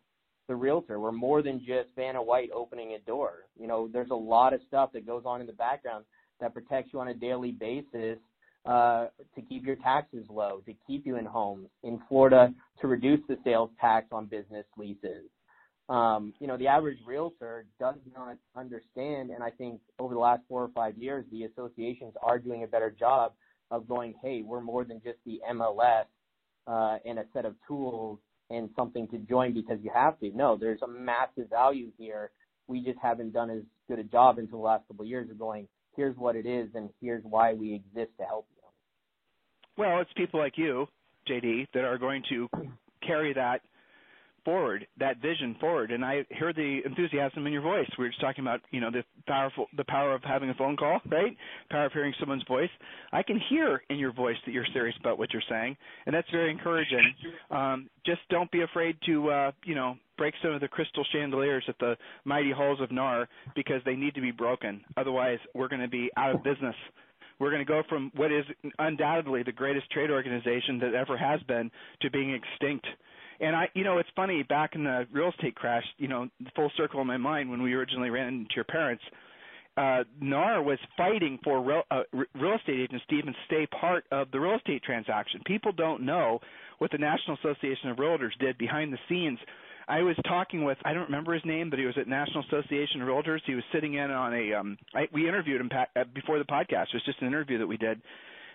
the 0.49 0.55
realtor. 0.55 0.99
We're 0.99 1.13
more 1.13 1.41
than 1.41 1.59
just 1.59 1.95
Vanna 1.95 2.21
White 2.21 2.49
opening 2.53 2.93
a 2.95 2.99
door. 2.99 3.45
You 3.57 3.67
know, 3.67 3.87
there's 3.87 4.09
a 4.09 4.15
lot 4.15 4.53
of 4.53 4.59
stuff 4.67 4.91
that 4.93 5.05
goes 5.07 5.23
on 5.25 5.39
in 5.39 5.47
the 5.47 5.53
background 5.53 6.03
that 6.41 6.53
protects 6.53 6.91
you 6.91 6.99
on 6.99 7.07
a 7.07 7.13
daily 7.13 7.51
basis 7.51 8.17
uh, 8.65 9.07
to 9.35 9.41
keep 9.41 9.65
your 9.65 9.75
taxes 9.77 10.25
low, 10.29 10.61
to 10.65 10.73
keep 10.85 11.05
you 11.05 11.17
in 11.17 11.25
homes. 11.25 11.67
In 11.83 11.99
Florida, 12.07 12.53
to 12.79 12.87
reduce 12.87 13.19
the 13.27 13.37
sales 13.43 13.69
tax 13.79 14.07
on 14.11 14.25
business 14.27 14.65
leases. 14.77 15.25
Um, 15.89 16.33
you 16.39 16.47
know, 16.47 16.57
the 16.57 16.67
average 16.67 16.99
realtor 17.05 17.65
does 17.79 17.95
not 18.15 18.37
understand, 18.55 19.31
and 19.31 19.43
I 19.43 19.49
think 19.49 19.81
over 19.99 20.13
the 20.13 20.19
last 20.19 20.41
four 20.47 20.63
or 20.63 20.69
five 20.73 20.97
years, 20.97 21.25
the 21.31 21.43
associations 21.43 22.13
are 22.23 22.39
doing 22.39 22.63
a 22.63 22.67
better 22.67 22.89
job 22.97 23.33
of 23.71 23.87
going, 23.87 24.13
hey, 24.21 24.41
we're 24.41 24.61
more 24.61 24.85
than 24.85 25.01
just 25.03 25.17
the 25.25 25.41
MLS 25.51 26.05
uh, 26.67 26.97
and 27.05 27.19
a 27.19 27.25
set 27.33 27.45
of 27.45 27.55
tools 27.67 28.19
and 28.49 28.69
something 28.75 29.07
to 29.09 29.17
join 29.17 29.53
because 29.53 29.79
you 29.81 29.91
have 29.93 30.19
to. 30.19 30.29
No, 30.35 30.57
there's 30.57 30.81
a 30.81 30.87
massive 30.87 31.49
value 31.49 31.91
here. 31.97 32.31
We 32.67 32.83
just 32.83 32.99
haven't 33.01 33.33
done 33.33 33.49
as 33.49 33.63
good 33.87 33.99
a 33.99 34.03
job 34.03 34.37
until 34.37 34.59
the 34.59 34.63
last 34.63 34.87
couple 34.87 35.03
of 35.03 35.09
years 35.09 35.29
of 35.29 35.39
going, 35.39 35.67
here's 35.95 36.17
what 36.17 36.35
it 36.35 36.45
is 36.45 36.69
and 36.75 36.89
here's 37.01 37.23
why 37.23 37.53
we 37.53 37.73
exist 37.73 38.11
to 38.19 38.25
help 38.25 38.47
you. 38.55 38.61
Well, 39.77 39.99
it's 39.99 40.11
people 40.15 40.39
like 40.39 40.57
you, 40.57 40.87
JD, 41.29 41.67
that 41.73 41.83
are 41.83 41.97
going 41.97 42.23
to 42.29 42.49
carry 43.01 43.33
that 43.33 43.61
forward, 44.43 44.87
that 44.99 45.21
vision 45.21 45.55
forward. 45.59 45.91
And 45.91 46.03
I 46.03 46.25
hear 46.29 46.53
the 46.53 46.79
enthusiasm 46.85 47.45
in 47.45 47.53
your 47.53 47.61
voice. 47.61 47.87
We 47.97 48.05
were 48.05 48.09
just 48.09 48.21
talking 48.21 48.43
about, 48.43 48.61
you 48.71 48.79
know, 48.79 48.91
the 48.91 49.03
powerful, 49.27 49.67
the 49.77 49.83
power 49.85 50.13
of 50.13 50.23
having 50.23 50.49
a 50.49 50.53
phone 50.55 50.75
call, 50.75 50.99
right? 51.09 51.35
Power 51.69 51.85
of 51.85 51.93
hearing 51.93 52.13
someone's 52.19 52.43
voice. 52.47 52.69
I 53.11 53.23
can 53.23 53.39
hear 53.49 53.81
in 53.89 53.97
your 53.97 54.13
voice 54.13 54.37
that 54.45 54.51
you're 54.51 54.65
serious 54.73 54.95
about 54.99 55.17
what 55.17 55.31
you're 55.33 55.43
saying, 55.49 55.77
and 56.05 56.15
that's 56.15 56.29
very 56.31 56.51
encouraging. 56.51 57.13
Um, 57.49 57.89
just 58.05 58.21
don't 58.29 58.51
be 58.51 58.61
afraid 58.61 58.97
to, 59.05 59.29
uh, 59.29 59.51
you 59.65 59.75
know, 59.75 59.95
break 60.21 60.35
some 60.43 60.51
of 60.51 60.61
the 60.61 60.67
crystal 60.67 61.03
chandeliers 61.11 61.63
at 61.67 61.79
the 61.79 61.97
mighty 62.25 62.51
halls 62.51 62.79
of 62.79 62.91
NAR 62.91 63.27
because 63.55 63.81
they 63.85 63.95
need 63.95 64.13
to 64.13 64.21
be 64.21 64.29
broken. 64.29 64.81
Otherwise, 64.95 65.39
we're 65.55 65.67
going 65.67 65.81
to 65.81 65.87
be 65.87 66.11
out 66.15 66.35
of 66.35 66.43
business 66.43 66.75
we're 67.39 67.49
going 67.49 67.65
to 67.65 67.67
go 67.67 67.81
from 67.89 68.11
what 68.15 68.31
is 68.31 68.45
undoubtedly 68.77 69.41
the 69.41 69.51
greatest 69.51 69.89
trade 69.89 70.11
organization 70.11 70.77
that 70.77 70.93
ever 70.93 71.17
has 71.17 71.41
been 71.47 71.71
to 72.03 72.11
being 72.11 72.35
extinct. 72.35 72.85
And 73.39 73.55
I, 73.55 73.67
you 73.73 73.83
know, 73.83 73.97
it's 73.97 74.09
funny. 74.15 74.43
Back 74.43 74.75
in 74.75 74.83
the 74.83 75.07
real 75.11 75.29
estate 75.29 75.55
crash, 75.55 75.83
you 75.97 76.07
know, 76.07 76.29
full 76.55 76.71
circle 76.77 77.01
in 77.01 77.07
my 77.07 77.17
mind 77.17 77.49
when 77.49 77.63
we 77.63 77.73
originally 77.73 78.11
ran 78.11 78.27
into 78.27 78.51
your 78.55 78.65
parents, 78.65 79.03
uh, 79.75 80.03
NAR 80.21 80.61
was 80.61 80.77
fighting 80.95 81.39
for 81.43 81.63
real, 81.63 81.81
uh, 81.89 82.03
real 82.35 82.57
estate 82.57 82.79
agents 82.79 83.03
to 83.09 83.15
even 83.15 83.33
stay 83.47 83.65
part 83.65 84.05
of 84.11 84.29
the 84.29 84.39
real 84.39 84.57
estate 84.57 84.83
transaction. 84.83 85.41
People 85.47 85.71
don't 85.71 86.03
know 86.03 86.39
what 86.77 86.91
the 86.91 86.99
National 86.99 87.37
Association 87.37 87.89
of 87.89 87.97
Realtors 87.97 88.37
did 88.39 88.55
behind 88.59 88.93
the 88.93 88.99
scenes. 89.09 89.39
I 89.87 90.01
was 90.01 90.15
talking 90.27 90.63
with 90.63 90.77
I 90.85 90.93
don't 90.93 91.05
remember 91.05 91.33
his 91.33 91.43
name, 91.45 91.69
but 91.69 91.79
he 91.79 91.85
was 91.85 91.95
at 91.97 92.07
National 92.07 92.43
Association 92.45 93.01
of 93.01 93.07
Realtors. 93.07 93.39
He 93.45 93.55
was 93.55 93.63
sitting 93.73 93.95
in 93.95 94.11
on 94.11 94.33
a 94.33 94.53
um 94.53 94.77
I, 94.93 95.07
we 95.13 95.27
interviewed 95.27 95.61
him 95.61 95.69
pa- 95.69 95.87
uh, 95.95 96.03
before 96.13 96.37
the 96.39 96.45
podcast. 96.45 96.87
It 96.93 96.95
was 96.95 97.03
just 97.05 97.21
an 97.21 97.27
interview 97.27 97.57
that 97.59 97.67
we 97.67 97.77
did 97.77 98.01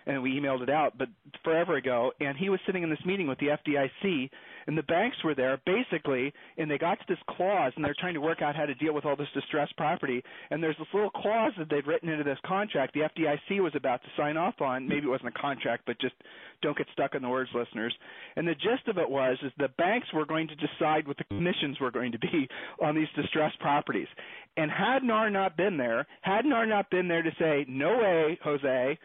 and 0.07 0.23
we 0.23 0.39
emailed 0.39 0.61
it 0.61 0.69
out, 0.69 0.97
but 0.97 1.09
forever 1.43 1.75
ago. 1.75 2.11
And 2.19 2.37
he 2.37 2.49
was 2.49 2.59
sitting 2.65 2.83
in 2.83 2.89
this 2.89 2.99
meeting 3.05 3.27
with 3.27 3.37
the 3.39 3.47
FDIC, 3.47 4.29
and 4.65 4.77
the 4.77 4.83
banks 4.83 5.17
were 5.23 5.35
there 5.35 5.59
basically, 5.65 6.33
and 6.57 6.71
they 6.71 6.77
got 6.77 6.99
to 6.99 7.05
this 7.07 7.17
clause, 7.29 7.73
and 7.75 7.85
they're 7.85 7.95
trying 7.99 8.13
to 8.15 8.21
work 8.21 8.41
out 8.41 8.55
how 8.55 8.65
to 8.65 8.73
deal 8.75 8.93
with 8.93 9.05
all 9.05 9.15
this 9.15 9.27
distressed 9.33 9.75
property. 9.77 10.23
And 10.49 10.63
there's 10.63 10.77
this 10.77 10.87
little 10.93 11.09
clause 11.09 11.51
that 11.57 11.69
they'd 11.69 11.85
written 11.85 12.09
into 12.09 12.23
this 12.23 12.39
contract 12.45 12.93
the 12.93 13.01
FDIC 13.01 13.61
was 13.61 13.73
about 13.75 14.01
to 14.03 14.07
sign 14.17 14.37
off 14.37 14.61
on. 14.61 14.87
Maybe 14.87 15.05
it 15.05 15.09
wasn't 15.09 15.33
a 15.35 15.39
contract, 15.39 15.83
but 15.85 15.99
just 15.99 16.15
don't 16.61 16.77
get 16.77 16.87
stuck 16.93 17.15
on 17.15 17.21
the 17.21 17.29
words, 17.29 17.49
listeners. 17.53 17.93
And 18.35 18.47
the 18.47 18.55
gist 18.55 18.87
of 18.87 18.97
it 18.97 19.09
was 19.09 19.37
is 19.43 19.51
the 19.57 19.69
banks 19.77 20.07
were 20.13 20.25
going 20.25 20.47
to 20.47 20.55
decide 20.55 21.07
what 21.07 21.17
the 21.17 21.23
commissions 21.25 21.79
were 21.79 21.91
going 21.91 22.11
to 22.13 22.19
be 22.19 22.47
on 22.81 22.95
these 22.95 23.07
distressed 23.15 23.59
properties. 23.59 24.07
And 24.55 24.71
had 24.71 25.03
NAR 25.03 25.29
not 25.29 25.57
been 25.57 25.77
there, 25.77 26.07
had 26.21 26.45
NAR 26.45 26.65
not 26.65 26.89
been 26.89 27.07
there 27.07 27.21
to 27.21 27.31
say, 27.39 27.65
no 27.67 27.97
way, 27.97 28.39
Jose, 28.43 28.97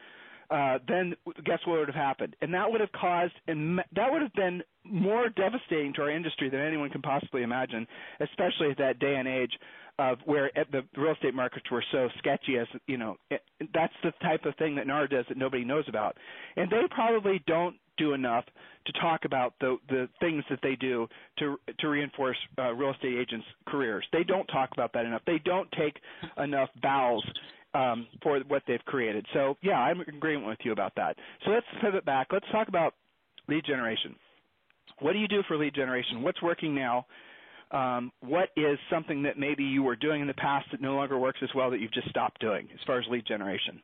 uh, 0.52 0.78
then 0.86 1.14
guess 1.44 1.58
what 1.64 1.78
would 1.78 1.88
have 1.88 1.94
happened? 1.94 2.36
And 2.42 2.52
that 2.52 2.70
would 2.70 2.80
have 2.82 2.92
caused, 2.92 3.32
and 3.48 3.78
that 3.96 4.12
would 4.12 4.20
have 4.20 4.34
been 4.34 4.62
more 4.84 5.30
devastating 5.30 5.94
to 5.94 6.02
our 6.02 6.10
industry 6.10 6.50
than 6.50 6.60
anyone 6.60 6.90
can 6.90 7.00
possibly 7.00 7.42
imagine, 7.42 7.86
especially 8.20 8.70
at 8.70 8.78
that 8.78 8.98
day 8.98 9.14
and 9.16 9.26
age 9.26 9.52
of 9.98 10.18
where 10.24 10.50
the 10.70 10.82
real 10.96 11.12
estate 11.12 11.34
markets 11.34 11.70
were 11.70 11.84
so 11.90 12.08
sketchy. 12.18 12.58
As 12.58 12.66
you 12.86 12.98
know, 12.98 13.16
that's 13.74 13.94
the 14.02 14.12
type 14.22 14.44
of 14.44 14.54
thing 14.56 14.74
that 14.76 14.86
NAR 14.86 15.06
does 15.06 15.24
that 15.28 15.38
nobody 15.38 15.64
knows 15.64 15.84
about, 15.88 16.16
and 16.56 16.70
they 16.70 16.82
probably 16.90 17.42
don't 17.46 17.76
do 17.98 18.14
enough 18.14 18.44
to 18.86 18.92
talk 19.00 19.24
about 19.24 19.54
the 19.60 19.76
the 19.88 20.08
things 20.20 20.44
that 20.50 20.58
they 20.62 20.76
do 20.76 21.06
to 21.38 21.56
to 21.78 21.88
reinforce 21.88 22.38
uh, 22.58 22.72
real 22.72 22.92
estate 22.92 23.18
agents' 23.18 23.46
careers. 23.66 24.04
They 24.12 24.24
don't 24.24 24.46
talk 24.46 24.70
about 24.72 24.92
that 24.94 25.06
enough. 25.06 25.22
They 25.26 25.40
don't 25.44 25.70
take 25.72 25.96
enough 26.36 26.68
bows 26.82 27.22
um, 27.74 28.06
for 28.22 28.38
what 28.48 28.62
they've 28.66 28.84
created. 28.84 29.26
So 29.32 29.56
yeah, 29.62 29.78
I'm 29.78 30.00
in 30.00 30.14
agreement 30.14 30.46
with 30.46 30.58
you 30.64 30.72
about 30.72 30.92
that. 30.96 31.16
So 31.44 31.50
let's 31.50 31.66
pivot 31.80 32.04
back. 32.04 32.28
Let's 32.32 32.46
talk 32.52 32.68
about 32.68 32.94
lead 33.48 33.64
generation. 33.64 34.14
What 35.00 35.12
do 35.12 35.18
you 35.18 35.28
do 35.28 35.42
for 35.48 35.56
lead 35.56 35.74
generation? 35.74 36.22
What's 36.22 36.42
working 36.42 36.74
now? 36.74 37.06
Um, 37.70 38.12
what 38.20 38.50
is 38.56 38.78
something 38.90 39.22
that 39.22 39.38
maybe 39.38 39.64
you 39.64 39.82
were 39.82 39.96
doing 39.96 40.20
in 40.20 40.26
the 40.26 40.34
past 40.34 40.66
that 40.72 40.82
no 40.82 40.94
longer 40.94 41.18
works 41.18 41.38
as 41.42 41.48
well 41.54 41.70
that 41.70 41.80
you've 41.80 41.92
just 41.92 42.08
stopped 42.10 42.40
doing 42.40 42.68
as 42.72 42.80
far 42.86 42.98
as 42.98 43.06
lead 43.10 43.26
generation? 43.26 43.80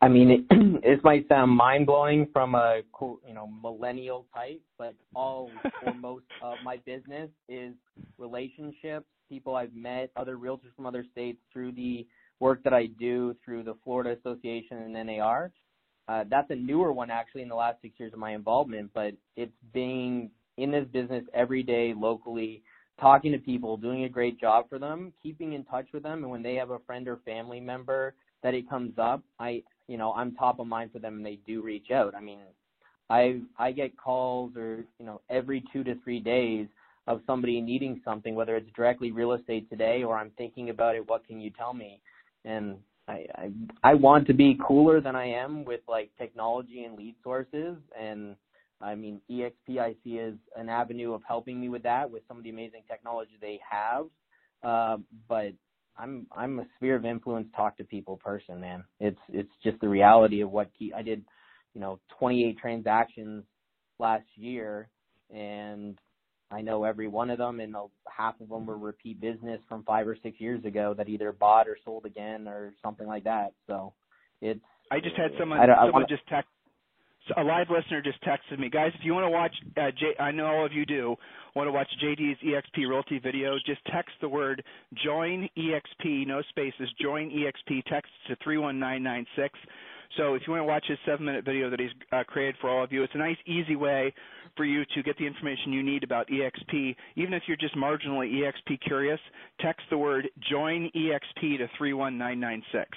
I 0.00 0.08
mean, 0.08 0.30
it, 0.30 0.82
this 0.82 1.00
might 1.02 1.26
sound 1.28 1.50
mind 1.50 1.86
blowing 1.86 2.28
from 2.32 2.54
a 2.54 2.82
you 3.00 3.34
know 3.34 3.48
millennial 3.62 4.26
type, 4.34 4.60
but 4.78 4.94
all 5.14 5.50
or 5.86 5.94
most 5.94 6.26
of 6.42 6.56
my 6.62 6.76
business 6.84 7.30
is 7.48 7.74
relationships 8.18 9.06
people 9.28 9.56
I've 9.56 9.74
met, 9.74 10.10
other 10.16 10.36
realtors 10.36 10.74
from 10.76 10.86
other 10.86 11.04
states 11.12 11.38
through 11.52 11.72
the 11.72 12.06
work 12.40 12.62
that 12.64 12.74
I 12.74 12.86
do 12.86 13.34
through 13.44 13.62
the 13.62 13.74
Florida 13.84 14.16
Association 14.18 14.78
and 14.78 15.06
NAR. 15.06 15.52
Uh, 16.08 16.24
that's 16.28 16.50
a 16.50 16.54
newer 16.54 16.92
one 16.92 17.10
actually 17.10 17.42
in 17.42 17.48
the 17.48 17.54
last 17.54 17.80
six 17.80 17.94
years 17.98 18.12
of 18.12 18.18
my 18.18 18.34
involvement, 18.34 18.90
but 18.92 19.14
it's 19.36 19.52
being 19.72 20.30
in 20.58 20.70
this 20.70 20.86
business 20.92 21.24
every 21.32 21.62
day 21.62 21.94
locally, 21.96 22.62
talking 23.00 23.32
to 23.32 23.38
people, 23.38 23.76
doing 23.76 24.04
a 24.04 24.08
great 24.08 24.38
job 24.38 24.68
for 24.68 24.78
them, 24.78 25.12
keeping 25.22 25.54
in 25.54 25.64
touch 25.64 25.86
with 25.92 26.02
them, 26.02 26.22
and 26.22 26.30
when 26.30 26.42
they 26.42 26.54
have 26.54 26.70
a 26.70 26.78
friend 26.80 27.08
or 27.08 27.18
family 27.24 27.60
member 27.60 28.14
that 28.42 28.54
it 28.54 28.68
comes 28.68 28.92
up, 28.98 29.22
I 29.40 29.62
you 29.88 29.96
know 29.96 30.12
I'm 30.12 30.34
top 30.34 30.60
of 30.60 30.66
mind 30.66 30.92
for 30.92 30.98
them 30.98 31.16
and 31.16 31.26
they 31.26 31.38
do 31.46 31.62
reach 31.62 31.90
out. 31.90 32.14
I 32.14 32.20
mean, 32.20 32.40
I 33.10 33.40
I 33.58 33.72
get 33.72 33.96
calls 33.96 34.52
or 34.56 34.84
you 34.98 35.06
know 35.06 35.22
every 35.30 35.64
two 35.72 35.82
to 35.84 35.94
three 36.04 36.20
days 36.20 36.68
of 37.06 37.20
somebody 37.26 37.60
needing 37.60 38.00
something, 38.04 38.34
whether 38.34 38.56
it's 38.56 38.70
directly 38.74 39.12
real 39.12 39.32
estate 39.32 39.68
today 39.68 40.02
or 40.02 40.16
I'm 40.16 40.30
thinking 40.38 40.70
about 40.70 40.94
it, 40.94 41.08
what 41.08 41.26
can 41.26 41.40
you 41.40 41.50
tell 41.50 41.74
me? 41.74 42.00
And 42.44 42.76
I, 43.06 43.26
I 43.34 43.50
I 43.82 43.94
want 43.94 44.26
to 44.28 44.34
be 44.34 44.58
cooler 44.66 45.00
than 45.00 45.14
I 45.14 45.26
am 45.26 45.64
with 45.64 45.80
like 45.86 46.10
technology 46.18 46.84
and 46.84 46.96
lead 46.96 47.14
sources 47.22 47.76
and 47.98 48.36
I 48.80 48.94
mean, 48.94 49.20
EXP 49.30 49.78
I 49.78 49.94
see 50.04 50.18
an 50.18 50.68
avenue 50.68 51.14
of 51.14 51.22
helping 51.26 51.60
me 51.60 51.68
with 51.68 51.82
that 51.84 52.10
with 52.10 52.22
some 52.28 52.36
of 52.36 52.44
the 52.44 52.50
amazing 52.50 52.82
technology 52.88 53.38
they 53.40 53.58
have. 53.68 54.06
Uh, 54.62 54.98
but 55.28 55.52
I'm 55.96 56.26
I'm 56.36 56.58
a 56.58 56.66
sphere 56.76 56.96
of 56.96 57.04
influence 57.04 57.48
talk 57.54 57.76
to 57.78 57.84
people 57.84 58.16
person, 58.16 58.60
man. 58.60 58.84
It's 59.00 59.18
it's 59.32 59.52
just 59.62 59.80
the 59.80 59.88
reality 59.88 60.40
of 60.40 60.50
what 60.50 60.70
key 60.78 60.92
I 60.94 61.02
did, 61.02 61.24
you 61.74 61.80
know, 61.80 62.00
28 62.18 62.58
transactions 62.58 63.44
last 63.98 64.26
year 64.34 64.88
and 65.32 65.98
I 66.54 66.62
know 66.62 66.84
every 66.84 67.08
one 67.08 67.30
of 67.30 67.38
them 67.38 67.58
and 67.58 67.74
half 68.06 68.40
of 68.40 68.48
them 68.48 68.64
were 68.64 68.78
repeat 68.78 69.20
business 69.20 69.60
from 69.68 69.82
5 69.82 70.08
or 70.08 70.16
6 70.22 70.40
years 70.40 70.64
ago 70.64 70.94
that 70.96 71.08
either 71.08 71.32
bought 71.32 71.66
or 71.66 71.76
sold 71.84 72.06
again 72.06 72.46
or 72.46 72.72
something 72.82 73.08
like 73.08 73.24
that. 73.24 73.52
So 73.66 73.92
it's 74.40 74.60
I 74.90 75.00
just 75.00 75.16
had 75.16 75.32
someone 75.38 75.58
I, 75.58 75.64
I 75.64 75.76
someone 75.76 75.92
wanna, 75.92 76.06
just 76.06 76.26
text 76.28 76.48
a 77.36 77.42
live 77.42 77.68
listener 77.70 78.02
just 78.02 78.22
texted 78.22 78.58
me, 78.58 78.68
guys. 78.68 78.92
If 78.98 79.04
you 79.04 79.14
want 79.14 79.24
to 79.24 79.30
watch, 79.30 79.54
uh, 79.78 79.90
J, 79.98 80.14
I 80.20 80.30
know 80.30 80.46
all 80.46 80.66
of 80.66 80.72
you 80.72 80.84
do 80.84 81.16
want 81.56 81.66
to 81.68 81.72
watch 81.72 81.88
JD's 82.02 82.38
EXP 82.44 82.88
Realty 82.88 83.18
video. 83.18 83.56
Just 83.66 83.80
text 83.90 84.12
the 84.20 84.28
word 84.28 84.62
join 85.02 85.48
EXP, 85.56 86.26
no 86.26 86.42
spaces. 86.50 86.88
Join 87.00 87.30
EXP. 87.30 87.84
Text 87.86 88.10
to 88.28 88.36
three 88.44 88.58
one 88.58 88.78
nine 88.78 89.02
nine 89.02 89.26
six. 89.36 89.58
So 90.16 90.34
if 90.34 90.42
you 90.46 90.52
want 90.52 90.60
to 90.60 90.66
watch 90.66 90.84
his 90.86 90.98
seven 91.06 91.24
minute 91.24 91.44
video 91.44 91.70
that 91.70 91.80
he's 91.80 91.90
uh, 92.12 92.24
created 92.24 92.56
for 92.60 92.70
all 92.70 92.84
of 92.84 92.92
you, 92.92 93.02
it's 93.02 93.14
a 93.14 93.18
nice, 93.18 93.38
easy 93.46 93.74
way 93.74 94.12
for 94.56 94.64
you 94.64 94.84
to 94.94 95.02
get 95.02 95.16
the 95.18 95.26
information 95.26 95.72
you 95.72 95.82
need 95.82 96.04
about 96.04 96.28
EXP. 96.28 96.96
Even 97.16 97.34
if 97.34 97.42
you're 97.46 97.56
just 97.56 97.76
marginally 97.76 98.32
EXP 98.32 98.80
curious, 98.80 99.20
text 99.60 99.82
the 99.90 99.98
word 99.98 100.28
join 100.50 100.90
EXP 100.94 101.58
to 101.58 101.68
31996. 101.78 102.90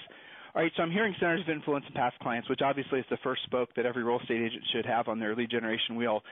All 0.55 0.63
right, 0.63 0.71
so 0.75 0.81
I'm 0.81 0.91
hearing 0.91 1.13
centers 1.19 1.41
of 1.41 1.49
influence 1.49 1.85
and 1.85 1.93
past 1.93 2.17
clients, 2.19 2.49
which 2.49 2.61
obviously 2.63 2.99
is 2.99 3.05
the 3.11 3.17
first 3.23 3.43
spoke 3.43 3.69
that 3.75 3.85
every 3.85 4.03
real 4.03 4.19
estate 4.19 4.41
agent 4.41 4.63
should 4.71 4.85
have 4.85 5.07
on 5.07 5.19
their 5.19 5.35
lead 5.35 5.51
generation 5.51 5.95
wheel. 5.95 6.23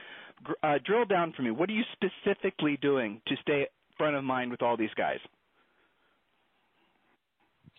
Uh, 0.62 0.78
drill 0.84 1.04
down 1.04 1.32
for 1.36 1.42
me. 1.42 1.50
What 1.52 1.68
are 1.68 1.72
you 1.72 1.84
specifically 1.92 2.76
doing 2.82 3.20
to 3.28 3.36
stay 3.42 3.68
front 3.96 4.16
of 4.16 4.24
mind 4.24 4.50
with 4.50 4.62
all 4.62 4.76
these 4.76 4.90
guys? 4.96 5.18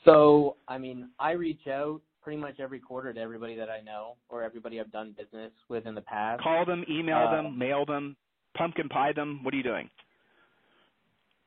So, 0.05 0.55
I 0.69 0.77
mean, 0.77 1.09
I 1.19 1.31
reach 1.31 1.67
out 1.67 1.99
pretty 2.27 2.41
much 2.41 2.59
every 2.59 2.79
quarter 2.79 3.13
to 3.13 3.21
everybody 3.21 3.55
that 3.55 3.69
I 3.69 3.79
know 3.79 4.17
or 4.27 4.43
everybody 4.43 4.81
I've 4.81 4.91
done 4.91 5.15
business 5.17 5.49
with 5.69 5.85
in 5.85 5.95
the 5.95 6.01
past. 6.01 6.43
Call 6.43 6.65
them, 6.65 6.83
email 6.89 7.19
uh, 7.19 7.31
them, 7.31 7.57
mail 7.57 7.85
them, 7.85 8.17
pumpkin 8.53 8.89
pie 8.89 9.13
them. 9.13 9.39
What 9.43 9.53
are 9.53 9.57
you 9.57 9.63
doing? 9.63 9.89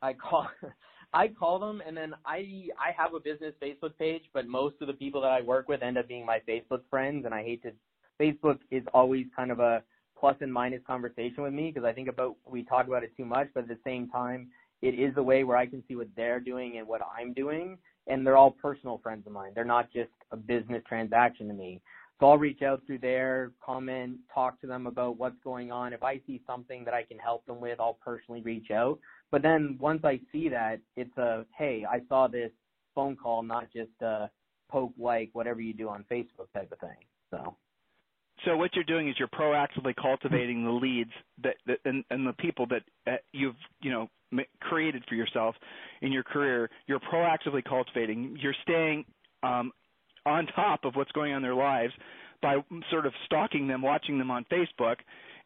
I 0.01 0.14
call 0.14 0.49
I 1.12 1.28
call 1.28 1.59
them 1.59 1.83
and 1.87 1.95
then 1.95 2.14
I 2.24 2.68
I 2.78 2.93
have 2.97 3.12
a 3.12 3.20
business 3.20 3.53
Facebook 3.62 3.91
page, 3.99 4.22
but 4.33 4.47
most 4.47 4.76
of 4.81 4.87
the 4.87 4.95
people 4.95 5.20
that 5.20 5.31
I 5.31 5.43
work 5.43 5.68
with 5.68 5.83
end 5.83 5.99
up 5.99 6.09
being 6.09 6.24
my 6.24 6.41
Facebook 6.49 6.81
friends 6.89 7.26
and 7.26 7.35
I 7.35 7.43
hate 7.43 7.62
to 7.64 7.72
Facebook 8.18 8.61
is 8.70 8.83
always 8.95 9.26
kind 9.37 9.51
of 9.51 9.61
a 9.61 9.83
plus 10.18 10.37
and 10.41 10.51
minus 10.51 10.81
conversation 10.87 11.43
with 11.43 11.53
me 11.53 11.70
because 11.70 11.87
I 11.87 11.93
think 11.93 12.09
about 12.09 12.37
we 12.47 12.62
talk 12.62 12.87
about 12.87 13.05
it 13.05 13.14
too 13.18 13.26
much, 13.26 13.49
but 13.53 13.64
at 13.64 13.68
the 13.68 13.78
same 13.85 14.09
time 14.09 14.49
it 14.81 14.99
is 14.99 15.12
a 15.18 15.22
way 15.22 15.45
where 15.45 15.59
I 15.59 15.66
can 15.66 15.85
see 15.87 15.97
what 15.97 16.09
they're 16.16 16.41
doing 16.41 16.78
and 16.78 16.89
what 16.89 17.03
I'm 17.03 17.35
doing 17.35 17.76
and 18.11 18.26
they're 18.26 18.36
all 18.36 18.50
personal 18.50 18.98
friends 19.02 19.26
of 19.26 19.32
mine. 19.32 19.52
They're 19.54 19.64
not 19.64 19.92
just 19.92 20.11
a 20.32 20.36
business 20.36 20.82
transaction 20.88 21.48
to 21.48 21.54
me. 21.54 21.80
So 22.18 22.28
I'll 22.28 22.38
reach 22.38 22.61
out 22.61 22.82
through 22.86 22.98
there, 22.98 23.52
comment, 23.64 24.18
talk 24.32 24.61
to 24.61 24.66
them 24.66 24.86
about 24.86 25.18
what's 25.18 25.38
going 25.42 25.72
on. 25.72 25.94
If 25.94 26.02
I 26.02 26.20
see 26.26 26.42
something 26.46 26.84
that 26.84 26.92
I 26.92 27.02
can 27.02 27.18
help 27.18 27.46
them 27.46 27.61
with, 27.61 27.80
I'll 27.80 27.98
personally 28.04 28.42
reach 28.42 28.70
out. 28.70 28.98
But 29.30 29.40
then 29.40 29.78
once 29.80 30.04
I 30.04 30.20
see 30.30 30.50
that, 30.50 30.80
it's 30.96 31.16
a 31.16 31.46
hey, 31.56 31.86
I 31.90 32.00
saw 32.08 32.28
this 32.28 32.50
phone 32.94 33.16
call, 33.16 33.42
not 33.42 33.72
just 33.72 33.90
a 34.02 34.28
poke 34.70 34.92
like 34.98 35.30
whatever 35.32 35.61
you 35.62 35.72
do 35.72 35.88
on 35.88 36.04
Facebook 36.11 36.52
type 36.54 36.70
of 36.72 36.78
thing. 36.78 36.96
So. 37.30 37.56
So 38.44 38.56
what 38.56 38.74
you're 38.74 38.84
doing 38.84 39.08
is 39.08 39.16
you're 39.18 39.28
proactively 39.28 39.94
cultivating 39.96 40.64
the 40.64 40.70
leads 40.70 41.11
that, 41.42 41.56
that 41.66 41.78
and, 41.84 42.04
and 42.11 42.26
the 42.26 42.32
people 42.34 42.66
that 42.66 42.82
uh, 43.06 43.16
you've 43.32 43.56
you 43.82 43.90
know 43.90 44.08
created 44.61 45.05
for 45.09 45.14
yourself 45.14 45.55
in 46.03 46.12
your 46.12 46.22
career. 46.22 46.70
You're 46.87 47.01
proactively 47.01 47.64
cultivating. 47.64 48.37
You're 48.41 48.55
staying 48.62 49.05
um, 49.43 49.72
on 50.26 50.47
top 50.55 50.85
of 50.85 50.95
what's 50.95 51.12
going 51.12 51.33
on 51.33 51.39
in 51.39 51.43
their 51.43 51.55
lives 51.55 51.93
by 52.43 52.57
sort 52.91 53.07
of 53.07 53.12
stalking 53.26 53.66
them, 53.66 53.83
watching 53.83 54.18
them 54.18 54.31
on 54.31 54.45
Facebook, 54.51 54.97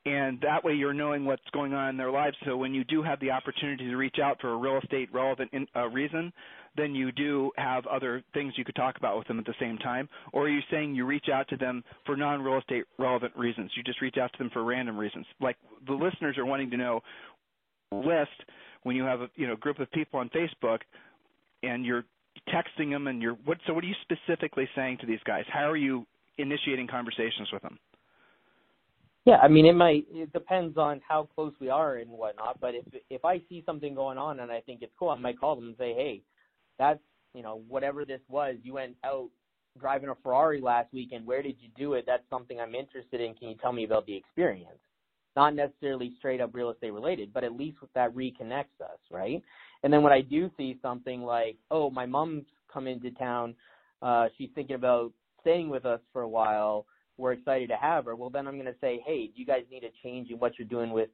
and 0.07 0.39
that 0.43 0.62
way 0.62 0.74
you're 0.74 0.95
knowing 0.95 1.24
what's 1.24 1.43
going 1.53 1.72
on 1.72 1.89
in 1.89 1.97
their 1.97 2.11
lives. 2.11 2.37
So 2.45 2.57
when 2.57 2.74
you 2.74 2.85
do 2.85 3.03
have 3.03 3.18
the 3.20 3.30
opportunity 3.30 3.85
to 3.87 3.97
reach 3.97 4.16
out 4.22 4.39
for 4.41 4.53
a 4.53 4.57
real 4.57 4.78
estate 4.78 5.09
relevant 5.12 5.51
in, 5.53 5.66
uh, 5.74 5.89
reason, 5.89 6.32
then 6.76 6.95
you 6.95 7.11
do 7.11 7.51
have 7.57 7.87
other 7.87 8.22
things 8.35 8.53
you 8.57 8.64
could 8.64 8.74
talk 8.74 8.97
about 8.99 9.16
with 9.16 9.26
them 9.28 9.39
at 9.39 9.47
the 9.47 9.55
same 9.59 9.78
time. 9.78 10.09
Or 10.32 10.45
are 10.45 10.49
you 10.49 10.61
saying 10.70 10.95
you 10.95 11.07
reach 11.07 11.28
out 11.32 11.49
to 11.49 11.57
them 11.57 11.82
for 12.05 12.16
non-real 12.16 12.59
estate 12.59 12.85
relevant 12.99 13.35
reasons? 13.35 13.70
You 13.76 13.82
just 13.82 14.03
reach 14.03 14.16
out 14.20 14.30
to 14.32 14.39
them 14.39 14.51
for 14.53 14.62
random 14.62 14.99
reasons. 14.99 15.24
Like 15.41 15.57
the 15.87 15.95
listeners 15.95 16.37
are 16.37 16.45
wanting 16.45 16.70
to 16.70 16.76
know 16.76 17.01
list 17.93 18.30
when 18.85 18.95
you 18.95 19.05
have 19.05 19.20
a 19.20 19.28
you 19.35 19.47
know 19.47 19.57
group 19.57 19.80
of 19.80 19.91
people 19.91 20.20
on 20.20 20.30
Facebook 20.30 20.78
and 21.62 21.85
you're 21.85 22.05
texting 22.49 22.91
them 22.91 23.09
and 23.09 23.20
you're 23.20 23.35
what 23.45 23.59
so 23.66 23.74
what 23.74 23.82
are 23.85 23.87
you 23.87 23.95
specifically 24.03 24.68
saying 24.76 24.99
to 25.01 25.07
these 25.07 25.20
guys? 25.26 25.45
How 25.53 25.68
are 25.68 25.76
you 25.76 26.07
initiating 26.39 26.87
conversations 26.87 27.49
with 27.53 27.62
them? 27.62 27.78
Yeah, 29.24 29.37
I 29.37 29.49
mean, 29.49 29.64
it 29.64 29.72
might. 29.72 30.05
It 30.11 30.32
depends 30.35 30.76
on 30.76 31.01
how 31.07 31.28
close 31.35 31.55
we 31.59 31.70
are 31.70 31.97
and 31.97 32.11
whatnot. 32.11 32.61
But 32.61 32.74
if 32.74 32.85
if 33.11 33.24
I 33.24 33.41
see 33.49 33.62
something 33.66 33.95
going 33.95 34.18
on 34.18 34.41
and 34.41 34.53
I 34.53 34.61
think 34.61 34.82
it's 34.82 34.93
cool, 34.99 35.09
I 35.09 35.16
might 35.16 35.41
call 35.41 35.57
them 35.57 35.68
and 35.68 35.76
say, 35.78 35.95
"Hey, 35.95 36.22
that's 36.78 37.01
you 37.32 37.43
know 37.43 37.62
whatever 37.68 38.05
this 38.05 38.20
was. 38.28 38.57
You 38.62 38.74
went 38.74 38.97
out 39.03 39.30
driving 39.80 40.11
a 40.11 40.14
Ferrari 40.22 40.61
last 40.61 40.93
weekend. 40.93 41.26
Where 41.26 41.43
did 41.43 41.57
you 41.59 41.68
do 41.76 41.95
it? 41.95 42.05
That's 42.07 42.22
something 42.30 42.61
I'm 42.61 42.74
interested 42.74 43.20
in. 43.20 43.35
Can 43.35 43.49
you 43.49 43.57
tell 43.57 43.72
me 43.72 43.85
about 43.85 44.07
the 44.07 44.16
experience? 44.16 44.78
Not 45.37 45.55
necessarily 45.55 46.12
straight 46.18 46.41
up 46.41 46.55
real 46.55 46.70
estate 46.70 46.93
related, 46.93 47.32
but 47.32 47.45
at 47.45 47.57
least 47.57 47.78
that 47.95 48.14
reconnects 48.14 48.80
us, 48.80 48.99
right? 49.11 49.43
And 49.82 49.93
then 49.93 50.03
when 50.03 50.12
I 50.12 50.20
do 50.20 50.51
see 50.57 50.78
something 50.80 51.22
like, 51.22 51.57
oh, 51.70 51.91
my 51.91 52.07
mom's 52.07 52.45
come 52.72 52.87
into 52.87 53.11
town. 53.12 53.55
Uh, 54.03 54.26
she's 54.37 54.51
thinking 54.55 54.76
about 54.76 55.12
staying 55.41 55.68
with 55.68 55.85
us 55.85 56.01
for 56.12 56.22
a 56.22 56.28
while 56.28 56.87
we're 57.16 57.32
excited 57.32 57.68
to 57.68 57.76
have 57.76 58.07
her. 58.07 58.16
Well, 58.16 58.30
then 58.30 58.47
I'm 58.47 58.55
going 58.55 58.66
to 58.66 58.74
say, 58.80 59.03
hey, 59.07 59.26
do 59.26 59.32
you 59.37 59.47
guys 59.47 59.62
need 59.70 59.85
a 59.85 59.91
change 60.03 60.30
in 60.30 60.39
what 60.39 60.59
you're 60.59 60.68
doing 60.68 60.91
with, 60.91 61.11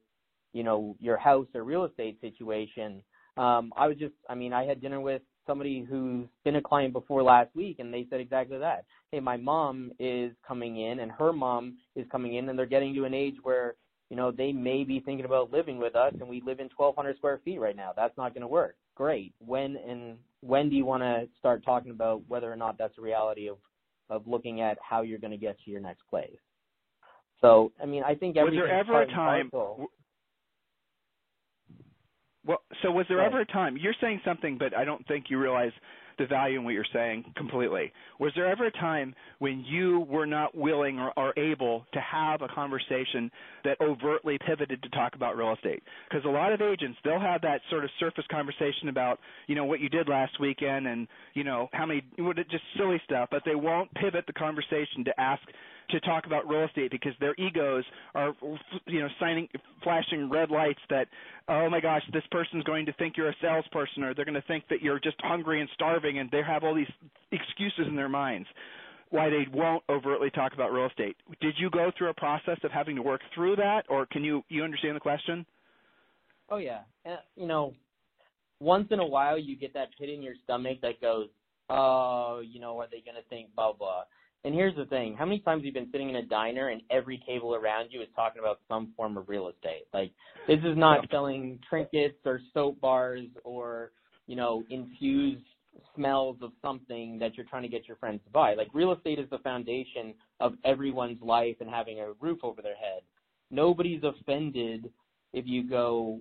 you 0.53 0.63
know, 0.63 0.95
your 0.99 1.17
house 1.17 1.47
or 1.53 1.63
real 1.63 1.85
estate 1.85 2.19
situation? 2.21 3.03
Um, 3.37 3.71
I 3.77 3.87
was 3.87 3.97
just, 3.97 4.13
I 4.29 4.35
mean, 4.35 4.53
I 4.53 4.65
had 4.65 4.81
dinner 4.81 4.99
with 4.99 5.21
somebody 5.47 5.85
who's 5.87 6.27
been 6.43 6.55
a 6.57 6.61
client 6.61 6.93
before 6.93 7.23
last 7.23 7.55
week, 7.55 7.77
and 7.79 7.93
they 7.93 8.05
said 8.09 8.19
exactly 8.19 8.57
that. 8.57 8.85
Hey, 9.11 9.19
my 9.19 9.37
mom 9.37 9.91
is 9.99 10.31
coming 10.47 10.81
in, 10.81 10.99
and 10.99 11.11
her 11.11 11.33
mom 11.33 11.77
is 11.95 12.05
coming 12.11 12.35
in, 12.35 12.49
and 12.49 12.57
they're 12.57 12.65
getting 12.65 12.93
to 12.95 13.05
an 13.05 13.13
age 13.13 13.35
where, 13.43 13.75
you 14.11 14.17
know, 14.17 14.29
they 14.29 14.51
may 14.51 14.83
be 14.83 14.99
thinking 14.99 15.23
about 15.23 15.53
living 15.53 15.77
with 15.77 15.95
us, 15.95 16.13
and 16.19 16.27
we 16.27 16.41
live 16.45 16.59
in 16.59 16.69
1,200 16.75 17.15
square 17.15 17.39
feet 17.45 17.61
right 17.61 17.77
now. 17.77 17.93
That's 17.95 18.15
not 18.17 18.33
going 18.33 18.41
to 18.41 18.47
work. 18.47 18.75
Great. 18.93 19.33
When 19.39 19.77
and 19.87 20.17
when 20.41 20.69
do 20.69 20.75
you 20.75 20.85
want 20.85 21.01
to 21.01 21.29
start 21.39 21.63
talking 21.63 21.91
about 21.91 22.21
whether 22.27 22.51
or 22.51 22.57
not 22.57 22.77
that's 22.77 22.97
a 22.97 23.01
reality 23.01 23.47
of 23.49 23.55
of 24.09 24.27
looking 24.27 24.59
at 24.59 24.77
how 24.87 25.01
you're 25.01 25.17
going 25.17 25.31
to 25.31 25.37
get 25.37 25.55
to 25.63 25.71
your 25.71 25.79
next 25.79 26.01
place. 26.09 26.35
So, 27.39 27.71
I 27.81 27.85
mean, 27.85 28.03
I 28.03 28.13
think 28.13 28.35
was 28.35 28.51
there 28.51 28.67
ever 28.69 29.01
a 29.01 29.07
time? 29.07 29.49
Well, 29.53 29.87
so 32.83 32.91
was 32.91 33.05
there 33.07 33.21
ever 33.21 33.39
a 33.39 33.45
time? 33.45 33.77
You're 33.77 33.95
saying 34.01 34.19
something, 34.25 34.57
but 34.57 34.75
I 34.75 34.83
don't 34.83 35.07
think 35.07 35.27
you 35.29 35.39
realize 35.39 35.71
the 36.17 36.25
value 36.25 36.59
in 36.59 36.65
what 36.65 36.73
you're 36.73 36.85
saying 36.93 37.25
completely. 37.35 37.91
Was 38.19 38.31
there 38.35 38.47
ever 38.47 38.65
a 38.65 38.71
time 38.71 39.15
when 39.39 39.63
you 39.67 40.01
were 40.09 40.25
not 40.25 40.55
willing 40.55 40.99
or, 40.99 41.11
or 41.17 41.37
able 41.37 41.85
to 41.93 41.99
have 41.99 42.41
a 42.41 42.47
conversation 42.47 43.31
that 43.63 43.79
overtly 43.81 44.37
pivoted 44.45 44.81
to 44.83 44.89
talk 44.89 45.15
about 45.15 45.37
real 45.37 45.53
estate? 45.53 45.83
Because 46.09 46.25
a 46.25 46.29
lot 46.29 46.53
of 46.53 46.61
agents, 46.61 46.97
they'll 47.03 47.19
have 47.19 47.41
that 47.41 47.61
sort 47.69 47.83
of 47.83 47.89
surface 47.99 48.25
conversation 48.29 48.89
about, 48.89 49.19
you 49.47 49.55
know, 49.55 49.65
what 49.65 49.79
you 49.79 49.89
did 49.89 50.07
last 50.09 50.39
weekend 50.39 50.87
and, 50.87 51.07
you 51.33 51.43
know, 51.43 51.69
how 51.73 51.85
many, 51.85 52.01
just 52.49 52.63
silly 52.77 53.01
stuff, 53.05 53.29
but 53.31 53.43
they 53.45 53.55
won't 53.55 53.93
pivot 53.95 54.25
the 54.27 54.33
conversation 54.33 55.03
to 55.05 55.19
ask 55.19 55.41
to 55.91 55.99
talk 56.01 56.25
about 56.25 56.47
real 56.47 56.65
estate 56.65 56.91
because 56.91 57.13
their 57.19 57.35
egos 57.37 57.83
are 58.15 58.33
you 58.87 58.99
know 58.99 59.07
signing 59.19 59.47
flashing 59.83 60.29
red 60.29 60.49
lights 60.49 60.79
that 60.89 61.07
oh 61.47 61.69
my 61.69 61.79
gosh 61.79 62.01
this 62.13 62.23
person's 62.31 62.63
going 62.63 62.85
to 62.85 62.93
think 62.93 63.17
you're 63.17 63.29
a 63.29 63.35
salesperson 63.41 64.03
or 64.03 64.13
they're 64.13 64.25
going 64.25 64.35
to 64.35 64.47
think 64.47 64.63
that 64.69 64.81
you're 64.81 64.99
just 64.99 65.17
hungry 65.21 65.61
and 65.61 65.69
starving 65.73 66.19
and 66.19 66.29
they 66.31 66.41
have 66.45 66.63
all 66.63 66.75
these 66.75 66.91
excuses 67.31 67.85
in 67.87 67.95
their 67.95 68.09
minds 68.09 68.47
why 69.09 69.29
they 69.29 69.45
won't 69.53 69.83
overtly 69.89 70.29
talk 70.29 70.53
about 70.53 70.71
real 70.71 70.87
estate. 70.87 71.17
Did 71.41 71.55
you 71.57 71.69
go 71.69 71.91
through 71.97 72.09
a 72.09 72.13
process 72.13 72.57
of 72.63 72.71
having 72.71 72.95
to 72.95 73.01
work 73.01 73.19
through 73.35 73.57
that 73.57 73.83
or 73.89 74.05
can 74.05 74.23
you 74.23 74.43
you 74.49 74.63
understand 74.63 74.95
the 74.95 75.01
question? 75.01 75.45
Oh 76.49 76.57
yeah. 76.57 76.79
You 77.35 77.47
know 77.47 77.73
once 78.61 78.87
in 78.91 78.99
a 78.99 79.05
while 79.05 79.37
you 79.37 79.57
get 79.57 79.73
that 79.73 79.89
pit 79.99 80.09
in 80.09 80.21
your 80.21 80.35
stomach 80.43 80.77
that 80.81 81.01
goes 81.01 81.27
oh 81.69 82.41
you 82.45 82.59
know 82.59 82.79
are 82.79 82.87
they 82.89 83.01
going 83.01 83.15
to 83.15 83.27
think 83.29 83.53
blah 83.55 83.73
blah 83.73 84.03
and 84.43 84.53
here's 84.55 84.75
the 84.75 84.85
thing: 84.85 85.15
how 85.17 85.25
many 85.25 85.39
times 85.39 85.63
you've 85.63 85.75
you 85.75 85.81
been 85.81 85.91
sitting 85.91 86.09
in 86.09 86.15
a 86.15 86.25
diner 86.25 86.69
and 86.69 86.81
every 86.89 87.21
table 87.27 87.55
around 87.55 87.89
you 87.91 88.01
is 88.01 88.07
talking 88.15 88.39
about 88.39 88.59
some 88.67 88.91
form 88.97 89.17
of 89.17 89.29
real 89.29 89.49
estate? 89.49 89.85
Like 89.93 90.11
this 90.47 90.59
is 90.59 90.77
not 90.77 91.05
selling 91.11 91.59
trinkets 91.69 92.17
or 92.25 92.41
soap 92.53 92.81
bars 92.81 93.27
or 93.43 93.91
you 94.27 94.35
know 94.35 94.63
infused 94.69 95.43
smells 95.95 96.37
of 96.41 96.51
something 96.61 97.17
that 97.19 97.35
you're 97.35 97.45
trying 97.45 97.63
to 97.63 97.69
get 97.69 97.87
your 97.87 97.97
friends 97.97 98.19
to 98.25 98.31
buy. 98.31 98.55
Like 98.55 98.67
real 98.73 98.93
estate 98.93 99.19
is 99.19 99.29
the 99.29 99.39
foundation 99.39 100.13
of 100.39 100.53
everyone's 100.65 101.21
life 101.21 101.55
and 101.59 101.69
having 101.69 101.99
a 101.99 102.13
roof 102.19 102.39
over 102.43 102.61
their 102.61 102.75
head. 102.75 103.01
nobody's 103.49 104.01
offended 104.03 104.89
if 105.33 105.45
you 105.47 105.69
go, 105.69 106.19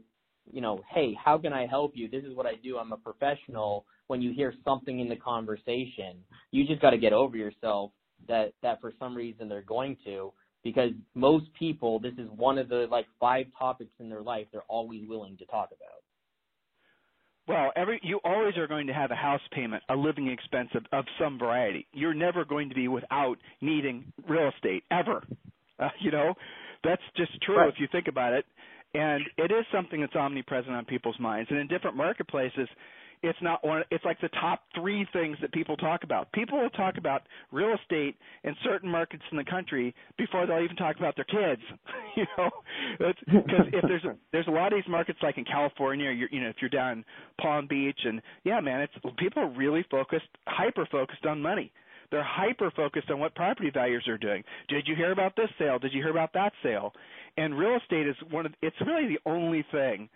you 0.51 0.61
know, 0.61 0.81
hey, 0.93 1.17
how 1.23 1.39
can 1.39 1.53
I 1.53 1.67
help 1.67 1.93
you? 1.95 2.09
This 2.09 2.25
is 2.25 2.35
what 2.35 2.47
I 2.47 2.55
do. 2.63 2.79
I'm 2.79 2.93
a 2.93 2.97
professional. 2.97 3.85
When 4.07 4.21
you 4.21 4.33
hear 4.33 4.55
something 4.65 5.01
in 5.01 5.09
the 5.09 5.17
conversation, 5.17 6.17
you 6.51 6.67
just 6.67 6.81
got 6.81 6.91
to 6.91 6.99
get 6.99 7.13
over 7.13 7.37
yourself 7.37 7.93
that 8.29 8.53
that 8.63 8.81
for 8.81 8.93
some 8.99 9.15
reason 9.15 9.49
they're 9.49 9.63
going 9.63 9.97
to 10.05 10.33
because 10.63 10.91
most 11.15 11.47
people 11.59 11.99
this 11.99 12.15
is 12.19 12.29
one 12.37 12.59
of 12.59 12.69
the 12.69 12.87
like 12.91 13.07
five 13.19 13.47
topics 13.59 13.93
in 13.99 14.09
their 14.09 14.23
life 14.23 14.47
they're 14.53 14.63
always 14.69 15.03
willing 15.09 15.37
to 15.39 15.47
talk 15.47 15.69
about. 15.69 16.01
Well, 17.49 17.73
every 17.75 17.99
you 18.03 18.21
always 18.25 18.57
are 18.57 18.69
going 18.69 18.87
to 18.87 18.93
have 18.93 19.11
a 19.11 19.17
house 19.17 19.41
payment, 19.53 19.83
a 19.89 19.97
living 19.97 20.29
expense 20.29 20.69
of, 20.75 20.85
of 20.93 21.05
some 21.19 21.39
variety. 21.39 21.87
You're 21.93 22.15
never 22.15 22.45
going 22.45 22.69
to 22.69 22.75
be 22.75 22.87
without 22.87 23.39
needing 23.61 24.13
real 24.29 24.51
estate 24.55 24.85
ever. 24.91 25.25
Uh, 25.79 25.89
you 26.01 26.11
know, 26.11 26.35
that's 26.85 27.03
just 27.17 27.33
true 27.43 27.57
right. 27.57 27.69
if 27.69 27.75
you 27.79 27.89
think 27.91 28.07
about 28.07 28.35
it. 28.35 28.45
And 28.95 29.23
it 29.37 29.53
is 29.53 29.65
something 29.73 30.01
that's 30.01 30.15
omnipresent 30.15 30.75
on 30.75 30.85
people's 30.85 31.19
minds. 31.19 31.51
And 31.51 31.59
in 31.59 31.69
different 31.69 31.97
marketplaces, 31.97 32.69
it's 33.23 33.39
not 33.43 33.65
one 33.65 33.83
it's 33.91 34.05
like 34.05 34.21
the 34.21 34.29
top 34.41 34.63
three 34.75 35.07
things 35.13 35.37
that 35.41 35.53
people 35.53 35.77
talk 35.77 36.05
about 36.05 36.31
people 36.33 36.61
will 36.61 36.71
talk 36.71 36.97
about 36.99 37.23
real 37.53 37.75
estate 37.81 38.17
in 38.45 38.55
certain 38.65 38.91
markets 38.91 39.23
in 39.31 39.37
the 39.37 39.45
country 39.45 39.95
before 40.17 40.47
they'll 40.47 40.63
even 40.63 40.77
talk 40.77 40.97
about 40.97 41.15
their 41.17 41.25
kids 41.25 41.63
you 42.17 42.25
know 42.37 42.51
because 42.99 43.67
if 43.73 43.83
there's 43.83 44.05
a, 44.05 44.17
there's 44.33 44.47
a 44.47 44.51
lot 44.51 44.73
of 44.73 44.79
these 44.79 44.91
markets 44.91 45.19
like 45.23 45.39
in 45.39 45.45
california 45.45 46.11
you're 46.11 46.29
you 46.31 46.41
know 46.41 46.49
if 46.49 46.57
you're 46.61 46.71
down 46.71 46.99
in 46.99 47.05
palm 47.41 47.67
beach 47.69 48.01
and 48.05 48.21
yeah 48.45 48.61
man 48.61 48.81
it's 48.81 48.93
people 49.19 49.43
are 49.43 49.51
really 49.51 49.85
focused 49.91 50.29
hyper 50.47 50.87
focused 50.91 51.27
on 51.27 51.41
money 51.41 51.73
they're 52.11 52.25
hyper 52.25 52.71
focused 52.75 53.11
on 53.11 53.21
what 53.21 53.35
property 53.35 53.71
values 53.73 54.07
are 54.09 54.19
doing. 54.19 54.43
Did 54.69 54.89
you 54.89 54.97
hear 54.97 55.13
about 55.13 55.37
this 55.37 55.49
sale? 55.59 55.79
Did 55.79 55.93
you 55.93 56.03
hear 56.03 56.11
about 56.11 56.33
that 56.35 56.53
sale? 56.63 56.93
And 57.37 57.57
real 57.57 57.77
estate 57.77 58.07
is 58.07 58.17
one 58.31 58.47
of 58.47 58.53
it's 58.63 58.77
really 58.85 59.07
the 59.07 59.31
only 59.31 59.65
thing 59.71 60.09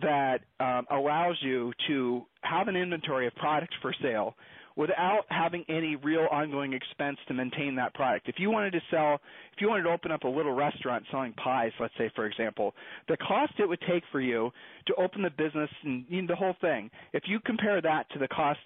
that 0.00 0.40
um, 0.60 0.86
allows 0.90 1.36
you 1.42 1.72
to 1.88 2.22
have 2.42 2.68
an 2.68 2.76
inventory 2.76 3.26
of 3.26 3.34
products 3.34 3.74
for 3.82 3.94
sale 4.02 4.34
without 4.76 5.24
having 5.28 5.64
any 5.68 5.96
real 5.96 6.26
ongoing 6.30 6.72
expense 6.72 7.18
to 7.28 7.34
maintain 7.34 7.74
that 7.76 7.92
product. 7.94 8.28
If 8.28 8.36
you 8.38 8.50
wanted 8.50 8.70
to 8.72 8.80
sell, 8.90 9.20
if 9.52 9.60
you 9.60 9.68
wanted 9.68 9.82
to 9.82 9.90
open 9.90 10.10
up 10.10 10.24
a 10.24 10.28
little 10.28 10.52
restaurant 10.54 11.04
selling 11.10 11.34
pies, 11.34 11.72
let's 11.78 11.94
say 11.98 12.10
for 12.14 12.26
example, 12.26 12.74
the 13.08 13.16
cost 13.18 13.52
it 13.58 13.68
would 13.68 13.82
take 13.88 14.02
for 14.10 14.20
you 14.20 14.50
to 14.86 14.94
open 14.94 15.22
the 15.22 15.30
business 15.30 15.70
and 15.84 16.06
the 16.28 16.36
whole 16.36 16.56
thing, 16.60 16.90
if 17.12 17.24
you 17.26 17.38
compare 17.44 17.80
that 17.82 18.08
to 18.12 18.18
the 18.18 18.28
cost 18.28 18.60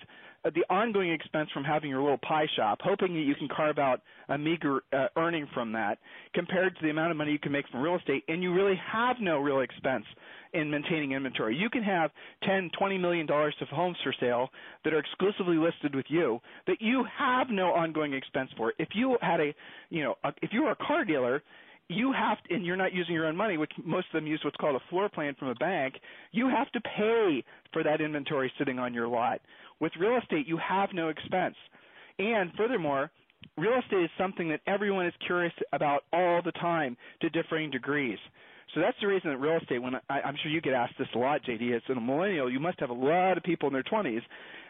the 0.54 0.64
ongoing 0.70 1.10
expense 1.12 1.48
from 1.52 1.64
having 1.64 1.90
your 1.90 2.02
little 2.02 2.18
pie 2.18 2.46
shop, 2.56 2.78
hoping 2.82 3.14
that 3.14 3.20
you 3.20 3.34
can 3.34 3.48
carve 3.48 3.78
out 3.78 4.02
a 4.28 4.38
meager 4.38 4.80
uh, 4.92 5.06
earning 5.16 5.46
from 5.54 5.72
that, 5.72 5.98
compared 6.34 6.74
to 6.76 6.82
the 6.82 6.90
amount 6.90 7.10
of 7.10 7.16
money 7.16 7.32
you 7.32 7.38
can 7.38 7.52
make 7.52 7.66
from 7.68 7.80
real 7.80 7.96
estate, 7.96 8.24
and 8.28 8.42
you 8.42 8.52
really 8.52 8.80
have 8.92 9.16
no 9.20 9.38
real 9.38 9.60
expense 9.60 10.04
in 10.52 10.70
maintaining 10.70 11.12
inventory. 11.12 11.56
You 11.56 11.68
can 11.70 11.82
have 11.82 12.10
ten, 12.42 12.70
twenty 12.78 12.98
million 12.98 13.26
dollars 13.26 13.54
of 13.60 13.68
homes 13.68 13.96
for 14.02 14.14
sale 14.20 14.48
that 14.84 14.92
are 14.92 14.98
exclusively 14.98 15.56
listed 15.56 15.94
with 15.94 16.06
you 16.08 16.40
that 16.66 16.80
you 16.80 17.04
have 17.18 17.48
no 17.50 17.72
ongoing 17.72 18.12
expense 18.14 18.50
for. 18.56 18.72
If 18.78 18.88
you 18.94 19.18
had 19.20 19.40
a, 19.40 19.54
you 19.90 20.02
know, 20.02 20.14
a, 20.24 20.32
if 20.42 20.50
you 20.52 20.62
were 20.62 20.70
a 20.70 20.76
car 20.76 21.04
dealer 21.04 21.42
you 21.88 22.12
have 22.12 22.42
to, 22.44 22.54
and 22.54 22.66
you're 22.66 22.76
not 22.76 22.92
using 22.92 23.14
your 23.14 23.26
own 23.26 23.36
money, 23.36 23.56
which 23.56 23.70
most 23.84 24.08
of 24.12 24.14
them 24.14 24.26
use 24.26 24.40
what's 24.44 24.56
called 24.56 24.74
a 24.76 24.90
floor 24.90 25.08
plan 25.08 25.34
from 25.38 25.48
a 25.48 25.54
bank, 25.54 25.94
you 26.32 26.48
have 26.48 26.70
to 26.72 26.80
pay 26.80 27.44
for 27.72 27.82
that 27.84 28.00
inventory 28.00 28.52
sitting 28.58 28.78
on 28.78 28.92
your 28.92 29.06
lot. 29.06 29.40
With 29.80 29.92
real 29.98 30.18
estate, 30.18 30.46
you 30.46 30.58
have 30.58 30.90
no 30.92 31.08
expense. 31.08 31.56
And 32.18 32.50
furthermore, 32.56 33.10
real 33.56 33.78
estate 33.78 34.04
is 34.04 34.10
something 34.18 34.48
that 34.48 34.60
everyone 34.66 35.06
is 35.06 35.14
curious 35.26 35.52
about 35.72 36.04
all 36.12 36.40
the 36.42 36.52
time 36.52 36.96
to 37.20 37.30
differing 37.30 37.70
degrees. 37.70 38.18
So 38.74 38.80
that's 38.80 38.96
the 39.00 39.06
reason 39.06 39.30
that 39.30 39.38
real 39.38 39.58
estate, 39.58 39.78
when 39.78 39.94
I, 39.94 40.20
I'm 40.20 40.36
sure 40.42 40.50
you 40.50 40.60
get 40.60 40.74
asked 40.74 40.94
this 40.98 41.08
a 41.14 41.18
lot, 41.18 41.42
JD, 41.44 41.74
as 41.74 41.82
a 41.88 42.00
millennial, 42.00 42.50
you 42.50 42.60
must 42.60 42.80
have 42.80 42.90
a 42.90 42.94
lot 42.94 43.36
of 43.36 43.42
people 43.42 43.68
in 43.68 43.72
their 43.72 43.84
20s 43.84 44.22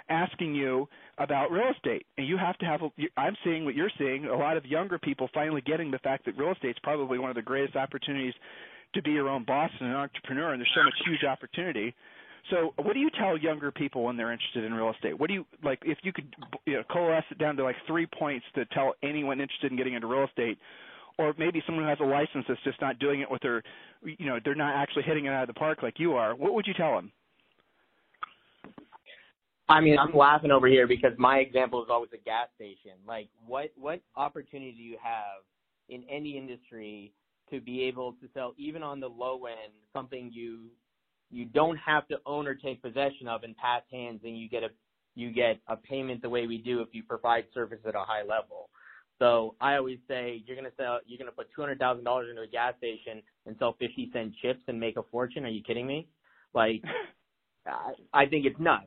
asking 0.09 0.55
you 0.55 0.89
about 1.19 1.51
real 1.51 1.71
estate. 1.75 2.07
And 2.19 2.27
you 2.29 2.37
have 2.37 2.57
to 2.59 2.67
have, 2.67 2.83
a, 2.83 2.91
I'm 3.17 3.37
seeing 3.43 3.65
what 3.65 3.75
you're 3.75 3.91
seeing, 3.99 4.27
a 4.27 4.37
lot 4.37 4.57
of 4.57 4.67
younger 4.67 4.99
people 4.99 5.29
finally 5.35 5.63
getting 5.63 5.91
the 5.91 5.99
fact 5.99 6.27
that 6.27 6.37
real 6.37 6.53
estate 6.53 6.71
is 6.71 6.77
probably 6.83 7.19
one 7.19 7.31
of 7.31 7.37
the 7.37 7.43
greatest 7.43 7.75
opportunities 7.75 8.35
to 8.95 9.03
be 9.03 9.11
your 9.13 9.29
own 9.29 9.45
boss 9.45 9.71
and 9.81 9.91
an 9.91 9.97
entrepreneur, 9.97 10.53
and 10.53 10.61
there's 10.61 10.73
so 10.75 10.85
much 10.85 10.95
huge 11.05 11.25
opportunity. 11.25 11.95
So, 12.51 12.75
what 12.77 12.95
do 12.95 13.01
you 13.01 13.11
tell 13.19 13.37
younger 13.37 13.73
people 13.73 14.05
when 14.05 14.17
they're 14.17 14.33
interested 14.33 14.65
in 14.65 14.73
real 14.73 14.91
estate? 14.91 15.19
What 15.19 15.29
do 15.29 15.35
you 15.35 15.47
like 15.65 15.81
if 15.85 15.99
you 16.03 16.13
could 16.13 16.33
you 16.65 16.75
know, 16.75 16.83
coalesce 16.91 17.25
it 17.31 17.39
down 17.39 17.57
to 17.57 17.65
like 17.65 17.77
three 17.87 18.07
points 18.07 18.47
to 18.55 18.65
tell 18.67 18.95
anyone 19.03 19.41
interested 19.41 19.71
in 19.71 19.77
getting 19.77 19.95
into 19.95 20.07
real 20.07 20.25
estate? 20.25 20.59
Or 21.19 21.35
maybe 21.39 21.63
someone 21.65 21.85
who 21.85 21.89
has 21.89 21.99
a 22.01 22.05
license 22.05 22.45
that's 22.47 22.63
just 22.63 22.81
not 22.81 22.99
doing 22.99 23.21
it 23.21 23.31
with 23.31 23.41
their, 23.41 23.63
you 24.05 24.27
know, 24.27 24.39
they're 24.45 24.55
not 24.55 24.75
actually 24.77 25.03
hitting 25.05 25.25
it 25.25 25.31
out 25.31 25.45
of 25.45 25.47
the 25.49 25.59
park 25.59 25.83
like 25.83 25.95
you 25.99 26.13
are. 26.13 26.35
What 26.35 26.53
would 26.53 26.67
you 26.67 26.75
tell 26.75 26.95
them? 26.95 27.11
I 29.69 29.81
mean, 29.81 29.99
I'm 29.99 30.15
laughing 30.15 30.51
over 30.51 30.69
here 30.69 30.87
because 30.87 31.13
my 31.19 31.39
example 31.39 31.83
is 31.83 31.89
always 31.91 32.11
a 32.15 32.23
gas 32.23 32.49
station. 32.55 32.93
Like, 33.09 33.29
what 33.45 33.73
what 33.77 34.01
opportunity 34.15 34.73
do 34.73 34.83
you 34.83 34.99
have 35.03 35.43
in 35.89 36.05
any 36.09 36.37
industry 36.37 37.13
to 37.51 37.61
be 37.61 37.83
able 37.85 38.13
to 38.13 38.29
sell, 38.35 38.55
even 38.59 38.83
on 38.83 39.01
the 39.01 39.09
low 39.09 39.47
end, 39.47 39.73
something 39.93 40.31
you 40.33 40.67
you 41.31 41.45
don't 41.45 41.77
have 41.77 42.07
to 42.09 42.18
own 42.27 42.47
or 42.47 42.55
take 42.55 42.83
possession 42.83 43.29
of 43.29 43.43
and 43.43 43.57
pass 43.57 43.83
hands 43.91 44.20
and 44.24 44.39
you 44.39 44.49
get 44.49 44.62
a 44.62 44.68
you 45.14 45.33
get 45.33 45.59
a 45.68 45.77
payment 45.77 46.22
the 46.22 46.29
way 46.29 46.47
we 46.47 46.59
do 46.59 46.81
if 46.81 46.89
you 46.93 47.03
provide 47.03 47.45
service 47.55 47.79
at 47.87 47.95
a 47.95 48.01
high 48.01 48.20
level. 48.20 48.68
So 49.18 49.55
I 49.61 49.77
always 49.77 49.99
say 50.07 50.43
you're 50.47 50.57
gonna 50.57 50.70
sell 50.77 51.01
you're 51.07 51.18
gonna 51.18 51.33
put 51.33 51.49
two 51.55 51.62
hundred 51.62 51.79
thousand 51.79 52.05
dollars 52.05 52.29
into 52.31 52.43
a 52.43 52.47
gas 52.47 52.74
station 52.79 53.22
and 53.47 53.57
sell 53.59 53.74
fifty 53.79 54.11
cent 54.12 54.35
chips 54.43 54.61
and 54.68 54.79
make 54.79 54.97
a 54.97 55.03
fortune. 55.11 55.45
Are 55.45 55.49
you 55.51 55.62
kidding 55.62 55.87
me? 55.87 56.07
Like 56.55 56.83
I, 57.66 57.93
I 58.12 58.27
think 58.27 58.47
it's 58.47 58.61
nuts. 58.61 58.87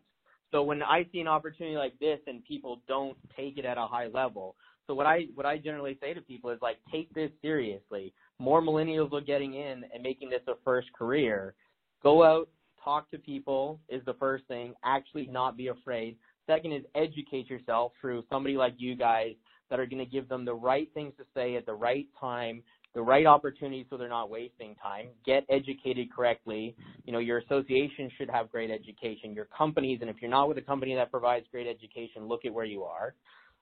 So 0.52 0.64
when 0.64 0.82
I 0.82 1.06
see 1.12 1.20
an 1.20 1.28
opportunity 1.28 1.76
like 1.76 1.98
this 2.00 2.20
and 2.28 2.44
people 2.44 2.82
don't 2.88 3.18
take 3.36 3.58
it 3.58 3.66
at 3.66 3.78
a 3.78 3.86
high 3.86 4.08
level, 4.08 4.56
so 4.88 4.94
what 4.94 5.06
I 5.06 5.28
what 5.36 5.46
I 5.46 5.58
generally 5.58 5.98
say 6.02 6.14
to 6.14 6.22
people 6.22 6.50
is 6.50 6.60
like 6.62 6.78
take 6.92 7.14
this 7.14 7.30
seriously. 7.42 8.14
More 8.40 8.62
millennials 8.62 9.14
are 9.14 9.22
getting 9.22 9.54
in 9.54 9.84
and 9.94 10.02
making 10.02 10.30
this 10.30 10.42
a 10.48 10.54
first 10.64 10.92
career 10.94 11.54
Go 12.02 12.24
out, 12.24 12.50
talk 12.84 13.10
to 13.12 13.18
people 13.18 13.80
is 13.90 14.02
the 14.06 14.14
first 14.16 14.46
thing. 14.48 14.74
Actually, 14.84 15.28
not 15.28 15.58
be 15.58 15.68
afraid. 15.68 16.18
Second 16.48 16.74
is 16.74 16.84
educate 16.96 17.50
yourself 17.50 17.92
through 18.00 18.24
somebody 18.30 18.56
like 18.56 18.74
you 18.78 18.96
guys 18.96 19.34
that 19.70 19.80
are 19.80 19.86
going 19.86 20.04
to 20.04 20.10
give 20.10 20.28
them 20.28 20.46
the 20.46 20.54
right 20.54 20.90
things 20.94 21.14
to 21.18 21.24
say 21.36 21.56
at 21.56 21.66
the 21.66 21.74
right 21.74 22.08
time, 22.20 22.64
the 22.96 23.02
right 23.02 23.28
opportunities 23.28 23.86
so 23.90 23.98
they're 23.98 24.10
not 24.10 24.30
wasting 24.30 24.76
time. 24.82 25.10
Get 25.26 25.46
educated 25.50 26.12
correctly. 26.12 26.76
You 27.06 27.14
know, 27.14 27.20
your 27.20 27.38
association 27.40 28.10
should 28.18 28.30
have 28.30 28.50
great 28.50 28.72
education. 28.72 29.34
Your 29.36 29.46
companies, 29.46 30.00
and 30.02 30.10
if 30.10 30.16
you're 30.22 30.32
not 30.32 30.48
with 30.48 30.58
a 30.58 30.62
company 30.62 30.96
that 30.96 31.12
provides 31.12 31.46
great 31.52 31.68
education, 31.68 32.28
look 32.28 32.46
at 32.46 32.54
where 32.54 32.66
you 32.66 32.84
are. 32.84 33.14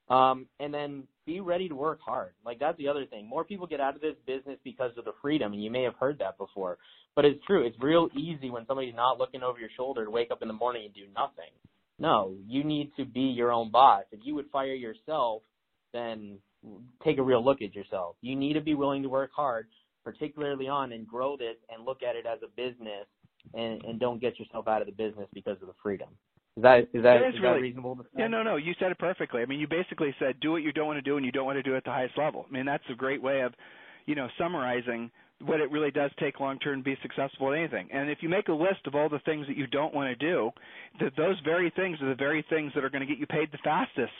Um, 0.09 0.45
and 0.61 0.73
then 0.73 1.03
be 1.27 1.41
ready 1.41 1.69
to 1.69 1.75
work 1.75 1.99
hard. 2.03 2.31
Like 2.43 2.57
that's 2.57 2.77
the 2.79 2.87
other 2.87 3.05
thing. 3.05 3.27
More 3.27 3.43
people 3.43 3.67
get 3.67 3.79
out 3.79 3.93
of 3.93 4.01
this 4.01 4.15
business 4.25 4.57
because 4.63 4.91
of 4.97 5.05
the 5.05 5.13
freedom, 5.21 5.53
and 5.53 5.63
you 5.63 5.69
may 5.69 5.83
have 5.83 5.95
heard 5.99 6.17
that 6.19 6.39
before. 6.39 6.79
But 7.15 7.25
it's 7.25 7.43
true. 7.45 7.67
It's 7.67 7.77
real 7.79 8.09
easy 8.15 8.49
when 8.49 8.65
somebody's 8.65 8.95
not 8.95 9.19
looking 9.19 9.43
over 9.43 9.59
your 9.59 9.69
shoulder 9.77 10.05
to 10.05 10.09
wake 10.09 10.31
up 10.31 10.41
in 10.41 10.47
the 10.47 10.53
morning 10.53 10.85
and 10.85 10.93
do 10.95 11.05
nothing. 11.13 11.51
No, 11.99 12.33
you 12.47 12.63
need 12.63 12.91
to 12.97 13.05
be 13.05 13.21
your 13.21 13.51
own 13.51 13.69
boss. 13.69 14.03
If 14.11 14.21
you 14.23 14.33
would 14.35 14.49
fire 14.51 14.73
yourself, 14.73 15.43
then 15.93 16.39
take 17.03 17.17
a 17.17 17.23
real 17.23 17.43
look 17.43 17.61
at 17.61 17.75
yourself. 17.75 18.15
You 18.21 18.35
need 18.35 18.53
to 18.53 18.61
be 18.61 18.73
willing 18.73 19.03
to 19.03 19.09
work 19.09 19.31
hard, 19.35 19.67
particularly 20.03 20.67
on 20.67 20.91
and 20.93 21.07
grow 21.07 21.37
this 21.37 21.57
and 21.69 21.85
look 21.85 22.03
at 22.03 22.15
it 22.15 22.25
as 22.25 22.39
a 22.43 22.49
business 22.55 23.05
and, 23.53 23.83
and 23.83 23.99
don't 23.99 24.21
get 24.21 24.39
yourself 24.39 24.67
out 24.67 24.81
of 24.81 24.87
the 24.87 24.93
business 24.93 25.27
because 25.33 25.57
of 25.61 25.67
the 25.67 25.75
freedom. 25.81 26.09
Is 26.57 26.63
that 26.63 26.79
is 26.91 27.03
that, 27.03 27.17
is, 27.21 27.35
is 27.35 27.41
really, 27.41 27.53
that 27.53 27.61
reasonable 27.61 27.95
to 27.97 28.03
say? 28.03 28.09
Yeah, 28.19 28.27
no, 28.27 28.41
no. 28.41 28.55
You 28.55 28.73
said 28.79 28.91
it 28.91 28.97
perfectly. 28.97 29.43
I 29.43 29.45
mean, 29.45 29.59
you 29.59 29.67
basically 29.67 30.13
said 30.17 30.39
do 30.39 30.51
what 30.51 30.63
you 30.63 30.73
don't 30.73 30.87
want 30.87 30.97
to 30.97 31.03
do 31.03 31.15
and 31.15 31.25
you 31.25 31.31
don't 31.31 31.45
want 31.45 31.57
to 31.57 31.63
do 31.63 31.75
it 31.75 31.77
at 31.77 31.83
the 31.83 31.91
highest 31.91 32.17
level. 32.17 32.47
I 32.49 32.51
mean, 32.51 32.65
that's 32.65 32.83
a 32.91 32.95
great 32.95 33.21
way 33.21 33.41
of, 33.41 33.53
you 34.07 34.15
know, 34.15 34.27
summarizing 34.39 35.11
what 35.45 35.59
it 35.59 35.69
really 35.69 35.91
does 35.91 36.09
take 36.19 36.39
long 36.39 36.57
term 36.57 36.79
to 36.79 36.83
be 36.83 36.97
successful 37.03 37.53
at 37.53 37.59
anything. 37.59 37.87
And 37.93 38.09
if 38.09 38.19
you 38.21 38.29
make 38.29 38.47
a 38.47 38.53
list 38.53 38.87
of 38.87 38.95
all 38.95 39.07
the 39.07 39.19
things 39.19 39.45
that 39.45 39.55
you 39.55 39.67
don't 39.67 39.93
want 39.93 40.09
to 40.09 40.15
do, 40.15 40.49
that 40.99 41.15
those 41.15 41.35
very 41.45 41.71
things 41.75 42.01
are 42.01 42.09
the 42.09 42.15
very 42.15 42.43
things 42.49 42.71
that 42.73 42.83
are 42.83 42.89
going 42.89 43.01
to 43.01 43.07
get 43.07 43.19
you 43.19 43.27
paid 43.27 43.51
the 43.51 43.59
fastest. 43.63 44.13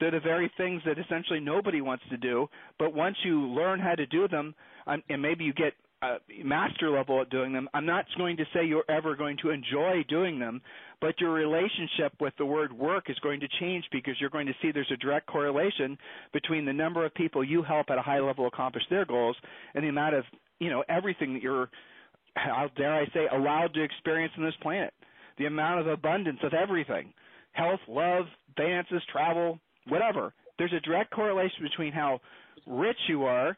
They're 0.00 0.10
the 0.10 0.20
very 0.20 0.52
things 0.58 0.82
that 0.84 0.98
essentially 0.98 1.40
nobody 1.40 1.80
wants 1.80 2.04
to 2.10 2.18
do, 2.18 2.48
but 2.78 2.94
once 2.94 3.16
you 3.22 3.46
learn 3.46 3.80
how 3.80 3.94
to 3.94 4.06
do 4.06 4.28
them, 4.28 4.54
um, 4.86 5.02
and 5.08 5.20
maybe 5.20 5.44
you 5.44 5.52
get 5.54 5.72
uh, 6.02 6.16
master 6.44 6.90
level 6.90 7.20
at 7.20 7.30
doing 7.30 7.52
them. 7.52 7.68
I'm 7.74 7.86
not 7.86 8.06
going 8.16 8.36
to 8.38 8.44
say 8.54 8.64
you're 8.64 8.84
ever 8.88 9.14
going 9.14 9.36
to 9.42 9.50
enjoy 9.50 10.04
doing 10.08 10.38
them, 10.38 10.62
but 11.00 11.20
your 11.20 11.32
relationship 11.32 12.12
with 12.20 12.32
the 12.38 12.46
word 12.46 12.72
work 12.72 13.10
is 13.10 13.18
going 13.18 13.40
to 13.40 13.48
change 13.60 13.84
because 13.92 14.14
you're 14.20 14.30
going 14.30 14.46
to 14.46 14.54
see 14.62 14.72
there's 14.72 14.90
a 14.92 14.96
direct 14.96 15.26
correlation 15.26 15.98
between 16.32 16.64
the 16.64 16.72
number 16.72 17.04
of 17.04 17.12
people 17.14 17.44
you 17.44 17.62
help 17.62 17.90
at 17.90 17.98
a 17.98 18.02
high 18.02 18.20
level 18.20 18.46
accomplish 18.46 18.84
their 18.88 19.04
goals 19.04 19.36
and 19.74 19.84
the 19.84 19.88
amount 19.88 20.14
of, 20.14 20.24
you 20.58 20.70
know, 20.70 20.82
everything 20.88 21.34
that 21.34 21.42
you're, 21.42 21.68
how 22.34 22.68
dare 22.76 22.94
I 22.94 23.06
say, 23.12 23.26
allowed 23.30 23.74
to 23.74 23.82
experience 23.82 24.32
in 24.36 24.44
this 24.44 24.54
planet. 24.62 24.94
The 25.38 25.46
amount 25.46 25.80
of 25.80 25.86
abundance 25.86 26.40
of 26.42 26.54
everything 26.54 27.12
health, 27.52 27.80
love, 27.88 28.26
finances, 28.56 29.02
travel, 29.10 29.58
whatever. 29.88 30.32
There's 30.56 30.72
a 30.72 30.80
direct 30.80 31.10
correlation 31.10 31.62
between 31.62 31.92
how 31.92 32.20
rich 32.66 32.98
you 33.08 33.24
are 33.24 33.56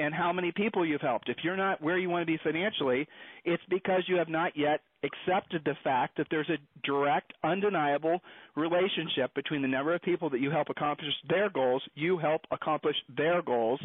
and 0.00 0.14
how 0.14 0.32
many 0.32 0.50
people 0.50 0.84
you've 0.86 1.00
helped. 1.02 1.28
If 1.28 1.38
you're 1.44 1.56
not 1.56 1.82
where 1.82 1.98
you 1.98 2.08
want 2.08 2.22
to 2.22 2.26
be 2.26 2.38
financially, 2.42 3.06
it's 3.44 3.62
because 3.68 4.02
you 4.06 4.16
have 4.16 4.30
not 4.30 4.56
yet 4.56 4.80
accepted 5.04 5.62
the 5.64 5.74
fact 5.84 6.16
that 6.16 6.26
there's 6.30 6.48
a 6.48 6.56
direct, 6.86 7.34
undeniable 7.44 8.20
relationship 8.56 9.34
between 9.34 9.60
the 9.60 9.68
number 9.68 9.94
of 9.94 10.00
people 10.00 10.30
that 10.30 10.40
you 10.40 10.50
help 10.50 10.68
accomplish 10.70 11.12
their 11.28 11.50
goals, 11.50 11.82
you 11.94 12.16
help 12.16 12.42
accomplish 12.50 12.96
their 13.14 13.42
goals, 13.42 13.80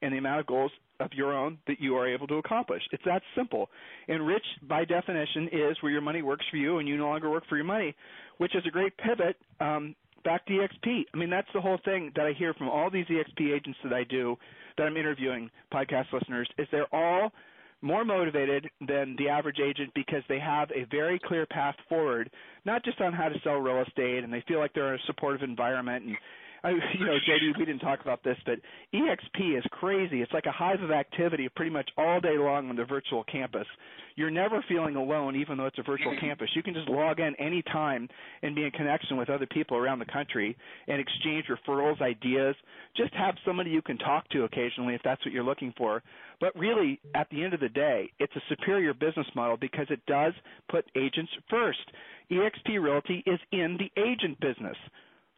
and 0.00 0.12
the 0.12 0.18
amount 0.18 0.40
of 0.40 0.46
goals 0.46 0.70
of 1.00 1.12
your 1.12 1.32
own 1.32 1.58
that 1.66 1.80
you 1.80 1.96
are 1.96 2.08
able 2.08 2.26
to 2.26 2.36
accomplish. 2.36 2.82
It's 2.92 3.02
that 3.04 3.22
simple. 3.36 3.68
And 4.08 4.26
rich, 4.26 4.44
by 4.68 4.84
definition, 4.84 5.48
is 5.52 5.76
where 5.80 5.92
your 5.92 6.00
money 6.00 6.22
works 6.22 6.46
for 6.50 6.56
you 6.56 6.78
and 6.78 6.88
you 6.88 6.96
no 6.96 7.08
longer 7.08 7.30
work 7.30 7.44
for 7.48 7.56
your 7.56 7.64
money, 7.64 7.94
which 8.38 8.54
is 8.54 8.62
a 8.66 8.70
great 8.70 8.96
pivot 8.96 9.36
um, 9.60 9.94
back 10.24 10.44
to 10.46 10.52
EXP. 10.52 11.04
I 11.12 11.16
mean, 11.16 11.30
that's 11.30 11.48
the 11.54 11.60
whole 11.60 11.78
thing 11.84 12.12
that 12.16 12.26
I 12.26 12.32
hear 12.32 12.54
from 12.54 12.68
all 12.68 12.90
these 12.90 13.06
EXP 13.06 13.54
agents 13.54 13.78
that 13.84 13.92
I 13.92 14.04
do 14.04 14.36
that 14.76 14.84
I'm 14.84 14.96
interviewing, 14.96 15.50
podcast 15.72 16.12
listeners, 16.12 16.48
is 16.58 16.66
they're 16.70 16.92
all 16.94 17.32
more 17.80 18.04
motivated 18.04 18.68
than 18.86 19.14
the 19.18 19.28
average 19.28 19.58
agent 19.60 19.92
because 19.94 20.22
they 20.28 20.38
have 20.38 20.70
a 20.72 20.84
very 20.90 21.20
clear 21.24 21.46
path 21.46 21.76
forward, 21.88 22.30
not 22.64 22.84
just 22.84 23.00
on 23.00 23.12
how 23.12 23.28
to 23.28 23.38
sell 23.44 23.54
real 23.54 23.82
estate 23.86 24.24
and 24.24 24.32
they 24.32 24.42
feel 24.48 24.58
like 24.58 24.72
they're 24.74 24.94
in 24.94 25.00
a 25.00 25.06
supportive 25.06 25.42
environment 25.42 26.04
and 26.04 26.16
I, 26.64 26.70
you 26.70 27.06
know, 27.06 27.18
JD, 27.28 27.58
we 27.58 27.64
didn't 27.64 27.80
talk 27.80 28.00
about 28.00 28.24
this, 28.24 28.36
but 28.44 28.58
EXP 28.94 29.58
is 29.58 29.64
crazy. 29.70 30.22
It's 30.22 30.32
like 30.32 30.46
a 30.46 30.52
hive 30.52 30.82
of 30.82 30.90
activity 30.90 31.48
pretty 31.54 31.70
much 31.70 31.88
all 31.96 32.20
day 32.20 32.36
long 32.36 32.68
on 32.68 32.76
the 32.76 32.84
virtual 32.84 33.24
campus. 33.24 33.66
You're 34.16 34.30
never 34.30 34.64
feeling 34.68 34.96
alone, 34.96 35.36
even 35.36 35.56
though 35.56 35.66
it's 35.66 35.78
a 35.78 35.84
virtual 35.84 36.12
mm-hmm. 36.12 36.26
campus. 36.26 36.48
You 36.56 36.62
can 36.64 36.74
just 36.74 36.88
log 36.88 37.20
in 37.20 37.36
any 37.38 37.62
time 37.62 38.08
and 38.42 38.54
be 38.54 38.64
in 38.64 38.72
connection 38.72 39.16
with 39.16 39.30
other 39.30 39.46
people 39.46 39.76
around 39.76 40.00
the 40.00 40.06
country 40.06 40.56
and 40.88 41.00
exchange 41.00 41.44
referrals, 41.48 42.02
ideas. 42.02 42.56
Just 42.96 43.14
have 43.14 43.36
somebody 43.46 43.70
you 43.70 43.82
can 43.82 43.96
talk 43.98 44.28
to 44.30 44.42
occasionally 44.42 44.96
if 44.96 45.02
that's 45.04 45.24
what 45.24 45.32
you're 45.32 45.44
looking 45.44 45.72
for. 45.78 46.02
But 46.40 46.56
really, 46.56 47.00
at 47.14 47.28
the 47.30 47.44
end 47.44 47.54
of 47.54 47.60
the 47.60 47.68
day, 47.68 48.10
it's 48.18 48.34
a 48.34 48.42
superior 48.48 48.92
business 48.92 49.26
model 49.36 49.56
because 49.56 49.86
it 49.90 50.04
does 50.06 50.32
put 50.68 50.84
agents 50.96 51.30
first. 51.48 51.78
EXP 52.30 52.82
Realty 52.82 53.22
is 53.24 53.38
in 53.52 53.78
the 53.78 54.02
agent 54.02 54.40
business. 54.40 54.76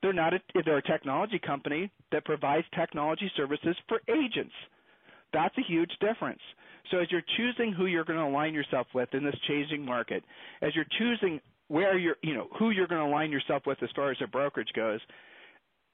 They're 0.02 0.12
not 0.12 0.34
a, 0.34 0.40
they're 0.64 0.78
a 0.78 0.82
technology 0.82 1.38
company 1.38 1.90
that 2.12 2.24
provides 2.24 2.66
technology 2.74 3.30
services 3.36 3.76
for 3.88 4.00
agents. 4.08 4.52
That's 5.32 5.56
a 5.58 5.62
huge 5.62 5.90
difference. 6.00 6.40
So 6.90 6.98
as 6.98 7.08
you're 7.10 7.22
choosing 7.36 7.72
who 7.72 7.86
you're 7.86 8.04
going 8.04 8.18
to 8.18 8.24
align 8.24 8.54
yourself 8.54 8.86
with 8.94 9.10
in 9.14 9.24
this 9.24 9.36
changing 9.48 9.84
market, 9.84 10.24
as 10.62 10.74
you're 10.74 10.86
choosing 10.98 11.40
where 11.68 11.98
you're, 11.98 12.16
you 12.22 12.34
know, 12.34 12.48
who 12.58 12.70
you're 12.70 12.88
going 12.88 13.00
to 13.00 13.06
align 13.06 13.30
yourself 13.30 13.62
with 13.66 13.82
as 13.82 13.90
far 13.94 14.10
as 14.10 14.16
a 14.22 14.26
brokerage 14.26 14.70
goes, 14.74 15.00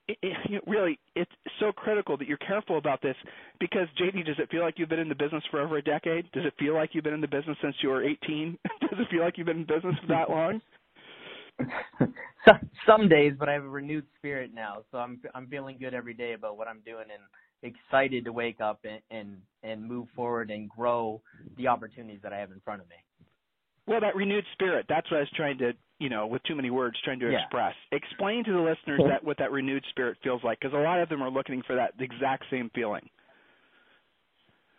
it, 0.09 0.19
it, 0.23 0.63
really, 0.67 0.99
it's 1.17 1.31
so 1.61 1.73
critical 1.73 2.17
that 2.17 2.29
you're 2.29 2.37
careful 2.39 2.79
about 2.79 3.03
this 3.03 3.17
because, 3.61 3.89
JD, 4.01 4.25
does 4.27 4.37
it 4.39 4.51
feel 4.51 4.63
like 4.63 4.79
you've 4.79 4.89
been 4.89 5.01
in 5.01 5.09
the 5.09 5.15
business 5.15 5.43
for 5.51 5.61
over 5.61 5.79
a 5.79 5.83
decade? 5.83 6.31
Does 6.33 6.45
it 6.47 6.55
feel 6.59 6.75
like 6.75 6.91
you've 6.93 7.05
been 7.05 7.15
in 7.15 7.21
the 7.21 7.29
business 7.29 7.57
since 7.61 7.75
you 7.83 7.89
were 7.91 8.05
18? 8.05 8.59
does 8.81 9.01
it 9.01 9.09
feel 9.11 9.21
like 9.23 9.37
you've 9.37 9.47
been 9.47 9.59
in 9.59 9.67
business 9.67 9.97
for 10.01 10.07
that 10.09 10.31
long? 10.31 10.61
some 12.87 13.09
days, 13.09 13.33
but 13.39 13.49
I 13.49 13.53
have 13.53 13.65
a 13.65 13.69
renewed 13.69 14.07
spirit 14.17 14.53
now, 14.55 14.83
so 14.91 14.99
I'm 14.99 15.21
I'm 15.35 15.47
feeling 15.49 15.77
good 15.79 15.95
every 15.95 16.15
day 16.15 16.33
about 16.35 16.57
what 16.57 16.69
I'm 16.69 16.81
doing 16.85 17.07
and 17.13 17.23
excited 17.63 18.25
to 18.25 18.33
wake 18.33 18.61
up 18.61 18.81
and 18.85 19.01
and, 19.11 19.37
and 19.63 19.87
move 19.87 20.09
forward 20.15 20.51
and 20.51 20.69
grow 20.69 21.21
the 21.57 21.67
opportunities 21.69 22.21
that 22.23 22.33
I 22.33 22.39
have 22.39 22.51
in 22.51 22.61
front 22.65 22.83
of 22.83 22.89
me. 22.89 22.97
Well, 23.87 24.01
that 24.01 24.17
renewed 24.17 24.45
spirit, 24.53 24.87
that's 24.89 25.09
what 25.11 25.19
I 25.19 25.21
was 25.21 25.31
trying 25.37 25.59
to, 25.59 25.73
you 26.01 26.09
know, 26.09 26.27
with 26.27 26.43
too 26.43 26.57
many 26.57 26.71
words, 26.71 26.97
trying 27.05 27.21
to 27.21 27.31
yeah. 27.31 27.43
express. 27.43 27.75
Explain 27.93 28.45
to 28.45 28.53
the 28.53 28.59
listeners 28.59 29.01
that 29.09 29.23
what 29.23 29.39
that 29.39 29.53
renewed 29.53 29.85
spirit 29.91 30.19
feels 30.25 30.43
like, 30.43 30.59
because 30.61 30.75
a 30.75 30.83
lot 30.83 31.01
of 31.01 31.09
them 31.09 31.23
are 31.23 31.31
looking 31.31 31.63
for 31.67 31.77
that 31.77 31.95
exact 32.01 32.45
same 32.51 32.69
feeling. 32.75 33.09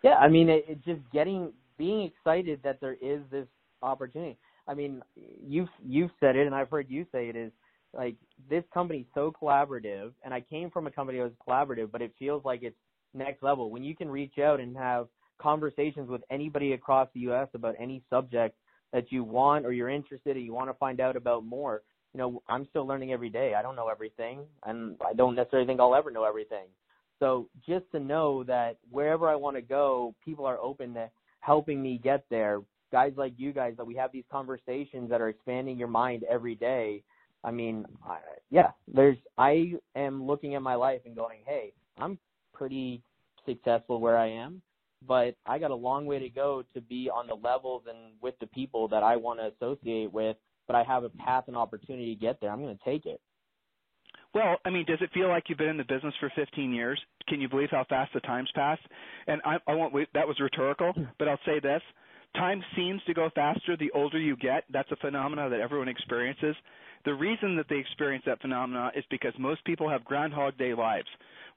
Yeah, 0.04 0.16
I 0.16 0.28
mean, 0.28 0.50
it, 0.50 0.66
it 0.68 0.84
just 0.84 1.00
getting, 1.14 1.54
being 1.78 2.04
excited 2.04 2.60
that 2.64 2.82
there 2.82 2.98
is 3.02 3.22
this 3.32 3.48
opportunity. 3.82 4.38
I 4.68 4.74
mean, 4.74 5.02
you've 5.42 5.70
you've 5.82 6.12
said 6.20 6.36
it, 6.36 6.46
and 6.46 6.54
I've 6.54 6.70
heard 6.70 6.88
you 6.90 7.06
say 7.14 7.30
it 7.30 7.38
is 7.38 7.54
like 7.94 8.16
this 8.50 8.64
company's 8.74 9.06
so 9.14 9.32
collaborative, 9.42 10.12
and 10.24 10.34
I 10.34 10.42
came 10.42 10.70
from 10.70 10.88
a 10.88 10.92
company 10.92 11.20
that 11.20 11.26
was 11.26 11.34
collaborative, 11.48 11.92
but 11.92 12.02
it 12.02 12.14
feels 12.20 12.44
like 12.46 12.64
it's 12.64 12.76
next 13.14 13.42
level 13.42 13.72
when 13.72 13.84
you 13.84 13.96
can 13.96 14.10
reach 14.10 14.38
out 14.38 14.60
and 14.60 14.76
have 14.78 15.08
conversations 15.40 16.10
with 16.10 16.22
anybody 16.30 16.74
across 16.74 17.08
the 17.14 17.22
U.S. 17.22 17.48
about 17.54 17.76
any 17.80 18.04
subject 18.10 18.58
that 18.94 19.12
you 19.12 19.24
want 19.24 19.66
or 19.66 19.72
you're 19.72 19.90
interested 19.90 20.38
in, 20.38 20.44
you 20.44 20.54
want 20.54 20.70
to 20.70 20.74
find 20.76 21.00
out 21.00 21.16
about 21.16 21.46
more. 21.46 21.82
You 22.14 22.20
know, 22.20 22.42
I'm 22.48 22.66
still 22.70 22.88
learning 22.88 23.12
every 23.12 23.30
day. 23.30 23.54
I 23.54 23.62
don't 23.62 23.76
know 23.76 23.90
everything, 23.90 24.42
and 24.66 24.96
I 25.06 25.14
don't 25.14 25.36
necessarily 25.36 25.68
think 25.68 25.80
I'll 25.80 25.96
ever 25.96 26.10
know 26.10 26.24
everything. 26.24 26.68
So 27.20 27.50
just 27.68 27.86
to 27.92 28.00
know 28.00 28.44
that 28.44 28.78
wherever 28.90 29.28
I 29.28 29.36
want 29.36 29.56
to 29.58 29.62
go, 29.62 30.16
people 30.24 30.46
are 30.46 30.60
open 30.60 30.94
to 30.94 31.10
helping 31.42 31.82
me 31.82 32.00
get 32.02 32.26
there 32.30 32.62
guys 32.92 33.14
like 33.18 33.34
you 33.38 33.52
guys 33.52 33.74
that 33.78 33.86
we 33.86 33.96
have 33.96 34.12
these 34.12 34.24
conversations 34.32 35.10
that 35.10 35.22
are 35.22 35.30
expanding 35.30 35.78
your 35.78 35.88
mind 35.88 36.24
every 36.30 36.56
day. 36.56 37.04
I 37.44 37.52
mean, 37.52 37.86
I, 38.06 38.18
yeah, 38.50 38.72
there's 38.88 39.18
I 39.38 39.74
am 39.96 40.26
looking 40.26 40.56
at 40.56 40.62
my 40.62 40.76
life 40.76 41.02
and 41.06 41.16
going, 41.16 41.40
"Hey, 41.46 41.74
I'm 41.98 42.18
pretty 42.54 43.02
successful 43.46 44.00
where 44.00 44.18
I 44.18 44.28
am, 44.28 44.62
but 45.08 45.36
I 45.46 45.60
got 45.60 45.72
a 45.72 45.76
long 45.76 46.06
way 46.06 46.20
to 46.20 46.30
go 46.30 46.64
to 46.74 46.82
be 46.82 47.10
on 47.10 47.28
the 47.28 47.36
levels 47.36 47.84
and 47.88 48.14
with 48.22 48.36
the 48.40 48.48
people 48.48 48.88
that 48.90 49.04
I 49.04 49.16
want 49.16 49.40
to 49.40 49.52
associate 49.56 50.12
with, 50.12 50.38
but 50.66 50.76
I 50.76 50.84
have 50.84 51.04
a 51.04 51.10
path 51.10 51.46
and 51.48 51.56
opportunity 51.56 52.14
to 52.14 52.20
get 52.20 52.42
there. 52.42 52.52
I'm 52.52 52.62
going 52.62 52.78
to 52.78 52.84
take 52.84 53.06
it." 53.06 53.22
Well, 54.34 54.58
I 54.66 54.70
mean, 54.70 54.86
does 54.86 55.00
it 55.02 55.10
feel 55.14 55.30
like 55.30 55.46
you've 55.48 55.58
been 55.58 55.70
in 55.70 55.78
the 55.78 55.84
business 55.84 56.14
for 56.20 56.32
15 56.36 56.74
years? 56.74 57.00
Can 57.28 57.42
you 57.42 57.50
believe 57.50 57.70
how 57.72 57.86
fast 57.90 58.14
the 58.14 58.20
time's 58.22 58.52
passed? 58.54 58.82
And 59.28 59.42
I, 59.46 59.58
I 59.68 59.74
won't. 59.74 59.94
That 60.14 60.28
was 60.28 60.40
rhetorical, 60.40 60.94
hmm. 60.94 61.04
but 61.18 61.28
I'll 61.28 61.40
say 61.46 61.60
this: 61.60 61.82
Time 62.36 62.64
seems 62.76 63.02
to 63.08 63.14
go 63.14 63.30
faster 63.34 63.76
the 63.78 63.92
older 63.92 64.20
you 64.20 64.36
get. 64.36 64.66
That's 64.72 64.92
a 64.92 64.96
phenomenon 64.98 65.50
that 65.52 65.60
everyone 65.60 65.88
experiences. 65.88 66.56
The 67.06 67.14
reason 67.14 67.56
that 67.58 67.68
they 67.70 67.78
experience 67.78 68.24
that 68.26 68.42
phenomenon 68.42 68.92
is 68.96 69.04
because 69.10 69.34
most 69.40 69.64
people 69.66 69.90
have 69.90 70.04
Groundhog 70.04 70.58
Day 70.58 70.74
lives. 70.74 71.08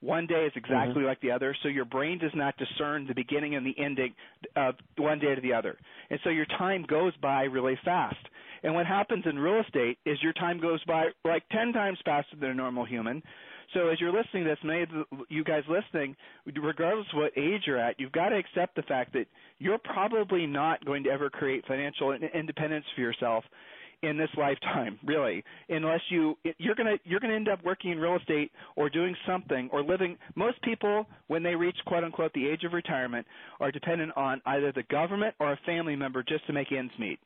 One 0.01 0.27
day 0.27 0.47
is 0.47 0.53
exactly 0.57 1.01
mm-hmm. 1.01 1.07
like 1.07 1.21
the 1.21 1.31
other, 1.31 1.55
so 1.63 1.69
your 1.69 1.85
brain 1.85 2.19
does 2.19 2.31
not 2.35 2.55
discern 2.57 3.07
the 3.07 3.15
beginning 3.15 3.55
and 3.55 3.67
the 3.67 3.75
ending 3.79 4.15
of 4.57 4.75
one 4.97 5.19
day 5.19 5.35
to 5.35 5.41
the 5.41 5.53
other. 5.53 5.77
And 6.09 6.19
so 6.25 6.31
your 6.31 6.47
time 6.47 6.85
goes 6.89 7.13
by 7.21 7.43
really 7.43 7.79
fast. 7.85 8.17
And 8.63 8.75
what 8.75 8.87
happens 8.87 9.25
in 9.27 9.39
real 9.39 9.61
estate 9.61 9.99
is 10.07 10.19
your 10.23 10.33
time 10.33 10.61
goes 10.61 10.83
by 10.85 11.09
like 11.25 11.43
10 11.51 11.73
times 11.73 11.99
faster 12.05 12.37
than 12.37 12.51
a 12.51 12.55
normal 12.55 12.85
human. 12.85 13.23
So 13.75 13.89
as 13.89 14.01
you're 14.01 14.13
listening 14.13 14.45
to 14.45 14.51
this, 14.51 14.59
many 14.65 14.83
of 14.83 14.89
you 15.29 15.45
guys 15.45 15.63
listening, 15.69 16.17
regardless 16.47 17.07
of 17.13 17.19
what 17.19 17.33
age 17.37 17.63
you're 17.67 17.79
at, 17.79 18.01
you've 18.01 18.13
got 18.13 18.31
to 18.31 18.37
accept 18.37 18.75
the 18.75 18.83
fact 18.83 19.13
that 19.13 19.27
you're 19.59 19.79
probably 19.79 20.47
not 20.47 20.85
going 20.85 21.05
to 21.05 21.11
ever 21.11 21.31
create 21.31 21.65
financial 21.67 22.13
independence 22.13 22.85
for 22.95 23.01
yourself 23.01 23.45
in 24.03 24.17
this 24.17 24.31
lifetime, 24.37 24.99
really, 25.07 25.45
unless 25.69 26.01
you 26.11 26.37
you're 26.59 26.75
gonna 26.75 26.97
you're 27.05 27.21
gonna 27.21 27.35
end 27.35 27.49
up 27.49 27.65
working 27.65 27.91
in 27.91 27.99
real 27.99 28.17
estate 28.17 28.51
or 28.77 28.89
doing 28.89 29.15
something 29.27 29.69
or 29.73 29.83
living. 29.83 30.17
Most 30.35 30.61
people, 30.63 31.07
when 31.29 31.43
they 31.43 31.55
reach 31.55 31.77
quote 31.87 32.05
unquote 32.05 32.33
the 32.33 32.49
age 32.49 32.65
of 32.65 32.73
retirement, 32.73 33.27
are 33.61 33.71
dependent 33.71 34.13
on 34.17 34.41
either 34.47 34.73
the 34.73 34.85
government 34.85 35.35
or 35.39 35.53
a 35.53 35.59
family 35.67 35.97
member 35.97 36.23
just 36.23 36.47
to 36.47 36.53
make 36.53 36.73
ends 36.73 36.93
meet. 36.99 37.19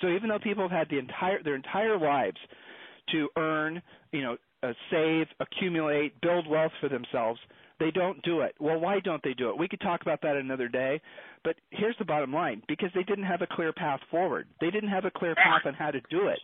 So 0.00 0.08
even 0.08 0.28
though 0.28 0.38
people 0.38 0.68
have 0.68 0.76
had 0.76 0.88
the 0.90 0.98
entire 0.98 1.42
their 1.42 1.56
entire 1.56 1.98
lives 1.98 2.38
to 3.12 3.28
earn, 3.36 3.82
you 4.12 4.22
know, 4.22 4.36
uh, 4.62 4.72
save, 4.90 5.26
accumulate, 5.40 6.18
build 6.20 6.48
wealth 6.48 6.72
for 6.80 6.88
themselves. 6.88 7.38
They 7.84 7.90
don't 7.90 8.20
do 8.22 8.40
it. 8.40 8.54
Well, 8.58 8.80
why 8.80 9.00
don't 9.00 9.22
they 9.22 9.34
do 9.34 9.50
it? 9.50 9.58
We 9.58 9.68
could 9.68 9.80
talk 9.82 10.00
about 10.00 10.22
that 10.22 10.36
another 10.36 10.68
day. 10.68 11.02
But 11.44 11.56
here's 11.68 11.96
the 11.98 12.06
bottom 12.06 12.32
line 12.32 12.62
because 12.66 12.88
they 12.94 13.02
didn't 13.02 13.26
have 13.26 13.42
a 13.42 13.46
clear 13.46 13.74
path 13.74 14.00
forward. 14.10 14.46
They 14.58 14.70
didn't 14.70 14.88
have 14.88 15.04
a 15.04 15.10
clear 15.10 15.34
path 15.34 15.66
on 15.66 15.74
how 15.74 15.90
to 15.90 16.00
do 16.08 16.28
it. 16.28 16.38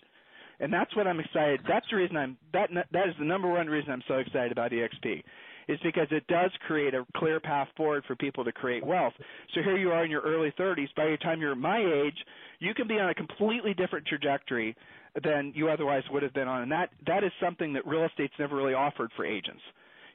And 0.60 0.70
that's 0.70 0.94
what 0.94 1.06
I'm 1.06 1.18
excited. 1.18 1.60
That's 1.66 1.86
the 1.90 1.96
reason 1.96 2.18
I'm 2.18 2.36
that 2.52 2.68
that 2.92 3.08
is 3.08 3.14
the 3.18 3.24
number 3.24 3.50
one 3.50 3.68
reason 3.68 3.90
I'm 3.90 4.02
so 4.06 4.16
excited 4.16 4.52
about 4.52 4.72
EXP 4.72 5.22
is 5.68 5.78
because 5.82 6.08
it 6.10 6.26
does 6.26 6.50
create 6.66 6.92
a 6.92 7.06
clear 7.16 7.40
path 7.40 7.68
forward 7.74 8.04
for 8.06 8.16
people 8.16 8.44
to 8.44 8.52
create 8.52 8.84
wealth. 8.84 9.14
So 9.54 9.62
here 9.62 9.78
you 9.78 9.92
are 9.92 10.04
in 10.04 10.10
your 10.10 10.20
early 10.20 10.52
30s. 10.58 10.88
By 10.94 11.06
the 11.06 11.16
time 11.22 11.40
you're 11.40 11.54
my 11.54 11.78
age, 11.78 12.16
you 12.58 12.74
can 12.74 12.86
be 12.86 12.98
on 12.98 13.08
a 13.08 13.14
completely 13.14 13.72
different 13.72 14.06
trajectory 14.06 14.76
than 15.24 15.52
you 15.54 15.70
otherwise 15.70 16.02
would 16.10 16.22
have 16.22 16.34
been 16.34 16.48
on. 16.48 16.62
And 16.62 16.72
that 16.72 16.90
that 17.06 17.24
is 17.24 17.32
something 17.42 17.72
that 17.72 17.86
real 17.86 18.04
estate's 18.04 18.34
never 18.38 18.56
really 18.56 18.74
offered 18.74 19.10
for 19.16 19.24
agents. 19.24 19.62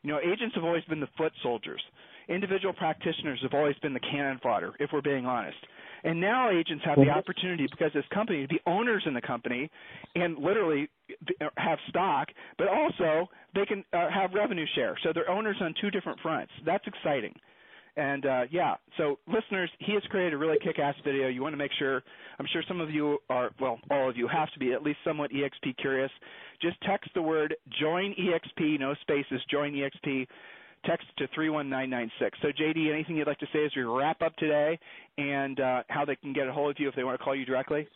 You 0.06 0.12
know, 0.12 0.20
agents 0.20 0.54
have 0.54 0.64
always 0.64 0.84
been 0.84 1.00
the 1.00 1.10
foot 1.18 1.32
soldiers. 1.42 1.82
Individual 2.30 2.76
practitioners 2.76 3.40
have 3.42 3.56
always 3.56 3.76
been 3.82 3.92
the 3.92 4.00
cannon 4.00 4.40
fodder, 4.42 4.74
if 4.80 4.92
we're 4.94 5.02
being 5.02 5.26
honest. 5.26 5.58
And 6.04 6.22
now 6.22 6.52
agents 6.52 6.84
have 6.86 6.98
the 6.98 7.10
opportunity 7.10 7.66
because 7.72 7.92
this 7.92 8.06
company 8.14 8.44
to 8.44 8.48
be 8.48 8.60
owners 8.68 9.02
in 9.08 9.16
the 9.16 9.22
company 9.22 9.68
and 10.14 10.38
literally 10.38 10.90
have 11.58 11.80
stock, 11.90 12.28
but 12.60 12.68
also 12.68 13.28
they 13.56 13.66
can 13.66 13.84
uh, 13.94 14.12
have 14.12 14.36
revenue 14.36 14.68
share. 14.76 14.96
So 15.02 15.10
they're 15.12 15.28
owners 15.28 15.58
on 15.60 15.74
two 15.82 15.90
different 15.90 16.20
fronts. 16.20 16.52
That's 16.64 16.86
exciting. 16.86 17.34
And 17.98 18.26
uh, 18.26 18.44
yeah, 18.52 18.76
so 18.98 19.20
listeners, 19.28 19.70
he 19.80 19.94
has 19.94 20.04
created 20.10 20.34
a 20.34 20.38
really 20.38 20.58
kick-ass 20.62 20.96
video. 21.06 21.30
You 21.30 21.42
want 21.42 21.54
to 21.54 21.58
make 21.58 21.72
sure. 21.80 22.04
I'm 22.40 22.48
sure 22.52 22.62
some 22.68 22.82
of 22.82 22.92
you 22.92 23.20
are, 23.30 23.52
well, 23.62 23.80
all 23.90 24.10
of 24.10 24.18
you 24.18 24.28
have 24.28 24.52
to 24.52 24.60
be 24.60 24.74
at 24.74 24.84
least 24.84 25.00
somewhat 25.06 25.32
EXP 25.32 25.78
curious. 25.78 26.12
Just 26.62 26.76
text 26.82 27.10
the 27.16 27.22
word 27.22 27.56
"join 27.80 28.14
EXP," 28.20 28.80
no 28.80 28.94
spaces, 29.02 29.42
"join 29.50 29.74
EXP." 29.74 30.28
text 30.86 31.08
to 31.18 31.28
31996. 31.34 32.38
So, 32.42 32.50
JD, 32.50 32.92
anything 32.92 33.18
you'd 33.18 33.26
like 33.26 33.40
to 33.40 33.48
say 33.52 33.66
as 33.66 33.72
we 33.76 33.82
wrap 33.84 34.22
up 34.22 34.36
today 34.38 34.78
and 35.18 35.60
uh, 35.60 35.84
how 35.90 36.06
they 36.06 36.16
can 36.16 36.32
get 36.32 36.48
a 36.48 36.54
hold 36.54 36.72
of 36.72 36.80
you 36.80 36.88
if 36.88 36.96
they 36.96 37.04
want 37.04 37.20
to 37.20 37.24
call 37.24 37.36
you 37.36 37.44
directly? 37.44 37.88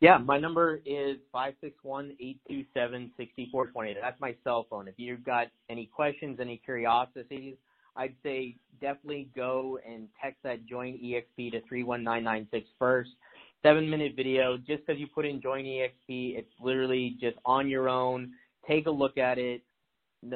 Yeah, 0.00 0.18
my 0.18 0.38
number 0.38 0.80
is 0.86 1.16
five 1.32 1.54
six 1.60 1.76
one 1.82 2.16
eight 2.20 2.40
two 2.48 2.64
seven 2.72 3.10
sixty 3.16 3.48
four 3.50 3.66
twenty. 3.66 3.96
That's 4.00 4.20
my 4.20 4.34
cell 4.44 4.66
phone. 4.70 4.86
If 4.86 4.94
you've 4.96 5.24
got 5.24 5.48
any 5.68 5.86
questions, 5.86 6.38
any 6.40 6.56
curiosities, 6.64 7.56
I'd 7.98 8.14
say 8.22 8.54
definitely 8.80 9.28
go 9.34 9.78
and 9.86 10.08
text 10.22 10.38
that 10.44 10.64
join 10.66 10.94
EXP 10.94 11.50
to 11.52 11.60
31996 11.68 12.68
first. 12.78 13.10
Seven 13.62 13.90
minute 13.90 14.12
video. 14.14 14.56
Just 14.56 14.86
because 14.86 15.00
you 15.00 15.08
put 15.08 15.26
in 15.26 15.42
join 15.42 15.64
EXP, 15.64 16.38
it's 16.38 16.52
literally 16.60 17.16
just 17.20 17.36
on 17.44 17.68
your 17.68 17.88
own. 17.88 18.30
Take 18.66 18.86
a 18.86 18.90
look 18.90 19.18
at 19.18 19.38
it, 19.38 19.62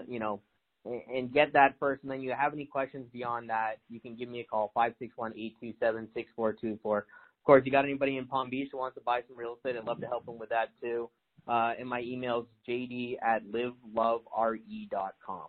you 0.08 0.18
know, 0.18 0.40
and 0.84 1.32
get 1.32 1.52
that 1.52 1.76
first. 1.78 2.02
And 2.02 2.10
then 2.10 2.20
you 2.20 2.34
have 2.36 2.52
any 2.52 2.66
questions 2.66 3.06
beyond 3.12 3.48
that, 3.50 3.74
you 3.88 4.00
can 4.00 4.16
give 4.16 4.28
me 4.28 4.40
a 4.40 4.44
call, 4.44 4.72
561 4.74 5.32
827 5.36 6.08
6424. 6.14 6.98
Of 6.98 7.04
course, 7.44 7.62
you 7.64 7.70
got 7.70 7.84
anybody 7.84 8.16
in 8.16 8.26
Palm 8.26 8.50
Beach 8.50 8.70
who 8.72 8.78
wants 8.78 8.96
to 8.96 9.02
buy 9.02 9.20
some 9.28 9.36
real 9.36 9.56
estate, 9.56 9.76
I'd 9.78 9.84
love 9.84 10.00
to 10.00 10.06
help 10.06 10.26
them 10.26 10.38
with 10.38 10.48
that 10.48 10.70
too. 10.80 11.08
Uh, 11.46 11.74
and 11.78 11.88
my 11.88 12.00
email 12.00 12.40
is 12.40 12.46
jd 12.68 13.16
at 13.22 13.44
livelovere.com. 13.46 15.46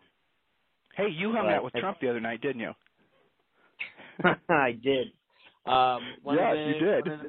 Hey, 0.96 1.10
you 1.10 1.32
hung 1.32 1.50
out 1.50 1.64
with 1.64 1.74
Trump 1.74 1.98
the 2.02 2.10
other 2.10 2.20
night, 2.20 2.42
didn't 2.42 2.62
you? 2.62 2.72
I 4.50 4.72
did. 4.72 5.08
Um, 5.66 6.02
one 6.22 6.38
yes, 6.38 6.54
the, 6.54 6.74
you 6.74 6.86
did. 6.86 7.06
The, 7.06 7.20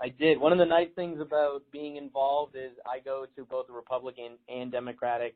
I 0.00 0.08
did. 0.08 0.40
One 0.40 0.52
of 0.52 0.58
the 0.58 0.64
nice 0.64 0.88
things 0.96 1.20
about 1.20 1.62
being 1.72 1.96
involved 1.96 2.56
is 2.56 2.72
I 2.86 3.00
go 3.00 3.26
to 3.36 3.44
both 3.44 3.66
the 3.66 3.74
Republican 3.74 4.38
and 4.48 4.72
Democratic 4.72 5.34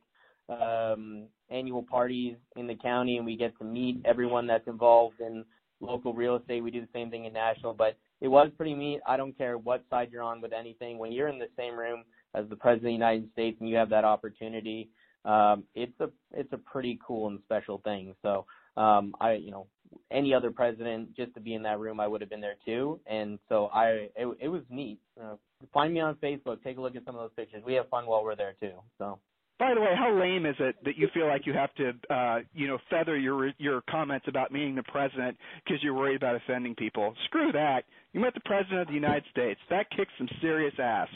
um, 0.48 1.24
annual 1.50 1.82
parties 1.82 2.36
in 2.56 2.66
the 2.66 2.74
county, 2.76 3.18
and 3.18 3.26
we 3.26 3.36
get 3.36 3.56
to 3.58 3.64
meet 3.64 4.00
everyone 4.06 4.46
that's 4.46 4.66
involved 4.66 5.20
in 5.20 5.44
local 5.80 6.14
real 6.14 6.36
estate. 6.36 6.62
We 6.62 6.70
do 6.70 6.80
the 6.80 6.88
same 6.94 7.10
thing 7.10 7.26
in 7.26 7.32
national, 7.34 7.74
but 7.74 7.98
it 8.20 8.28
was 8.28 8.50
pretty 8.56 8.74
neat. 8.74 9.00
I 9.06 9.18
don't 9.18 9.36
care 9.36 9.58
what 9.58 9.84
side 9.90 10.08
you're 10.10 10.22
on 10.22 10.40
with 10.40 10.52
anything. 10.52 10.98
When 10.98 11.12
you're 11.12 11.28
in 11.28 11.38
the 11.38 11.48
same 11.58 11.78
room 11.78 12.04
as 12.34 12.48
the 12.48 12.56
President 12.56 12.86
of 12.86 12.88
the 12.88 12.92
United 12.92 13.32
States 13.32 13.58
and 13.60 13.68
you 13.68 13.76
have 13.76 13.90
that 13.90 14.04
opportunity, 14.04 14.88
um, 15.24 15.64
it's 15.74 15.98
a 16.00 16.10
it's 16.32 16.52
a 16.52 16.58
pretty 16.58 16.98
cool 17.06 17.28
and 17.28 17.38
special 17.44 17.78
thing. 17.78 18.14
So 18.22 18.46
um, 18.76 19.14
I 19.20 19.34
you 19.34 19.50
know 19.50 19.66
any 20.10 20.34
other 20.34 20.50
president 20.50 21.14
just 21.16 21.32
to 21.34 21.40
be 21.40 21.54
in 21.54 21.62
that 21.62 21.78
room 21.78 22.00
I 22.00 22.06
would 22.06 22.20
have 22.20 22.30
been 22.30 22.40
there 22.40 22.56
too. 22.64 23.00
And 23.06 23.38
so 23.48 23.66
I 23.66 24.08
it, 24.16 24.36
it 24.40 24.48
was 24.48 24.62
neat. 24.68 24.98
Uh, 25.20 25.36
find 25.72 25.94
me 25.94 26.00
on 26.00 26.16
Facebook. 26.16 26.62
Take 26.62 26.78
a 26.78 26.80
look 26.80 26.96
at 26.96 27.04
some 27.04 27.14
of 27.14 27.20
those 27.20 27.32
pictures. 27.36 27.62
We 27.64 27.74
have 27.74 27.88
fun 27.88 28.06
while 28.06 28.24
we're 28.24 28.36
there 28.36 28.54
too. 28.60 28.74
So. 28.98 29.18
By 29.56 29.72
the 29.72 29.80
way, 29.80 29.94
how 29.96 30.12
lame 30.12 30.46
is 30.46 30.56
it 30.58 30.74
that 30.84 30.96
you 30.96 31.08
feel 31.14 31.28
like 31.28 31.46
you 31.46 31.52
have 31.52 31.72
to, 31.76 31.92
uh, 32.12 32.40
you 32.54 32.66
know, 32.66 32.78
feather 32.90 33.16
your 33.16 33.52
your 33.58 33.82
comments 33.88 34.26
about 34.28 34.50
meeting 34.50 34.74
the 34.74 34.82
president 34.82 35.36
because 35.64 35.80
you're 35.80 35.94
worried 35.94 36.16
about 36.16 36.34
offending 36.34 36.74
people? 36.74 37.14
Screw 37.26 37.52
that. 37.52 37.84
You 38.12 38.20
met 38.20 38.34
the 38.34 38.40
president 38.44 38.80
of 38.80 38.88
the 38.88 38.94
United 38.94 39.22
States. 39.30 39.60
That 39.70 39.88
kicks 39.90 40.10
some 40.18 40.28
serious 40.40 40.74
ass. 40.80 41.08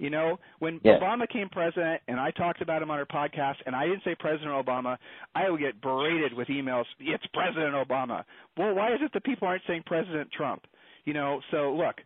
You 0.00 0.08
know, 0.08 0.40
when 0.60 0.80
yeah. 0.82 0.98
Obama 0.98 1.28
came 1.28 1.50
president 1.50 2.00
and 2.08 2.18
I 2.18 2.30
talked 2.30 2.62
about 2.62 2.80
him 2.80 2.90
on 2.90 2.98
our 2.98 3.04
podcast 3.04 3.56
and 3.66 3.76
I 3.76 3.84
didn't 3.84 4.02
say 4.02 4.16
President 4.18 4.50
Obama, 4.50 4.96
I 5.34 5.50
would 5.50 5.60
get 5.60 5.78
berated 5.82 6.32
with 6.32 6.48
emails, 6.48 6.86
it's 6.98 7.22
President 7.34 7.74
Obama. 7.74 8.24
Well, 8.56 8.74
why 8.74 8.94
is 8.94 9.00
it 9.02 9.12
that 9.12 9.24
people 9.24 9.46
aren't 9.46 9.62
saying 9.66 9.82
President 9.84 10.30
Trump? 10.32 10.62
You 11.04 11.12
know, 11.12 11.42
so 11.50 11.74
look, 11.74 11.96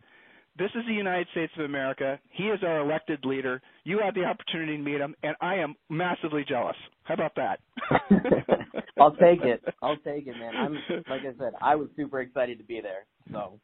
this 0.57 0.69
is 0.75 0.83
the 0.85 0.93
United 0.93 1.27
States 1.31 1.53
of 1.57 1.63
America. 1.63 2.19
He 2.31 2.43
is 2.43 2.59
our 2.63 2.81
elected 2.81 3.23
leader. 3.23 3.61
You 3.85 4.01
had 4.03 4.13
the 4.13 4.25
opportunity 4.25 4.75
to 4.75 4.83
meet 4.83 4.99
him, 4.99 5.15
and 5.23 5.37
I 5.39 5.55
am 5.55 5.75
massively 5.89 6.43
jealous. 6.47 6.75
How 7.03 7.13
about 7.13 7.35
that? 7.35 7.59
I'll 8.99 9.15
take 9.15 9.41
it. 9.43 9.63
I'll 9.81 9.97
take 9.97 10.27
it, 10.27 10.35
man. 10.37 10.53
I'm 10.53 10.73
like 11.09 11.21
I 11.21 11.37
said, 11.37 11.53
I 11.61 11.75
was 11.75 11.87
super 11.95 12.19
excited 12.19 12.57
to 12.57 12.63
be 12.65 12.81
there. 12.81 13.05
So 13.31 13.59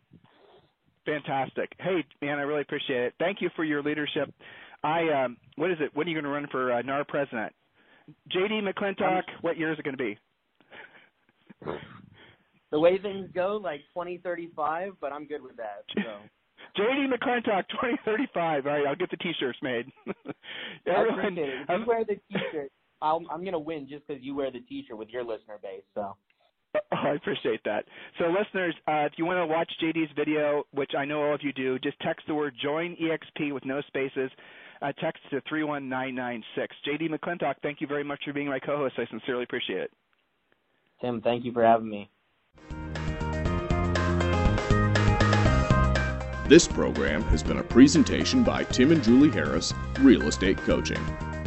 Fantastic. 1.05 1.71
Hey, 1.79 2.05
man, 2.21 2.37
I 2.37 2.43
really 2.43 2.61
appreciate 2.61 3.01
it. 3.01 3.13
Thank 3.19 3.41
you 3.41 3.49
for 3.55 3.63
your 3.63 3.81
leadership. 3.81 4.33
I 4.83 5.09
um, 5.09 5.37
what 5.55 5.71
is 5.71 5.77
it? 5.79 5.91
When 5.93 6.07
are 6.07 6.09
you 6.09 6.15
going 6.15 6.25
to 6.25 6.31
run 6.31 6.47
for 6.51 6.73
uh, 6.73 6.81
NAR 6.81 7.05
president? 7.05 7.53
JD 8.35 8.67
McClintock. 8.67 9.23
What 9.41 9.57
year 9.57 9.71
is 9.71 9.79
it 9.79 9.85
going 9.85 9.97
to 9.97 10.03
be? 10.03 10.17
The 12.71 12.79
way 12.79 12.97
things 12.97 13.29
go, 13.33 13.59
like 13.61 13.81
2035, 13.93 14.93
but 14.99 15.11
I'm 15.11 15.25
good 15.25 15.41
with 15.41 15.57
that. 15.57 15.83
So. 15.95 16.01
JD 16.81 17.07
McClintock 17.11 17.67
2035. 17.69 18.65
All 18.65 18.71
right, 18.71 18.87
I'll 18.87 18.95
get 18.95 19.11
the 19.11 19.17
T-shirts 19.17 19.59
made. 19.61 19.91
Everyone, 20.87 21.19
I 21.19 21.27
appreciate 21.27 21.49
it. 21.49 21.55
If 21.67 21.79
you 21.79 21.85
wear 21.85 22.05
the 22.05 22.15
T-shirt, 22.31 22.71
I'll, 23.01 23.21
I'm 23.29 23.41
going 23.41 23.51
to 23.51 23.59
win 23.59 23.87
just 23.89 24.07
because 24.07 24.23
you 24.23 24.35
wear 24.35 24.51
the 24.51 24.61
T-shirt 24.61 24.97
with 24.97 25.09
your 25.09 25.23
listener 25.23 25.59
base. 25.61 25.83
So. 25.93 26.15
Oh, 26.93 27.07
I 27.07 27.13
appreciate 27.15 27.61
that. 27.65 27.85
So, 28.19 28.25
listeners, 28.25 28.75
uh, 28.87 29.05
if 29.05 29.13
you 29.17 29.25
want 29.25 29.37
to 29.37 29.45
watch 29.45 29.71
JD's 29.81 30.11
video, 30.15 30.63
which 30.71 30.91
I 30.97 31.05
know 31.05 31.23
all 31.23 31.33
of 31.33 31.41
you 31.41 31.53
do, 31.53 31.79
just 31.79 31.99
text 32.01 32.27
the 32.27 32.35
word 32.35 32.53
"join 32.61 32.95
EXP" 32.95 33.53
with 33.53 33.65
no 33.65 33.81
spaces. 33.87 34.29
Uh, 34.81 34.91
text 34.99 35.21
to 35.29 35.41
three 35.47 35.63
one 35.63 35.87
nine 35.87 36.15
nine 36.15 36.43
six. 36.55 36.75
JD 36.87 37.09
McClintock, 37.09 37.55
thank 37.61 37.81
you 37.81 37.87
very 37.87 38.03
much 38.03 38.21
for 38.25 38.33
being 38.33 38.47
my 38.47 38.59
co-host. 38.59 38.95
I 38.97 39.05
sincerely 39.09 39.43
appreciate 39.43 39.81
it. 39.81 39.91
Tim, 41.01 41.21
thank 41.21 41.45
you 41.45 41.51
for 41.51 41.63
having 41.63 41.89
me. 41.89 42.09
This 46.47 46.67
program 46.67 47.23
has 47.23 47.41
been 47.41 47.59
a 47.59 47.63
presentation 47.63 48.43
by 48.43 48.65
Tim 48.65 48.91
and 48.91 49.01
Julie 49.01 49.29
Harris, 49.29 49.73
Real 50.01 50.27
Estate 50.27 50.57
Coaching. 50.57 50.99